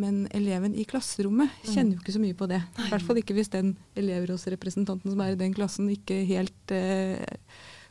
men 0.00 0.24
eleven 0.34 0.74
i 0.74 0.84
klasserommet 0.88 1.52
mm. 1.52 1.68
kjenner 1.70 1.94
jo 1.94 2.02
ikke 2.02 2.16
så 2.16 2.22
mye 2.22 2.36
på 2.38 2.48
det. 2.50 2.60
I 2.82 2.88
hvert 2.90 3.06
fall 3.06 3.20
ikke 3.20 3.36
hvis 3.36 3.52
den 3.52 3.76
elevrådsrepresentanten 3.98 5.12
som 5.12 5.22
er 5.22 5.34
i 5.34 5.38
den 5.38 5.54
klassen, 5.54 5.90
ikke 5.92 6.24
helt 6.26 6.74
eh, 6.74 7.22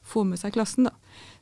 får 0.03 0.27
med 0.27 0.41
seg 0.41 0.55
klassen. 0.55 0.89
da. 0.89 0.93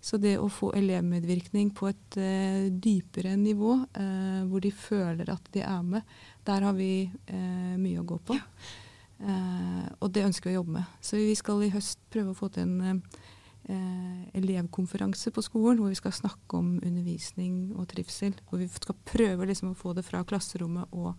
Så 0.01 0.19
det 0.21 0.35
å 0.41 0.49
få 0.53 0.71
elevmedvirkning 0.77 1.71
på 1.77 1.89
et 1.89 2.19
eh, 2.21 2.69
dypere 2.73 3.33
nivå, 3.39 3.79
eh, 3.97 4.39
hvor 4.49 4.63
de 4.63 4.71
føler 4.73 5.33
at 5.33 5.51
de 5.55 5.65
er 5.65 5.83
med, 5.85 6.15
der 6.45 6.69
har 6.69 6.77
vi 6.77 6.93
eh, 7.09 7.75
mye 7.81 8.01
å 8.01 8.07
gå 8.13 8.21
på. 8.29 8.37
Ja. 8.37 8.77
Eh, 9.21 9.85
og 9.99 10.09
det 10.13 10.25
ønsker 10.29 10.49
vi 10.49 10.55
å 10.55 10.61
jobbe 10.61 10.79
med. 10.79 10.97
Så 11.01 11.17
vi 11.21 11.35
skal 11.37 11.61
i 11.65 11.73
høst 11.73 12.01
prøve 12.13 12.33
å 12.33 12.37
få 12.37 12.49
til 12.53 12.69
en 12.69 12.81
eh, 12.85 13.21
elevkonferanse 13.69 15.31
på 15.31 15.43
skolen 15.45 15.79
hvor 15.81 15.91
vi 15.91 15.99
skal 15.99 16.15
snakke 16.15 16.57
om 16.57 16.73
undervisning 16.79 17.75
og 17.77 17.87
trivsel. 17.91 18.33
Hvor 18.49 18.61
vi 18.61 18.69
skal 18.71 18.97
prøve 19.07 19.47
liksom 19.49 19.71
å 19.71 19.77
få 19.77 19.93
det 19.97 20.05
fra 20.07 20.23
klasserommet 20.27 20.91
og 20.91 21.13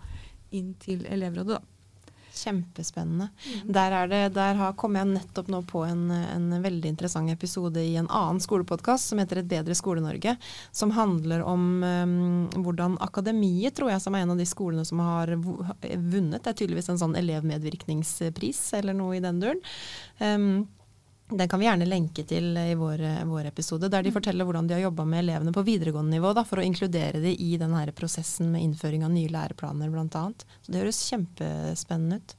inn 0.53 0.75
til 0.83 1.07
elevrådet. 1.09 1.61
da. 1.61 1.83
Kjempespennende. 2.33 3.29
Mm. 3.29 3.73
Der, 3.73 3.95
det, 4.09 4.21
der 4.35 4.55
har, 4.57 4.73
kom 4.73 4.97
jeg 4.97 5.11
nettopp 5.11 5.51
nå 5.53 5.61
på 5.69 5.83
en, 5.85 6.07
en, 6.11 6.47
veldig 6.65 6.89
interessant 6.95 7.29
episode 7.29 7.83
i 7.85 7.99
en 8.01 8.09
annen 8.09 8.41
skolepodkast 8.41 9.13
som 9.13 9.21
heter 9.21 9.43
Et 9.43 9.51
bedre 9.51 9.77
Skole-Norge. 9.77 10.37
Som 10.73 10.95
handler 10.97 11.45
om 11.45 11.67
um, 11.85 12.63
hvordan 12.65 12.97
Akademiet, 13.05 13.77
tror 13.77 13.93
jeg, 13.93 14.01
som 14.05 14.17
er 14.17 14.25
en 14.25 14.33
av 14.33 14.41
de 14.41 14.49
skolene 14.49 14.85
som 14.89 15.03
har 15.05 15.35
vunnet, 15.37 16.41
det 16.41 16.55
er 16.55 16.61
tydeligvis 16.63 16.89
en 16.95 17.03
sånn 17.05 17.19
elevmedvirkningspris 17.21 18.63
eller 18.81 18.97
noe 18.97 19.19
i 19.19 19.25
den 19.25 19.43
duren. 19.43 19.61
Um, 20.17 20.65
den 21.39 21.49
kan 21.49 21.61
vi 21.61 21.67
gjerne 21.67 21.89
lenke 21.89 22.25
til 22.29 22.57
i 22.59 22.75
vår, 22.79 23.03
vår 23.29 23.49
episode, 23.51 23.89
der 23.93 24.05
de 24.05 24.13
mm. 24.13 24.17
forteller 24.17 24.47
hvordan 24.49 24.69
de 24.69 24.77
har 24.77 24.85
jobba 24.85 25.07
med 25.09 25.25
elevene 25.25 25.55
på 25.55 25.65
videregående 25.67 26.17
nivå 26.17 26.33
da, 26.37 26.45
for 26.49 26.61
å 26.61 26.67
inkludere 26.67 27.23
dem 27.23 27.35
i 27.39 27.57
denne 27.61 27.85
prosessen 27.97 28.53
med 28.53 28.65
innføring 28.67 29.07
av 29.07 29.13
nye 29.15 29.31
læreplaner 29.33 29.93
bl.a. 29.93 30.25
Så 30.63 30.73
det 30.73 30.83
høres 30.83 31.01
kjempespennende 31.11 32.21
ut. 32.21 32.37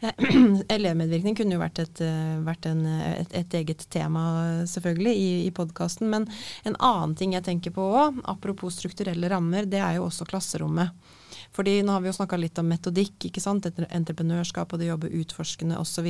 Mm. 0.00 0.58
Elevmedvirkning 0.76 1.38
kunne 1.38 1.56
jo 1.56 1.62
vært, 1.62 1.82
et, 1.84 2.02
vært 2.46 2.68
en, 2.70 2.84
et, 3.12 3.38
et, 3.42 3.58
eget 3.60 3.86
tema 3.92 4.24
selvfølgelig 4.70 5.14
i, 5.16 5.30
i 5.46 5.54
podkasten, 5.54 6.10
men 6.12 6.28
en 6.64 6.76
annen 6.76 7.16
ting 7.18 7.36
jeg 7.36 7.46
tenker 7.46 7.74
på 7.76 7.86
òg, 8.02 8.20
apropos 8.30 8.76
strukturelle 8.78 9.30
rammer, 9.32 9.68
det 9.68 9.82
er 9.82 9.98
jo 9.98 10.08
også 10.08 10.28
klasserommet. 10.28 10.94
Fordi 11.56 11.80
nå 11.82 11.92
har 11.92 12.04
vi 12.04 12.10
jo 12.10 12.16
snakka 12.16 12.38
litt 12.38 12.58
om 12.62 12.68
metodikk, 12.70 13.28
ikke 13.28 13.42
sant? 13.42 13.66
entreprenørskap 13.66 14.72
og 14.72 14.80
det 14.80 14.88
å 14.88 14.92
jobbe 14.94 15.10
utforskende 15.20 15.78
osv. 15.80 16.08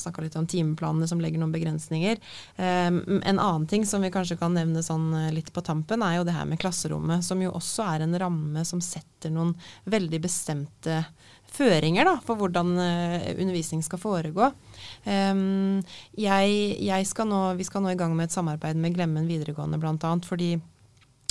Snakka 0.00 0.24
litt 0.24 0.38
om 0.40 0.48
timeplanene 0.48 1.08
som 1.10 1.20
legger 1.20 1.42
noen 1.42 1.52
begrensninger. 1.54 2.20
Um, 2.56 3.02
en 3.20 3.38
annen 3.38 3.66
ting 3.70 3.86
som 3.88 4.04
vi 4.04 4.12
kanskje 4.14 4.38
kan 4.40 4.56
nevne 4.56 4.84
sånn 4.84 5.10
eh, 5.18 5.30
litt 5.34 5.52
på 5.52 5.64
tampen, 5.64 6.04
er 6.04 6.18
jo 6.18 6.26
det 6.28 6.36
her 6.36 6.48
med 6.48 6.60
klasserommet, 6.62 7.24
som 7.26 7.42
jo 7.44 7.52
også 7.52 7.86
er 7.94 8.06
en 8.06 8.18
ramme 8.18 8.64
som 8.68 8.80
setter 8.84 9.32
noen 9.32 9.54
veldig 9.92 10.22
bestemte 10.24 11.02
føringer 11.52 12.08
da, 12.08 12.16
for 12.24 12.40
hvordan 12.40 12.72
uh, 12.78 13.30
undervisning 13.36 13.82
skal 13.84 14.00
foregå. 14.00 14.48
Um, 15.04 15.82
jeg, 16.16 16.58
jeg 16.80 17.08
skal 17.10 17.28
nå, 17.28 17.44
vi 17.58 17.66
skal 17.68 17.84
nå 17.84 17.92
i 17.92 17.98
gang 18.00 18.14
med 18.16 18.30
et 18.30 18.36
samarbeid 18.36 18.80
med 18.80 18.96
Glemmen 18.96 19.28
videregående 19.28 19.80
bl.a. 19.82 20.14
fordi 20.24 20.54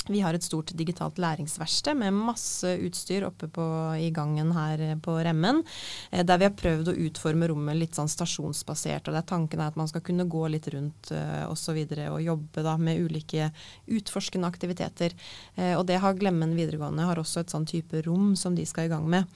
Vi 0.08 0.20
har 0.20 0.34
et 0.34 0.42
stort 0.42 0.72
digitalt 0.74 1.18
læringsverksted 1.22 1.94
med 1.98 2.16
masse 2.16 2.66
utstyr 2.82 3.26
oppe 3.28 3.46
på, 3.52 3.64
i 4.00 4.10
gangen 4.14 4.50
her 4.56 4.82
på 5.02 5.14
Remmen. 5.22 5.62
Eh, 6.10 6.24
der 6.26 6.40
vi 6.40 6.48
har 6.48 6.56
prøvd 6.58 6.90
å 6.90 6.96
utforme 7.06 7.48
rommet 7.50 7.78
litt 7.78 7.98
sånn 7.98 8.10
stasjonsbasert. 8.10 9.06
og 9.06 9.14
det 9.14 9.22
er 9.22 9.30
Tanken 9.32 9.62
er 9.62 9.70
at 9.70 9.78
man 9.78 9.90
skal 9.90 10.02
kunne 10.04 10.26
gå 10.26 10.46
litt 10.50 10.68
rundt 10.74 11.12
uh. 11.14 11.46
Og, 11.52 11.56
så 11.58 11.74
videre, 11.76 12.08
og 12.12 12.22
jobbe 12.22 12.62
da 12.64 12.74
med 12.80 13.00
ulike 13.02 13.50
utforskende 13.90 14.48
aktiviteter. 14.48 15.14
Eh, 15.56 15.74
og 15.78 15.86
det 15.86 16.00
har 16.02 16.16
Glemmen 16.18 16.54
videregående 16.56 17.06
har 17.06 17.20
også 17.20 17.42
et 17.42 17.52
sånn 17.52 17.66
type 17.68 18.02
rom 18.06 18.32
som 18.38 18.56
de 18.56 18.66
skal 18.68 18.88
i 18.88 18.92
gang 18.92 19.06
med. 19.10 19.28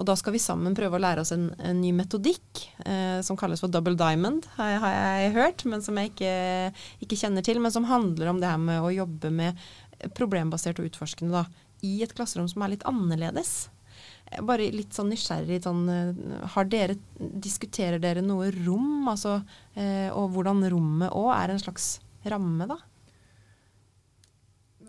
Og 0.00 0.08
da 0.08 0.16
skal 0.18 0.34
vi 0.34 0.42
sammen 0.42 0.76
prøve 0.76 0.98
å 0.98 1.02
lære 1.02 1.24
oss 1.24 1.32
en, 1.36 1.50
en 1.58 1.80
ny 1.80 1.92
metodikk 1.96 2.64
eh, 2.84 3.20
som 3.26 3.38
kalles 3.40 3.62
for 3.62 3.72
double 3.72 3.96
diamond, 3.98 4.46
har, 4.56 4.76
har 4.82 4.96
jeg 5.22 5.34
hørt, 5.36 5.66
men 5.68 5.84
som 5.84 5.98
jeg 6.00 6.12
ikke, 6.12 6.34
ikke 7.06 7.20
kjenner 7.20 7.46
til. 7.46 7.60
Men 7.62 7.74
som 7.74 7.88
handler 7.88 8.32
om 8.32 8.40
det 8.42 8.50
her 8.50 8.60
med 8.60 8.82
å 8.82 8.92
jobbe 8.94 9.32
med 9.34 9.70
problembasert 10.16 10.80
og 10.80 10.90
utforskende 10.90 11.34
da, 11.40 11.44
i 11.86 12.00
et 12.04 12.14
klasserom 12.16 12.48
som 12.50 12.64
er 12.64 12.74
litt 12.74 12.86
annerledes. 12.88 13.70
Bare 14.46 14.68
litt 14.72 14.94
sånn 14.94 15.10
nysgjerrig 15.10 15.62
sånn, 15.64 15.82
eh, 15.90 16.44
har 16.54 16.68
dere, 16.70 16.96
Diskuterer 17.18 17.98
dere 17.98 18.22
noe 18.22 18.50
rom, 18.62 19.08
altså, 19.10 19.40
eh, 19.74 20.08
og 20.14 20.30
hvordan 20.36 20.62
rommet 20.70 21.10
òg 21.10 21.32
er 21.34 21.50
en 21.50 21.62
slags 21.62 21.98
ramme, 22.24 22.68
da? 22.70 22.78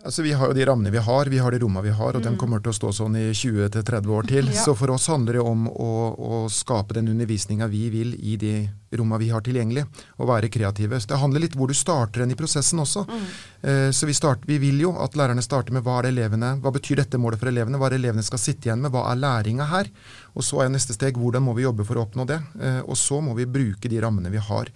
Altså, 0.04 0.22
Vi 0.22 0.32
har 0.32 0.50
jo 0.50 0.54
de 0.54 0.64
rammene 0.66 0.90
vi 0.90 0.98
har, 0.98 1.26
vi 1.30 1.38
har 1.38 1.50
de 1.50 1.58
rommene 1.62 1.82
vi 1.82 1.94
har, 1.94 2.16
og 2.16 2.22
mm. 2.22 2.26
de 2.26 2.38
kommer 2.38 2.62
til 2.62 2.72
å 2.72 2.78
stå 2.78 2.92
sånn 3.02 3.18
i 3.18 3.26
20-30 3.30 4.10
år 4.10 4.30
til. 4.30 4.46
Ja. 4.50 4.62
Så 4.64 4.74
for 4.78 4.90
oss 4.90 5.06
handler 5.10 5.38
det 5.38 5.44
om 5.46 5.68
å, 5.70 5.92
å 6.14 6.40
skape 6.50 6.98
den 6.98 7.10
undervisninga 7.12 7.68
vi 7.70 7.88
vil 7.90 8.14
i 8.18 8.36
de 8.36 8.54
rommene 8.98 9.20
vi 9.22 9.30
har 9.32 9.44
tilgjengelig, 9.44 9.84
og 10.18 10.28
være 10.28 10.50
kreative. 10.52 11.00
Så 11.00 11.12
det 11.12 11.20
handler 11.22 11.44
litt 11.44 11.56
hvor 11.58 11.70
du 11.70 11.76
starter 11.76 12.24
den 12.24 12.34
i 12.34 12.38
prosessen 12.38 12.82
også. 12.82 13.04
Mm. 13.08 13.24
Eh, 13.62 13.90
så 13.94 14.08
vi, 14.08 14.16
start, 14.16 14.46
vi, 14.48 14.58
vil 14.62 14.80
jo 14.84 14.94
at 15.02 15.16
lærerne 15.18 15.44
starter 15.44 15.74
med 15.74 15.84
hva 15.86 15.98
er 15.98 16.08
det 16.08 16.14
elevene, 16.16 16.54
hva 16.62 16.74
betyr 16.74 17.02
dette 17.02 17.20
målet 17.20 17.40
for 17.40 17.52
elevene, 17.52 17.80
hva 17.80 17.88
er 17.88 17.96
det 17.96 18.02
elevene 18.02 18.26
skal 18.26 18.42
sitte 18.42 18.68
igjen 18.68 18.82
med, 18.82 18.92
hva 18.94 19.06
er 19.10 19.20
læringa 19.22 19.68
her? 19.70 19.90
Og 20.32 20.46
så 20.46 20.62
er 20.64 20.70
neste 20.72 20.96
steg 20.96 21.18
hvordan 21.20 21.44
må 21.44 21.54
vi 21.56 21.66
jobbe 21.66 21.84
for 21.86 21.98
å 21.98 22.06
oppnå 22.06 22.26
det. 22.28 22.38
Eh, 22.60 22.80
og 22.82 22.96
så 22.98 23.20
må 23.24 23.36
vi 23.38 23.48
bruke 23.48 23.90
de 23.90 24.00
rammene 24.02 24.32
vi 24.32 24.40
har. 24.40 24.70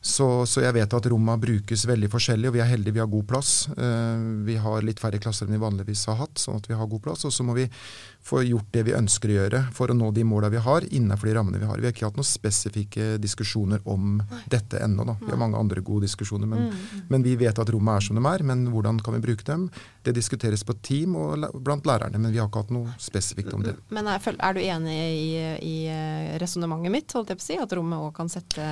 Så, 0.00 0.26
så 0.46 0.62
jeg 0.62 0.76
vet 0.76 0.94
at 0.94 1.08
romma 1.10 1.34
brukes 1.40 1.84
veldig 1.88 2.10
forskjellig, 2.12 2.50
og 2.50 2.54
vi 2.56 2.62
er 2.62 2.70
heldige 2.70 2.98
vi 2.98 3.02
har 3.02 3.10
god 3.10 3.26
plass. 3.28 3.52
Eh, 3.72 4.26
vi 4.46 4.58
har 4.60 4.84
litt 4.86 5.00
færre 5.02 5.20
klasser 5.22 5.48
enn 5.48 5.56
vi 5.56 5.62
vanligvis 5.62 6.06
har 6.10 6.20
hatt, 6.22 6.38
sånn 6.40 6.60
at 6.60 6.68
vi 6.70 6.76
har 6.78 6.90
god 6.90 7.04
plass. 7.08 7.26
Og 7.28 7.34
så 7.34 7.46
må 7.46 7.56
vi 7.58 7.66
få 8.24 8.42
gjort 8.42 8.68
det 8.72 8.82
vi 8.88 8.94
ønsker 8.96 9.30
å 9.30 9.36
gjøre 9.38 9.60
for 9.74 9.90
å 9.90 9.96
nå 9.96 10.10
de 10.12 10.24
måla 10.26 10.50
vi 10.52 10.60
har, 10.60 10.84
innenfor 10.84 11.30
de 11.30 11.34
rammene 11.36 11.60
vi 11.60 11.68
har. 11.68 11.80
Vi 11.80 11.88
har 11.88 11.94
ikke 11.94 12.08
hatt 12.10 12.18
noen 12.18 12.28
spesifikke 12.28 13.06
diskusjoner 13.22 13.80
om 13.88 14.18
dette 14.50 14.82
ennå. 14.84 15.06
Vi 15.22 15.30
har 15.30 15.40
mange 15.40 15.60
andre 15.60 15.82
gode 15.84 16.06
diskusjoner, 16.08 16.50
men, 16.50 16.68
mm, 16.68 16.76
mm. 16.76 17.06
men, 17.08 17.24
vi 17.24 17.36
vet 17.40 17.58
at 17.58 17.72
rommet 17.72 17.96
er 17.96 18.08
som 18.08 18.20
de 18.20 18.24
er. 18.28 18.44
Men 18.50 18.66
hvordan 18.72 19.00
kan 19.04 19.16
vi 19.16 19.22
bruke 19.24 19.46
dem? 19.48 19.68
Det 20.04 20.14
diskuteres 20.16 20.64
på 20.66 20.76
team 20.84 21.16
og 21.16 21.48
blant 21.64 21.88
lærerne, 21.88 22.20
men 22.20 22.34
vi 22.34 22.42
har 22.42 22.50
ikke 22.50 22.66
hatt 22.66 22.74
noe 22.74 22.94
spesifikt 23.00 23.54
om 23.56 23.64
det. 23.64 23.78
Men 23.94 24.10
er, 24.12 24.22
er 24.36 24.56
du 24.56 24.62
enig 24.62 24.98
i, 24.98 25.28
i 25.64 25.76
eh, 25.92 26.36
resonnementet 26.42 26.94
mitt, 26.94 27.16
holdt 27.16 27.32
jeg 27.32 27.40
på 27.40 27.46
å 27.46 27.48
si, 27.48 27.60
at 27.64 27.76
rommet 27.78 28.08
òg 28.08 28.12
kan 28.18 28.32
sette 28.32 28.68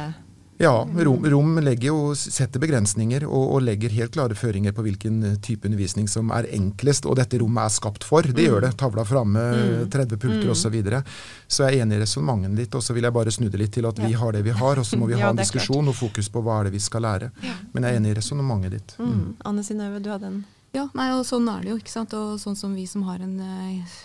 ja, 0.59 0.89
rom, 0.95 1.25
rom 1.27 1.59
jo, 1.81 2.15
setter 2.17 2.61
begrensninger 2.61 3.27
og, 3.27 3.43
og, 3.55 3.59
legger 3.67 3.93
helt 3.93 4.15
klare 4.15 4.35
føringer 4.35 4.73
på 4.73 4.87
hvilken 4.87 5.19
eh, 5.29 5.35
type 5.45 5.69
undervisning 5.69 6.09
som 6.09 6.31
er 6.33 6.49
enklest, 6.57 7.05
og 7.05 7.19
dette 7.21 7.41
rommet 7.43 7.69
er 7.69 7.75
skapt 7.75 8.07
for. 8.09 8.25
Det 8.25 8.41
mm. 8.41 8.47
gjør 8.47 8.65
det. 8.65 8.71
Tavla 8.81 9.05
framme, 9.05 9.43
mm. 9.53 9.91
30 9.93 10.23
pulter 10.23 10.47
mm. 10.47 10.55
osv. 10.55 10.65
Så, 10.67 10.73
videre. 10.73 11.03
så 11.47 11.63
jeg 11.67 11.77
er 11.77 11.85
enig 11.85 11.99
i 11.99 12.03
resonnementet 12.03 12.57
ditt, 12.63 12.75
og 12.75 12.83
så 12.83 12.97
vil 12.97 13.07
jeg 13.07 13.15
bare 13.15 13.35
snu 13.35 13.47
det 13.53 13.61
litt 13.61 13.75
til 13.77 13.87
at 13.87 14.01
vi 14.03 14.11
har 14.19 14.35
det 14.35 14.43
vi 14.49 14.57
har, 14.57 14.81
og 14.81 14.89
så 14.89 14.99
må 14.99 15.11
vi 15.11 15.19
ha 15.21 15.31
en 15.31 15.39
diskusjon 15.39 15.93
og 15.93 15.95
fokus 15.95 16.33
på 16.33 16.43
hva 16.43 16.63
er 16.63 16.71
det 16.71 16.75
vi 16.79 16.83
skal 16.83 17.05
lære. 17.05 17.31
Men 17.75 17.87
jeg 17.87 17.93
er 17.93 18.01
enig 18.01 18.17
i 18.17 18.19
resonnementet 18.19 18.79
ditt. 18.79 18.97
Mm. 18.99 19.13
mm. 19.13 19.31
Anne 19.53 19.67
Synnøve, 19.67 20.03
du 20.03 20.11
hadde 20.15 20.33
en 20.33 20.43
Ja, 20.75 20.89
nei, 20.97 21.13
og 21.15 21.23
sånn 21.29 21.47
er 21.53 21.63
det 21.63 21.75
jo. 21.75 21.79
ikke 21.85 21.93
sant? 21.93 22.17
Og 22.17 22.41
sånn 22.41 22.57
som 22.59 22.75
vi 22.77 22.89
som 22.89 23.05
har 23.07 23.21
en 23.25 23.39
eh, 23.45 23.97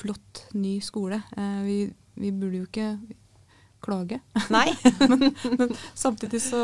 flott 0.00 0.46
ny 0.56 0.78
skole. 0.84 1.20
Eh, 1.36 1.62
vi, 1.68 1.78
vi 2.18 2.32
burde 2.32 2.64
jo 2.64 2.66
ikke 2.66 2.90
klage. 3.84 4.20
Nei. 4.54 4.68
men, 5.10 5.28
men, 5.58 5.74
samtidig 5.94 6.40
så 6.44 6.62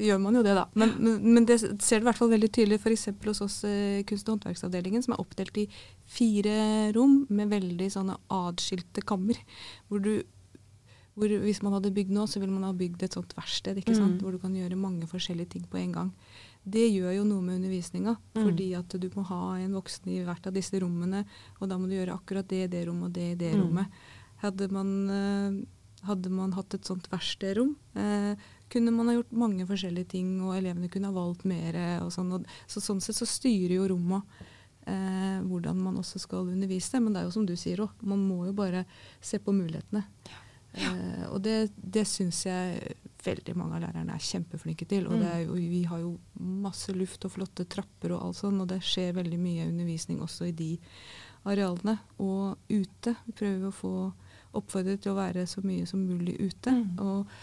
gjør 0.00 0.20
man 0.22 0.38
jo 0.38 0.42
det, 0.46 0.54
da. 0.56 0.66
Men, 0.78 0.94
men, 0.98 1.20
men 1.36 1.46
det 1.48 1.58
ser 1.60 2.00
du 2.00 2.06
i 2.06 2.08
hvert 2.08 2.18
fall 2.18 2.32
veldig 2.32 2.50
tydelig 2.54 2.80
f.eks. 2.80 3.08
hos 3.26 3.42
oss 3.44 3.60
eh, 3.68 4.02
kunst- 4.08 4.28
og 4.28 4.38
håndverksavdelingen, 4.38 5.04
som 5.04 5.14
er 5.14 5.22
oppdelt 5.22 5.60
i 5.60 5.66
fire 6.10 6.58
rom 6.96 7.24
med 7.28 7.52
veldig 7.52 7.88
sånne 7.92 8.16
atskilte 8.40 9.04
kammer. 9.06 9.40
Hvor 9.88 10.04
du 10.04 10.14
hvor 11.20 11.28
Hvis 11.42 11.58
man 11.60 11.74
hadde 11.74 11.90
bygd 11.92 12.14
nå, 12.14 12.22
så 12.30 12.40
ville 12.40 12.54
man 12.54 12.64
ha 12.64 12.76
bygd 12.76 13.02
et 13.04 13.16
sånt 13.16 13.34
verksted 13.36 13.76
ikke 13.76 13.92
sant? 13.92 14.14
Mm. 14.14 14.20
hvor 14.22 14.32
du 14.32 14.38
kan 14.40 14.54
gjøre 14.56 14.78
mange 14.78 15.08
forskjellige 15.10 15.56
ting 15.56 15.66
på 15.68 15.76
en 15.80 15.92
gang. 15.92 16.12
Det 16.62 16.86
gjør 16.86 17.12
jo 17.18 17.26
noe 17.26 17.44
med 17.44 17.58
undervisninga, 17.58 18.14
mm. 18.36 18.40
fordi 18.40 18.68
at 18.78 18.94
du 19.02 19.08
må 19.16 19.24
ha 19.28 19.42
en 19.58 19.74
voksen 19.76 20.08
i 20.12 20.20
hvert 20.24 20.46
av 20.48 20.54
disse 20.56 20.80
rommene, 20.80 21.24
og 21.58 21.68
da 21.68 21.76
må 21.80 21.90
du 21.90 21.96
gjøre 21.96 22.16
akkurat 22.16 22.48
det 22.48 22.62
i 22.64 22.70
det 22.72 22.86
rommet 22.88 23.10
og 23.10 23.18
det 23.18 23.26
i 23.32 23.38
det 23.42 23.52
mm. 23.52 23.60
rommet. 23.64 24.00
Hadde 24.40 24.70
man 24.72 24.90
uh, 25.10 25.60
hadde 26.08 26.32
man 26.32 26.54
hatt 26.56 26.74
et 26.76 26.88
sånt 26.88 27.08
verkstedrom, 27.12 27.74
eh, 27.98 28.48
kunne 28.70 28.92
man 28.94 29.10
ha 29.10 29.16
gjort 29.16 29.34
mange 29.34 29.66
forskjellige 29.66 30.12
ting, 30.14 30.32
og 30.44 30.54
elevene 30.56 30.88
kunne 30.92 31.10
ha 31.10 31.16
valgt 31.16 31.44
mer. 31.48 31.76
og 32.04 32.12
sånn. 32.14 32.30
Og, 32.36 32.46
så 32.70 32.82
sånn 32.84 33.02
sett 33.02 33.18
så 33.18 33.26
styrer 33.26 33.74
jo 33.80 33.88
rommet 33.90 34.22
eh, 34.86 35.40
hvordan 35.46 35.80
man 35.82 35.98
også 36.00 36.20
skal 36.22 36.48
undervise. 36.48 37.00
Men 37.00 37.12
det 37.12 37.22
er 37.22 37.28
jo 37.28 37.34
som 37.34 37.48
du 37.48 37.56
sier 37.58 37.82
òg, 37.84 38.04
man 38.06 38.22
må 38.22 38.44
jo 38.48 38.54
bare 38.56 38.84
se 39.20 39.40
på 39.42 39.54
mulighetene. 39.56 40.04
Ja. 40.30 40.40
Eh, 40.72 41.26
og 41.32 41.40
det, 41.42 41.72
det 41.74 42.06
syns 42.06 42.44
jeg 42.46 42.94
veldig 43.24 43.56
mange 43.58 43.76
av 43.76 43.84
lærerne 43.84 44.14
er 44.14 44.24
kjempeflinke 44.24 44.86
til. 44.88 45.08
Og 45.10 45.20
er, 45.20 45.44
og, 45.48 45.58
vi 45.58 45.82
har 45.88 46.02
jo 46.02 46.14
masse 46.40 46.94
luft 46.96 47.26
og 47.26 47.34
flotte 47.36 47.66
trapper 47.70 48.14
og 48.14 48.28
alt 48.28 48.40
sånn, 48.40 48.60
og 48.62 48.70
det 48.70 48.80
skjer 48.86 49.16
veldig 49.18 49.40
mye 49.40 49.68
undervisning 49.68 50.22
også 50.24 50.50
i 50.50 50.56
de 50.56 50.72
arealene. 51.48 51.98
Og 52.22 52.56
ute. 52.70 53.16
Vi 53.26 53.36
prøver 53.36 53.68
å 53.68 53.76
få 53.76 53.94
oppfordret 54.56 55.02
til 55.04 55.14
å 55.14 55.18
være 55.18 55.46
så 55.48 55.62
mye 55.64 55.86
som 55.88 56.02
mulig 56.04 56.36
ute. 56.40 56.72
Mm. 56.74 56.98
Og, 57.04 57.36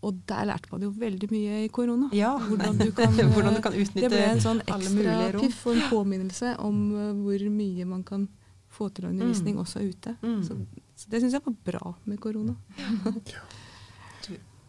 og, 0.00 0.20
der 0.28 0.48
lærte 0.50 0.72
man 0.72 0.84
jo 0.86 0.90
veldig 0.96 1.30
mye 1.30 1.62
i 1.64 1.70
korona. 1.72 2.10
Ja. 2.16 2.34
Hvordan, 2.40 2.80
du 2.80 2.90
kan, 2.98 3.14
Hvordan 3.14 3.56
du 3.58 3.62
kan 3.64 3.76
utnytte 3.76 4.08
Det 4.08 4.12
ble 4.14 4.26
en 4.32 4.44
sånn 4.44 4.62
ekstra 4.66 5.30
piff 5.38 5.64
og 5.66 5.76
en 5.76 5.88
påminnelse 5.92 6.56
om 6.66 6.84
uh, 6.96 7.08
hvor 7.22 7.48
mye 7.54 7.88
man 7.88 8.04
kan 8.06 8.28
få 8.70 8.88
til 8.94 9.10
undervisning 9.10 9.56
mm. 9.58 9.64
også 9.64 9.82
ute. 9.82 10.14
Mm. 10.22 10.42
Så, 10.46 10.56
så, 10.94 11.10
det 11.10 11.22
syns 11.22 11.34
jeg 11.36 11.46
var 11.46 11.56
bra 11.72 11.94
med 12.06 12.20
korona. 12.22 12.54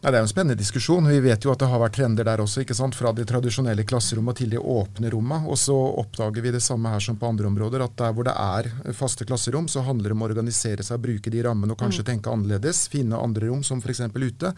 Ja. 0.02 0.10
Det 0.10 0.18
er 0.18 0.24
jo 0.24 0.26
en 0.26 0.30
spennende 0.32 0.58
diskusjon. 0.58 1.06
Vi 1.06 1.20
vet 1.22 1.44
jo 1.46 1.52
at 1.52 1.60
det 1.62 1.68
har 1.70 1.78
vært 1.78 1.94
trender 1.94 2.26
der 2.26 2.40
også. 2.42 2.64
ikke 2.64 2.74
sant? 2.74 2.96
Fra 2.98 3.12
de 3.14 3.22
tradisjonelle 3.22 3.84
klasserommene 3.86 4.34
til 4.34 4.50
de 4.50 4.58
åpne 4.58 5.12
rommene. 5.14 5.46
Og 5.46 5.54
så 5.62 5.76
oppdager 5.76 6.42
vi 6.42 6.50
det 6.50 6.62
samme 6.64 6.90
her 6.90 7.02
som 7.04 7.14
på 7.20 7.28
andre 7.30 7.46
områder. 7.46 7.84
At 7.84 7.94
der 8.00 8.16
hvor 8.16 8.26
det 8.26 8.34
er 8.34 8.66
faste 8.98 9.22
klasserom, 9.28 9.68
så 9.70 9.84
handler 9.86 10.10
det 10.10 10.16
om 10.16 10.24
å 10.24 10.26
organisere 10.26 10.82
seg, 10.82 10.98
bruke 11.04 11.30
de 11.30 11.44
rammene 11.46 11.76
og 11.76 11.78
kanskje 11.78 12.02
mm. 12.02 12.08
tenke 12.08 12.32
annerledes. 12.34 12.80
Finne 12.90 13.20
andre 13.22 13.46
rom, 13.46 13.62
som 13.62 13.78
f.eks. 13.78 14.02
ute. 14.10 14.50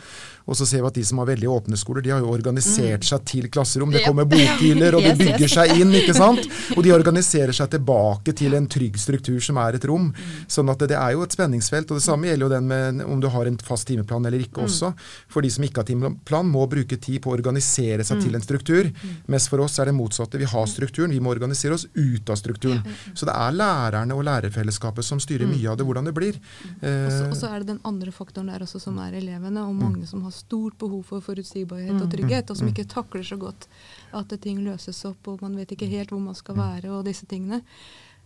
Og 0.49 0.57
så 0.57 0.69
ser 0.71 0.81
vi 0.81 0.89
at 0.89 0.97
de 0.97 1.05
som 1.11 1.21
har 1.21 1.29
veldig 1.29 1.53
åpne 1.59 1.77
skoler, 1.77 2.07
de 2.07 2.15
har 2.15 2.25
jo 2.25 2.33
organisert 2.33 3.05
mm. 3.05 3.09
seg 3.11 3.29
til 3.29 3.51
klasserom. 3.53 3.93
Det 3.93 4.07
kommer 4.07 4.25
bokhyller, 4.33 4.97
og 4.97 5.05
de 5.05 5.13
bygger 5.21 5.55
seg 5.59 5.75
inn, 5.77 5.93
ikke 6.01 6.17
sant. 6.17 6.41
Og 6.75 6.81
de 6.87 6.95
organiserer 6.95 7.53
seg 7.55 7.69
tilbake 7.75 8.33
til 8.37 8.57
en 8.57 8.65
trygg 8.71 8.97
struktur 8.99 9.37
som 9.45 9.61
er 9.61 9.77
et 9.77 9.85
rom. 9.87 10.09
Mm. 10.09 10.35
Sånn 10.57 10.73
at 10.73 10.81
det, 10.81 10.95
det 10.95 10.99
er 11.03 11.13
jo 11.19 11.29
et 11.29 11.37
spenningsfelt. 11.37 11.93
Og 11.93 12.01
det 12.01 12.07
samme 12.09 12.31
gjelder 12.31 12.49
jo 12.49 12.53
den 12.57 12.73
med 12.73 13.05
om 13.05 13.21
du 13.21 13.29
har 13.31 13.51
en 13.51 13.61
fast 13.61 13.91
timeplan 13.91 14.25
eller 14.25 14.47
ikke 14.47 14.65
mm. 14.65 14.71
også. 14.71 14.95
For 15.35 15.43
de 15.43 15.51
som 15.51 15.65
ikke 15.67 15.83
har 15.83 15.89
timeplan, 15.89 16.51
må 16.51 16.63
bruke 16.71 16.99
tid 17.03 17.21
på 17.25 17.33
å 17.33 17.35
organisere 17.35 18.07
seg 18.07 18.21
mm. 18.21 18.23
til 18.23 18.39
en 18.39 18.45
struktur. 18.45 18.91
Mm. 18.91 19.17
Mens 19.35 19.49
for 19.51 19.65
oss 19.65 19.81
er 19.83 19.91
det 19.91 19.97
motsatte. 19.97 20.39
Vi 20.39 20.49
har 20.51 20.69
strukturen, 20.71 21.15
vi 21.15 21.23
må 21.23 21.33
organisere 21.35 21.75
oss 21.75 21.89
ut 21.93 22.31
av 22.31 22.39
strukturen. 22.39 22.83
Så 23.15 23.27
det 23.27 23.35
er 23.35 23.57
lærerne 23.59 24.15
og 24.15 24.23
lærerfellesskapet 24.29 25.07
som 25.07 25.23
styrer 25.23 25.49
mm. 25.49 25.57
mye 25.57 25.73
av 25.73 25.81
det, 25.81 25.89
hvordan 25.89 26.11
det 26.11 26.15
blir. 26.17 26.39
Eh, 26.81 27.19
og 27.27 27.37
så 27.39 27.51
er 27.51 27.65
det 27.65 27.73
den 27.75 27.83
andre 27.89 28.15
faktoren 28.15 28.53
der 28.53 28.65
også, 28.67 28.83
som 28.87 29.01
er 29.03 29.19
elevene, 29.19 29.67
og 29.67 29.75
mange 29.79 30.07
som 30.11 30.23
har 30.27 30.35
stort 30.35 30.79
behov 30.81 31.03
for 31.11 31.25
forutsigbarhet 31.25 31.99
og 31.99 32.09
trygghet, 32.13 32.51
og 32.51 32.61
som 32.61 32.71
ikke 32.71 32.87
takler 32.91 33.27
så 33.27 33.41
godt 33.41 33.69
at 34.15 34.35
ting 34.45 34.63
løses 34.63 35.03
opp, 35.09 35.31
og 35.31 35.43
man 35.43 35.57
vet 35.59 35.75
ikke 35.75 35.91
helt 35.91 36.15
hvor 36.15 36.23
man 36.23 36.39
skal 36.39 36.59
være, 36.61 36.93
og 36.95 37.07
disse 37.09 37.27
tingene. 37.31 37.65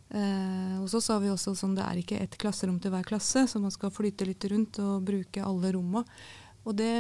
Eh, 0.08 0.76
og 0.80 0.88
så 0.88 1.02
sa 1.04 1.18
vi 1.20 1.28
også 1.28 1.52
sånn 1.56 1.74
det 1.76 1.84
er 1.84 1.98
ikke 2.00 2.20
ett 2.22 2.36
klasserom 2.40 2.78
til 2.80 2.92
hver 2.94 3.04
klasse, 3.08 3.44
så 3.48 3.60
man 3.60 3.74
skal 3.74 3.92
flyte 3.92 4.28
litt 4.28 4.44
rundt 4.48 4.80
og 4.80 5.04
bruke 5.08 5.44
alle 5.44 5.72
rommene. 5.76 6.04
Og 6.68 6.76
det 6.76 6.92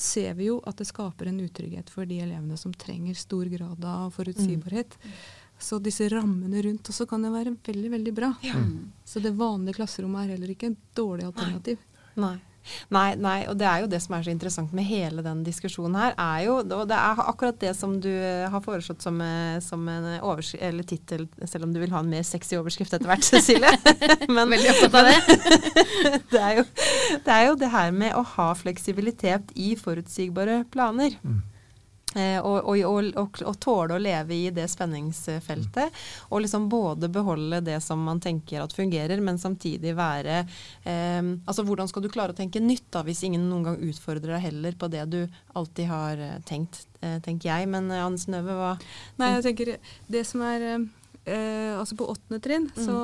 ser 0.00 0.34
vi 0.38 0.48
jo 0.48 0.58
at 0.64 0.78
det 0.80 0.88
skaper 0.88 1.28
en 1.28 1.40
utrygghet 1.44 1.90
for 1.92 2.08
de 2.08 2.22
elevene 2.24 2.56
som 2.56 2.72
trenger 2.72 3.18
stor 3.18 3.48
grad 3.52 3.84
av 3.84 4.12
forutsigbarhet. 4.14 4.96
Mm. 5.02 5.16
Så 5.62 5.78
disse 5.78 6.08
rammene 6.10 6.62
rundt 6.64 6.88
også 6.90 7.06
kan 7.06 7.22
jo 7.22 7.32
være 7.34 7.52
veldig 7.66 7.90
veldig 7.92 8.14
bra. 8.16 8.32
Ja. 8.42 8.56
Så 9.04 9.20
det 9.22 9.34
vanlige 9.38 9.78
klasserommet 9.78 10.24
er 10.24 10.34
heller 10.34 10.54
ikke 10.54 10.72
et 10.72 10.80
dårlig 10.96 11.28
alternativ. 11.28 11.84
Nei. 12.16 12.32
Nei. 12.32 12.51
Nei, 12.94 13.12
nei, 13.18 13.42
og 13.50 13.56
det 13.58 13.66
er 13.68 13.82
jo 13.82 13.90
det 13.90 14.00
som 14.04 14.16
er 14.16 14.24
så 14.26 14.32
interessant 14.32 14.72
med 14.76 14.86
hele 14.86 15.24
den 15.24 15.42
diskusjonen 15.46 15.98
her, 15.98 16.14
er 16.20 16.46
jo, 16.46 16.58
og 16.62 16.86
det 16.90 16.96
er 16.96 17.22
akkurat 17.24 17.58
det 17.62 17.74
som 17.78 17.96
du 18.02 18.10
har 18.12 18.62
foreslått 18.64 19.04
som, 19.04 19.20
eh, 19.20 19.58
som 19.64 19.86
en 19.90 20.08
eller 20.12 20.86
tittel, 20.86 21.26
selv 21.44 21.66
om 21.66 21.74
du 21.74 21.80
vil 21.82 21.92
ha 21.94 22.02
en 22.02 22.10
mer 22.12 22.26
sexy 22.26 22.56
overskrift 22.58 22.94
etter 22.94 23.10
hvert, 23.10 23.26
Cecilie. 23.32 23.72
Men, 24.34 24.50
Veldig 24.52 24.74
opptatt 24.74 24.98
av 25.00 25.08
det. 25.08 25.16
det, 26.32 26.42
er 26.42 26.60
jo, 26.60 26.66
det 27.26 27.36
er 27.36 27.46
jo 27.48 27.56
det 27.60 27.72
her 27.72 27.94
med 27.96 28.18
å 28.18 28.24
ha 28.36 28.50
fleksibilitet 28.58 29.54
i 29.56 29.72
forutsigbare 29.78 30.62
planer. 30.72 31.16
Mm. 31.22 31.40
Eh, 32.14 32.38
og, 32.44 32.58
og, 32.68 32.80
og, 32.84 33.06
og, 33.16 33.38
og 33.48 33.56
tåle 33.62 33.96
å 33.96 34.02
leve 34.02 34.36
i 34.36 34.50
det 34.52 34.66
spenningsfeltet. 34.68 35.94
Og 36.30 36.42
liksom 36.44 36.68
både 36.72 37.08
beholde 37.12 37.62
det 37.64 37.78
som 37.84 38.02
man 38.04 38.20
tenker 38.20 38.60
at 38.60 38.74
fungerer, 38.76 39.20
men 39.24 39.38
samtidig 39.40 39.94
være 39.96 40.42
eh, 40.84 41.20
Altså 41.46 41.64
hvordan 41.64 41.88
skal 41.88 42.04
du 42.04 42.10
klare 42.12 42.34
å 42.34 42.38
tenke 42.38 42.60
nytt 42.60 42.88
da, 42.92 43.02
hvis 43.06 43.22
ingen 43.24 43.48
noen 43.48 43.64
gang 43.70 43.78
utfordrer 43.88 44.34
deg 44.36 44.44
heller 44.48 44.76
på 44.78 44.88
det 44.92 45.04
du 45.12 45.20
alltid 45.56 45.88
har 45.88 46.20
eh, 46.20 46.40
tenkt, 46.48 46.84
eh, 47.00 47.16
tenker 47.24 47.48
jeg. 47.52 47.70
Men 47.72 47.88
eh, 47.90 48.02
Anne 48.04 48.20
Synnøve, 48.20 48.56
hva 48.58 48.72
Nei, 49.20 49.30
jeg 49.38 49.46
tenker 49.48 49.76
det 50.12 50.24
som 50.28 50.42
er 50.46 50.66
eh, 50.68 50.84
eh, 51.32 51.72
altså 51.78 51.96
På 51.98 52.10
åttende 52.12 52.42
trinn 52.44 52.68
Mm. 52.72 52.82
så 52.86 52.98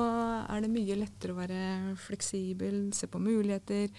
er 0.49 0.61
det 0.63 0.69
mye 0.73 0.97
lettere 0.97 1.33
å 1.33 1.39
være 1.39 1.95
fleksibel, 2.01 2.89
se 2.95 3.07
på 3.09 3.21
muligheter. 3.21 3.89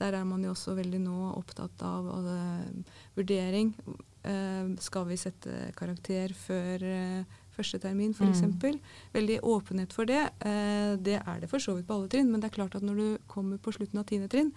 Der 0.00 0.16
er 0.18 0.24
man 0.26 0.42
jo 0.44 0.54
også 0.54 0.74
veldig 0.78 1.00
nå 1.04 1.32
opptatt 1.38 1.82
av 1.86 2.08
eh, 2.34 2.94
vurdering. 3.18 3.74
Eh, 4.24 4.72
skal 4.84 5.06
vi 5.08 5.16
sette 5.20 5.70
karakter 5.78 6.34
før 6.36 6.84
eh, 6.84 7.38
første 7.56 7.80
termin, 7.82 8.12
f.eks.? 8.14 8.42
Mm. 8.46 8.80
Veldig 9.14 9.38
åpenhet 9.46 9.94
for 9.96 10.08
det. 10.08 10.22
Eh, 10.46 10.96
det 11.00 11.18
er 11.20 11.40
det 11.40 11.50
for 11.50 11.62
så 11.62 11.76
vidt 11.76 11.88
på 11.88 11.96
alle 11.96 12.10
trinn, 12.12 12.30
men 12.32 12.42
det 12.42 12.50
er 12.50 12.58
klart 12.60 12.76
at 12.78 12.84
når 12.86 13.00
du 13.00 13.06
kommer 13.30 13.60
på 13.60 13.74
slutten 13.76 14.00
av 14.00 14.08
tiende 14.10 14.30
trinn, 14.32 14.52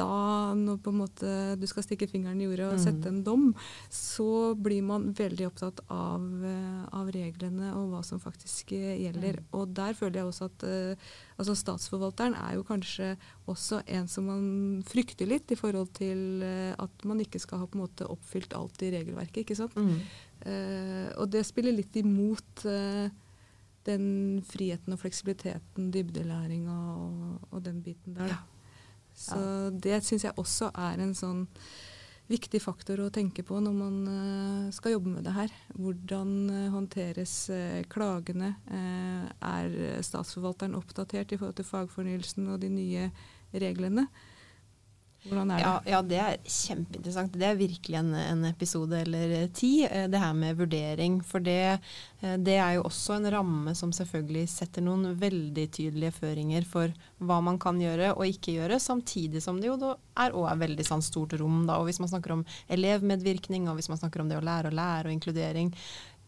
da 0.00 0.08
når 0.56 0.80
på 0.82 0.92
en 0.92 1.00
måte 1.02 1.32
du 1.60 1.66
skal 1.68 1.84
stikke 1.86 2.08
fingeren 2.10 2.40
i 2.40 2.48
jordet 2.48 2.66
og 2.70 2.78
Mm. 2.78 2.84
sette 2.84 3.10
en 3.12 3.22
dom, 3.26 3.44
så 3.92 4.54
blir 4.56 4.82
man 4.82 5.10
veldig 5.12 5.46
opptatt 5.50 5.80
av, 5.90 6.24
eh, 6.44 6.84
av 6.96 7.10
reglene 7.12 7.74
og 7.76 7.90
hva 7.92 8.02
som 8.04 8.20
faktisk 8.20 8.72
eh, 8.72 8.96
gjelder. 9.04 9.42
Og 9.52 9.74
der 9.76 9.92
føler 9.98 10.20
jeg 10.22 10.30
også 10.30 10.48
at 10.48 10.64
eh, 10.64 11.10
altså 11.38 11.56
statsforvalteren 11.58 12.34
er 12.34 12.56
jo 12.56 12.64
kanskje 12.64 13.16
også 13.48 13.82
en 13.86 14.08
som 14.08 14.26
man 14.30 14.82
frykter 14.86 15.28
litt 15.28 15.50
i 15.52 15.58
forhold 15.58 15.92
til 15.96 16.42
at 16.78 17.04
man 17.04 17.20
ikke 17.20 17.40
skal 17.40 17.62
ha 17.62 17.66
på 17.66 17.78
en 17.78 17.84
måte 17.84 18.06
oppfylt 18.08 18.54
alt 18.56 18.82
i 18.82 18.92
regelverket. 18.94 19.44
ikke 19.44 19.58
sant? 19.58 19.76
mm. 19.76 20.00
Uh, 20.40 21.10
og 21.20 21.26
det 21.34 21.42
spiller 21.44 21.74
litt 21.76 21.92
imot 22.00 22.62
uh, 22.64 23.10
den 23.84 24.04
friheten 24.48 24.94
og 24.94 25.02
fleksibiliteten, 25.02 25.90
dybdelæringa 25.92 26.76
og, 26.94 27.34
og 27.50 27.60
den 27.66 27.82
biten 27.84 28.16
der. 28.16 28.32
Da. 28.32 28.38
Så 29.16 29.38
det 29.74 30.02
syns 30.06 30.26
jeg 30.26 30.36
også 30.40 30.70
er 30.74 31.02
en 31.02 31.14
sånn 31.16 31.46
viktig 32.30 32.60
faktor 32.62 33.00
å 33.02 33.10
tenke 33.12 33.42
på 33.46 33.58
når 33.62 33.74
man 33.74 33.96
eh, 34.10 34.66
skal 34.74 34.94
jobbe 34.94 35.16
med 35.16 35.26
det 35.26 35.34
her. 35.34 35.54
Hvordan 35.74 36.34
eh, 36.54 36.68
håndteres 36.70 37.34
eh, 37.54 37.80
klagene? 37.90 38.52
Er 38.70 40.02
statsforvalteren 40.06 40.78
oppdatert 40.78 41.32
i 41.34 41.40
forhold 41.40 41.58
til 41.58 41.66
fagfornyelsen 41.66 42.52
og 42.52 42.60
de 42.62 42.70
nye 42.72 43.08
reglene? 43.50 44.06
Hvordan 45.22 45.50
er 45.52 45.58
det? 45.58 45.64
Ja, 45.64 45.72
ja, 45.92 45.98
det 46.00 46.18
er 46.22 46.36
kjempeinteressant. 46.48 47.34
Det 47.36 47.44
er 47.44 47.58
virkelig 47.58 47.98
en, 47.98 48.14
en 48.16 48.44
episode 48.48 49.02
eller 49.02 49.34
ti, 49.56 49.84
eh, 49.84 50.06
det 50.08 50.20
her 50.22 50.32
med 50.36 50.56
vurdering. 50.56 51.18
For 51.26 51.44
det, 51.44 51.78
eh, 52.22 52.36
det 52.40 52.56
er 52.56 52.78
jo 52.78 52.86
også 52.88 53.18
en 53.18 53.28
ramme 53.34 53.74
som 53.76 53.92
selvfølgelig 53.92 54.46
setter 54.48 54.84
noen 54.86 55.12
veldig 55.20 55.66
tydelige 55.76 56.16
føringer 56.16 56.64
for 56.68 56.94
hva 57.20 57.40
man 57.44 57.60
kan 57.60 57.80
gjøre 57.82 58.14
og 58.14 58.24
ikke 58.30 58.56
gjøre, 58.56 58.80
samtidig 58.80 59.44
som 59.44 59.60
det 59.60 59.68
jo 59.68 59.76
da 59.80 59.94
er 60.24 60.36
òg 60.36 60.48
er 60.54 60.62
veldig 60.64 60.88
sånn 60.88 61.04
stort 61.04 61.36
rom. 61.40 61.66
Da. 61.68 61.76
Og 61.76 61.90
hvis 61.90 62.00
man 62.00 62.12
snakker 62.12 62.38
om 62.38 62.46
elevmedvirkning, 62.72 63.68
og 63.68 63.76
hvis 63.76 63.92
man 63.92 64.00
snakker 64.00 64.24
om 64.24 64.32
det 64.32 64.40
å 64.40 64.46
lære 64.46 64.72
og 64.72 64.78
lære 64.80 65.10
og 65.10 65.18
inkludering, 65.18 65.74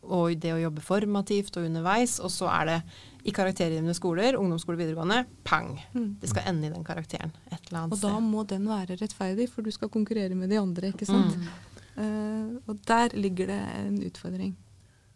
og 0.02 0.34
det 0.42 0.52
å 0.54 0.60
jobbe 0.60 0.82
formativt 0.84 1.56
og 1.58 1.68
underveis, 1.68 2.18
og 2.22 2.32
så 2.34 2.48
er 2.50 2.68
det 2.68 2.78
i 3.22 3.34
karaktergivende 3.34 3.94
skoler, 3.94 4.36
ungdomsskole, 4.38 4.80
videregående, 4.80 5.20
pang! 5.46 5.76
Mm. 5.94 6.08
Det 6.22 6.30
skal 6.32 6.48
ende 6.50 6.66
i 6.66 6.72
den 6.72 6.86
karakteren 6.86 7.30
et 7.52 7.60
eller 7.68 7.84
annet 7.84 7.94
Og 7.94 8.02
da 8.02 8.16
må 8.24 8.42
den 8.50 8.66
være 8.70 8.98
rettferdig, 8.98 9.46
for 9.52 9.62
du 9.62 9.70
skal 9.74 9.92
konkurrere 9.92 10.34
med 10.38 10.50
de 10.50 10.58
andre, 10.58 10.90
ikke 10.90 11.06
sant. 11.06 11.38
Mm. 11.38 11.70
Uh, 11.92 12.72
og 12.72 12.82
der 12.88 13.14
ligger 13.14 13.52
det 13.52 13.60
en 13.78 13.98
utfordring. 14.08 14.56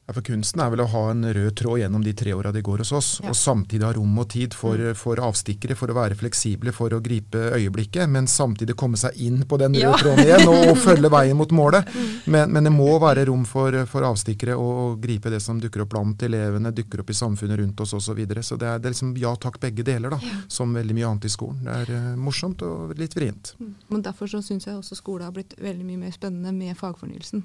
Ja, 0.06 0.14
for 0.14 0.22
Kunsten 0.22 0.60
er 0.62 0.70
vel 0.70 0.84
å 0.84 0.86
ha 0.86 1.00
en 1.10 1.24
rød 1.34 1.56
tråd 1.58 1.80
gjennom 1.80 2.02
de 2.04 2.12
tre 2.14 2.30
åra 2.30 2.52
de 2.54 2.60
går 2.62 2.78
hos 2.84 2.92
oss, 2.94 3.08
Ja. 3.24 3.30
og 3.32 3.34
samtidig 3.34 3.82
ha 3.82 3.92
rom 3.92 4.18
og 4.22 4.28
tid 4.30 4.54
for, 4.54 4.76
Mm. 4.78 4.94
for 4.94 5.16
avstikkere, 5.16 5.74
for 5.74 5.88
å 5.88 5.94
være 5.96 6.14
fleksible, 6.14 6.70
for 6.72 6.90
å 6.90 7.00
gripe 7.02 7.34
øyeblikket, 7.56 8.08
men 8.08 8.26
samtidig 8.26 8.76
komme 8.76 8.94
seg 8.96 9.16
inn 9.18 9.42
på 9.42 9.58
den 9.58 9.72
røde 9.74 9.80
Ja. 9.82 9.96
tråden 9.96 10.22
igjen 10.24 10.46
og, 10.46 10.68
og 10.70 10.76
følge 10.76 11.10
veien 11.16 11.36
mot 11.36 11.50
målet. 11.50 11.88
Men, 12.28 12.52
men 12.52 12.64
det 12.64 12.72
må 12.72 13.00
være 13.00 13.26
rom 13.26 13.44
for, 13.44 13.72
for 13.86 14.02
avstikkere 14.02 14.54
og, 14.54 14.92
og, 14.92 15.00
gripe 15.02 15.28
det 15.28 15.42
som 15.42 15.58
dukker 15.60 15.82
opp 15.82 15.88
blant 15.90 16.22
elevene, 16.22 16.72
dukker 16.72 17.00
opp 17.00 17.10
i 17.10 17.12
samfunnet 17.12 17.58
rundt 17.58 17.80
oss 17.80 17.92
osv. 17.92 18.06
Så, 18.06 18.14
videre. 18.14 18.42
så 18.46 18.56
det 18.56 18.68
er, 18.68 18.78
det 18.78 18.86
er 18.86 18.92
liksom 18.94 19.16
ja 19.18 19.34
takk, 19.34 19.58
begge 19.58 19.82
deler, 19.82 20.10
da, 20.10 20.20
som 20.46 20.72
veldig 20.72 20.94
mye 20.94 21.08
annet 21.10 21.24
i 21.24 21.28
skolen. 21.28 21.64
Det 21.64 21.74
er 21.74 21.90
uh, 22.12 22.16
morsomt 22.16 22.62
og 22.62 22.94
litt 22.96 23.12
vrient. 23.18 23.54
Men 23.90 24.02
derfor 24.02 24.30
så 24.30 24.38
syns 24.40 24.66
jeg 24.66 24.76
også 24.78 24.94
skole 24.94 25.24
har 25.26 25.32
blitt 25.32 25.56
veldig 25.58 25.84
mye 25.84 25.98
mer 25.98 26.12
spennende 26.14 26.54
med 26.54 26.76
fagfornyelsen. 26.78 27.42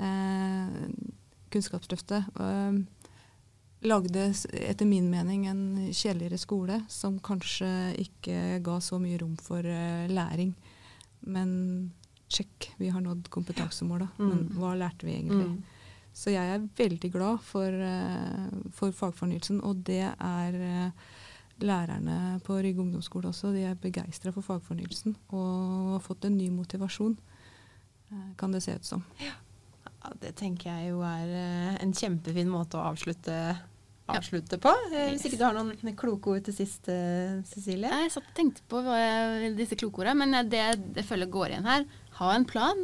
Eh, 0.00 1.19
Kunnskapsløftet 1.50 2.28
eh, 2.40 2.80
lagde 3.88 4.26
etter 4.52 4.86
min 4.86 5.08
mening 5.10 5.46
en 5.48 5.62
kjedeligere 5.92 6.38
skole 6.38 6.82
som 6.92 7.18
kanskje 7.24 7.70
ikke 7.98 8.60
ga 8.66 8.76
så 8.84 8.98
mye 9.00 9.18
rom 9.22 9.36
for 9.40 9.64
eh, 9.64 10.06
læring. 10.12 10.54
Men 11.26 11.92
sjekk, 12.30 12.70
vi 12.78 12.88
har 12.94 13.00
nådd 13.02 13.28
kompetansemåla. 13.34 14.08
Men 14.18 14.46
Mm. 14.46 14.56
hva 14.58 14.74
lærte 14.78 15.04
vi 15.08 15.16
egentlig? 15.18 15.48
Mm. 15.48 15.62
Så 16.12 16.30
jeg 16.32 16.54
er 16.54 16.68
veldig 16.76 17.10
glad 17.12 17.40
for, 17.46 17.66
eh, 17.66 18.48
for 18.72 18.92
fagfornyelsen, 18.92 19.60
og 19.64 19.82
det 19.84 20.02
er 20.20 20.92
lærerne 21.60 22.40
på 22.44 22.56
Rygge 22.62 22.80
ungdomsskole 22.80 23.28
også. 23.28 23.52
De 23.52 23.62
er 23.68 23.74
begeistra 23.74 24.32
for 24.32 24.42
fagfornyelsen 24.42 25.16
og 25.28 25.92
har 25.92 26.00
fått 26.00 26.24
en 26.24 26.36
ny 26.38 26.48
motivasjon, 26.50 27.16
kan 28.38 28.50
det 28.52 28.62
se 28.64 28.74
ut 28.74 28.84
som. 28.84 29.04
Ja, 29.20 29.32
det 30.20 30.32
tenker 30.38 30.70
jeg 30.70 30.82
jo 30.94 30.98
er 31.04 31.26
eh, 31.36 31.74
en 31.84 31.92
kjempefin 31.96 32.48
måte 32.50 32.78
å 32.80 32.86
avslutte, 32.90 33.34
avslutte 34.10 34.56
på. 34.62 34.72
Eh, 34.94 35.10
Hvis 35.12 35.24
ikke 35.28 35.38
du 35.40 35.44
har 35.44 35.54
noen 35.58 35.96
kloke 35.98 36.26
ord 36.34 36.42
til 36.46 36.54
sist, 36.56 36.88
eh, 36.92 37.32
Cecilie? 37.50 37.90
Jeg 38.06 38.12
satt 38.14 38.28
og 38.30 38.36
tenkte 38.38 38.60
på 38.70 38.76
disse 38.86 39.50
disse 39.60 39.76
klokordene, 39.80 40.16
men 40.24 40.30
det 40.50 40.60
jeg 40.64 41.04
føler 41.08 41.26
går 41.30 41.48
igjen 41.52 41.68
her, 41.68 41.82
ha 42.20 42.28
en 42.34 42.46
plan, 42.48 42.78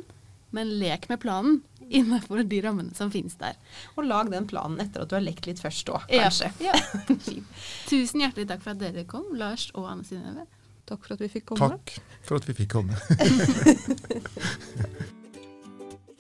men 0.56 0.66
lek 0.80 1.02
med 1.10 1.18
planen 1.24 1.54
innenfor 1.86 2.36
de 2.48 2.58
rammene 2.64 2.94
som 2.98 3.10
finnes 3.12 3.36
der. 3.40 3.54
Og 3.96 4.02
lag 4.08 4.26
den 4.32 4.46
planen 4.50 4.80
etter 4.82 4.98
at 5.04 5.10
du 5.10 5.14
har 5.18 5.24
lekt 5.24 5.44
litt 5.48 5.60
først 5.62 5.86
òg, 5.92 6.02
kanskje. 6.12 6.48
Ja. 6.64 6.74
Ja. 7.06 7.42
Tusen 7.86 8.20
hjertelig 8.22 8.46
takk 8.50 8.62
for 8.64 8.70
at 8.74 8.80
dere 8.82 9.04
kom, 9.08 9.26
Lars 9.38 9.64
og 9.74 9.84
Anne 9.90 10.04
Synnøve. 10.06 10.44
Takk 10.86 11.00
for 11.02 11.10
at 11.16 11.22
vi 11.24 11.28
fikk 11.32 11.46
komme. 11.50 11.68
Takk 11.74 11.86
for 12.26 12.34
at 12.38 12.44
vi 12.46 12.52
fikk 12.60 12.70
komme. 12.76 12.94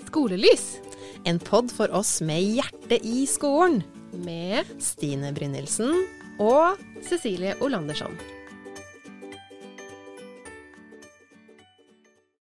Skolelys 0.06 0.64
En 1.26 1.40
pod 1.42 1.72
for 1.74 1.90
oss 1.90 2.20
med 2.22 2.42
hjerte 2.54 3.00
i 3.02 3.26
skolen. 3.26 3.82
med 4.16 4.64
Stine 4.80 5.32
Brynildsen 5.34 5.90
og 6.40 6.78
Cecilie 7.04 7.52
Olandersson. 7.60 8.14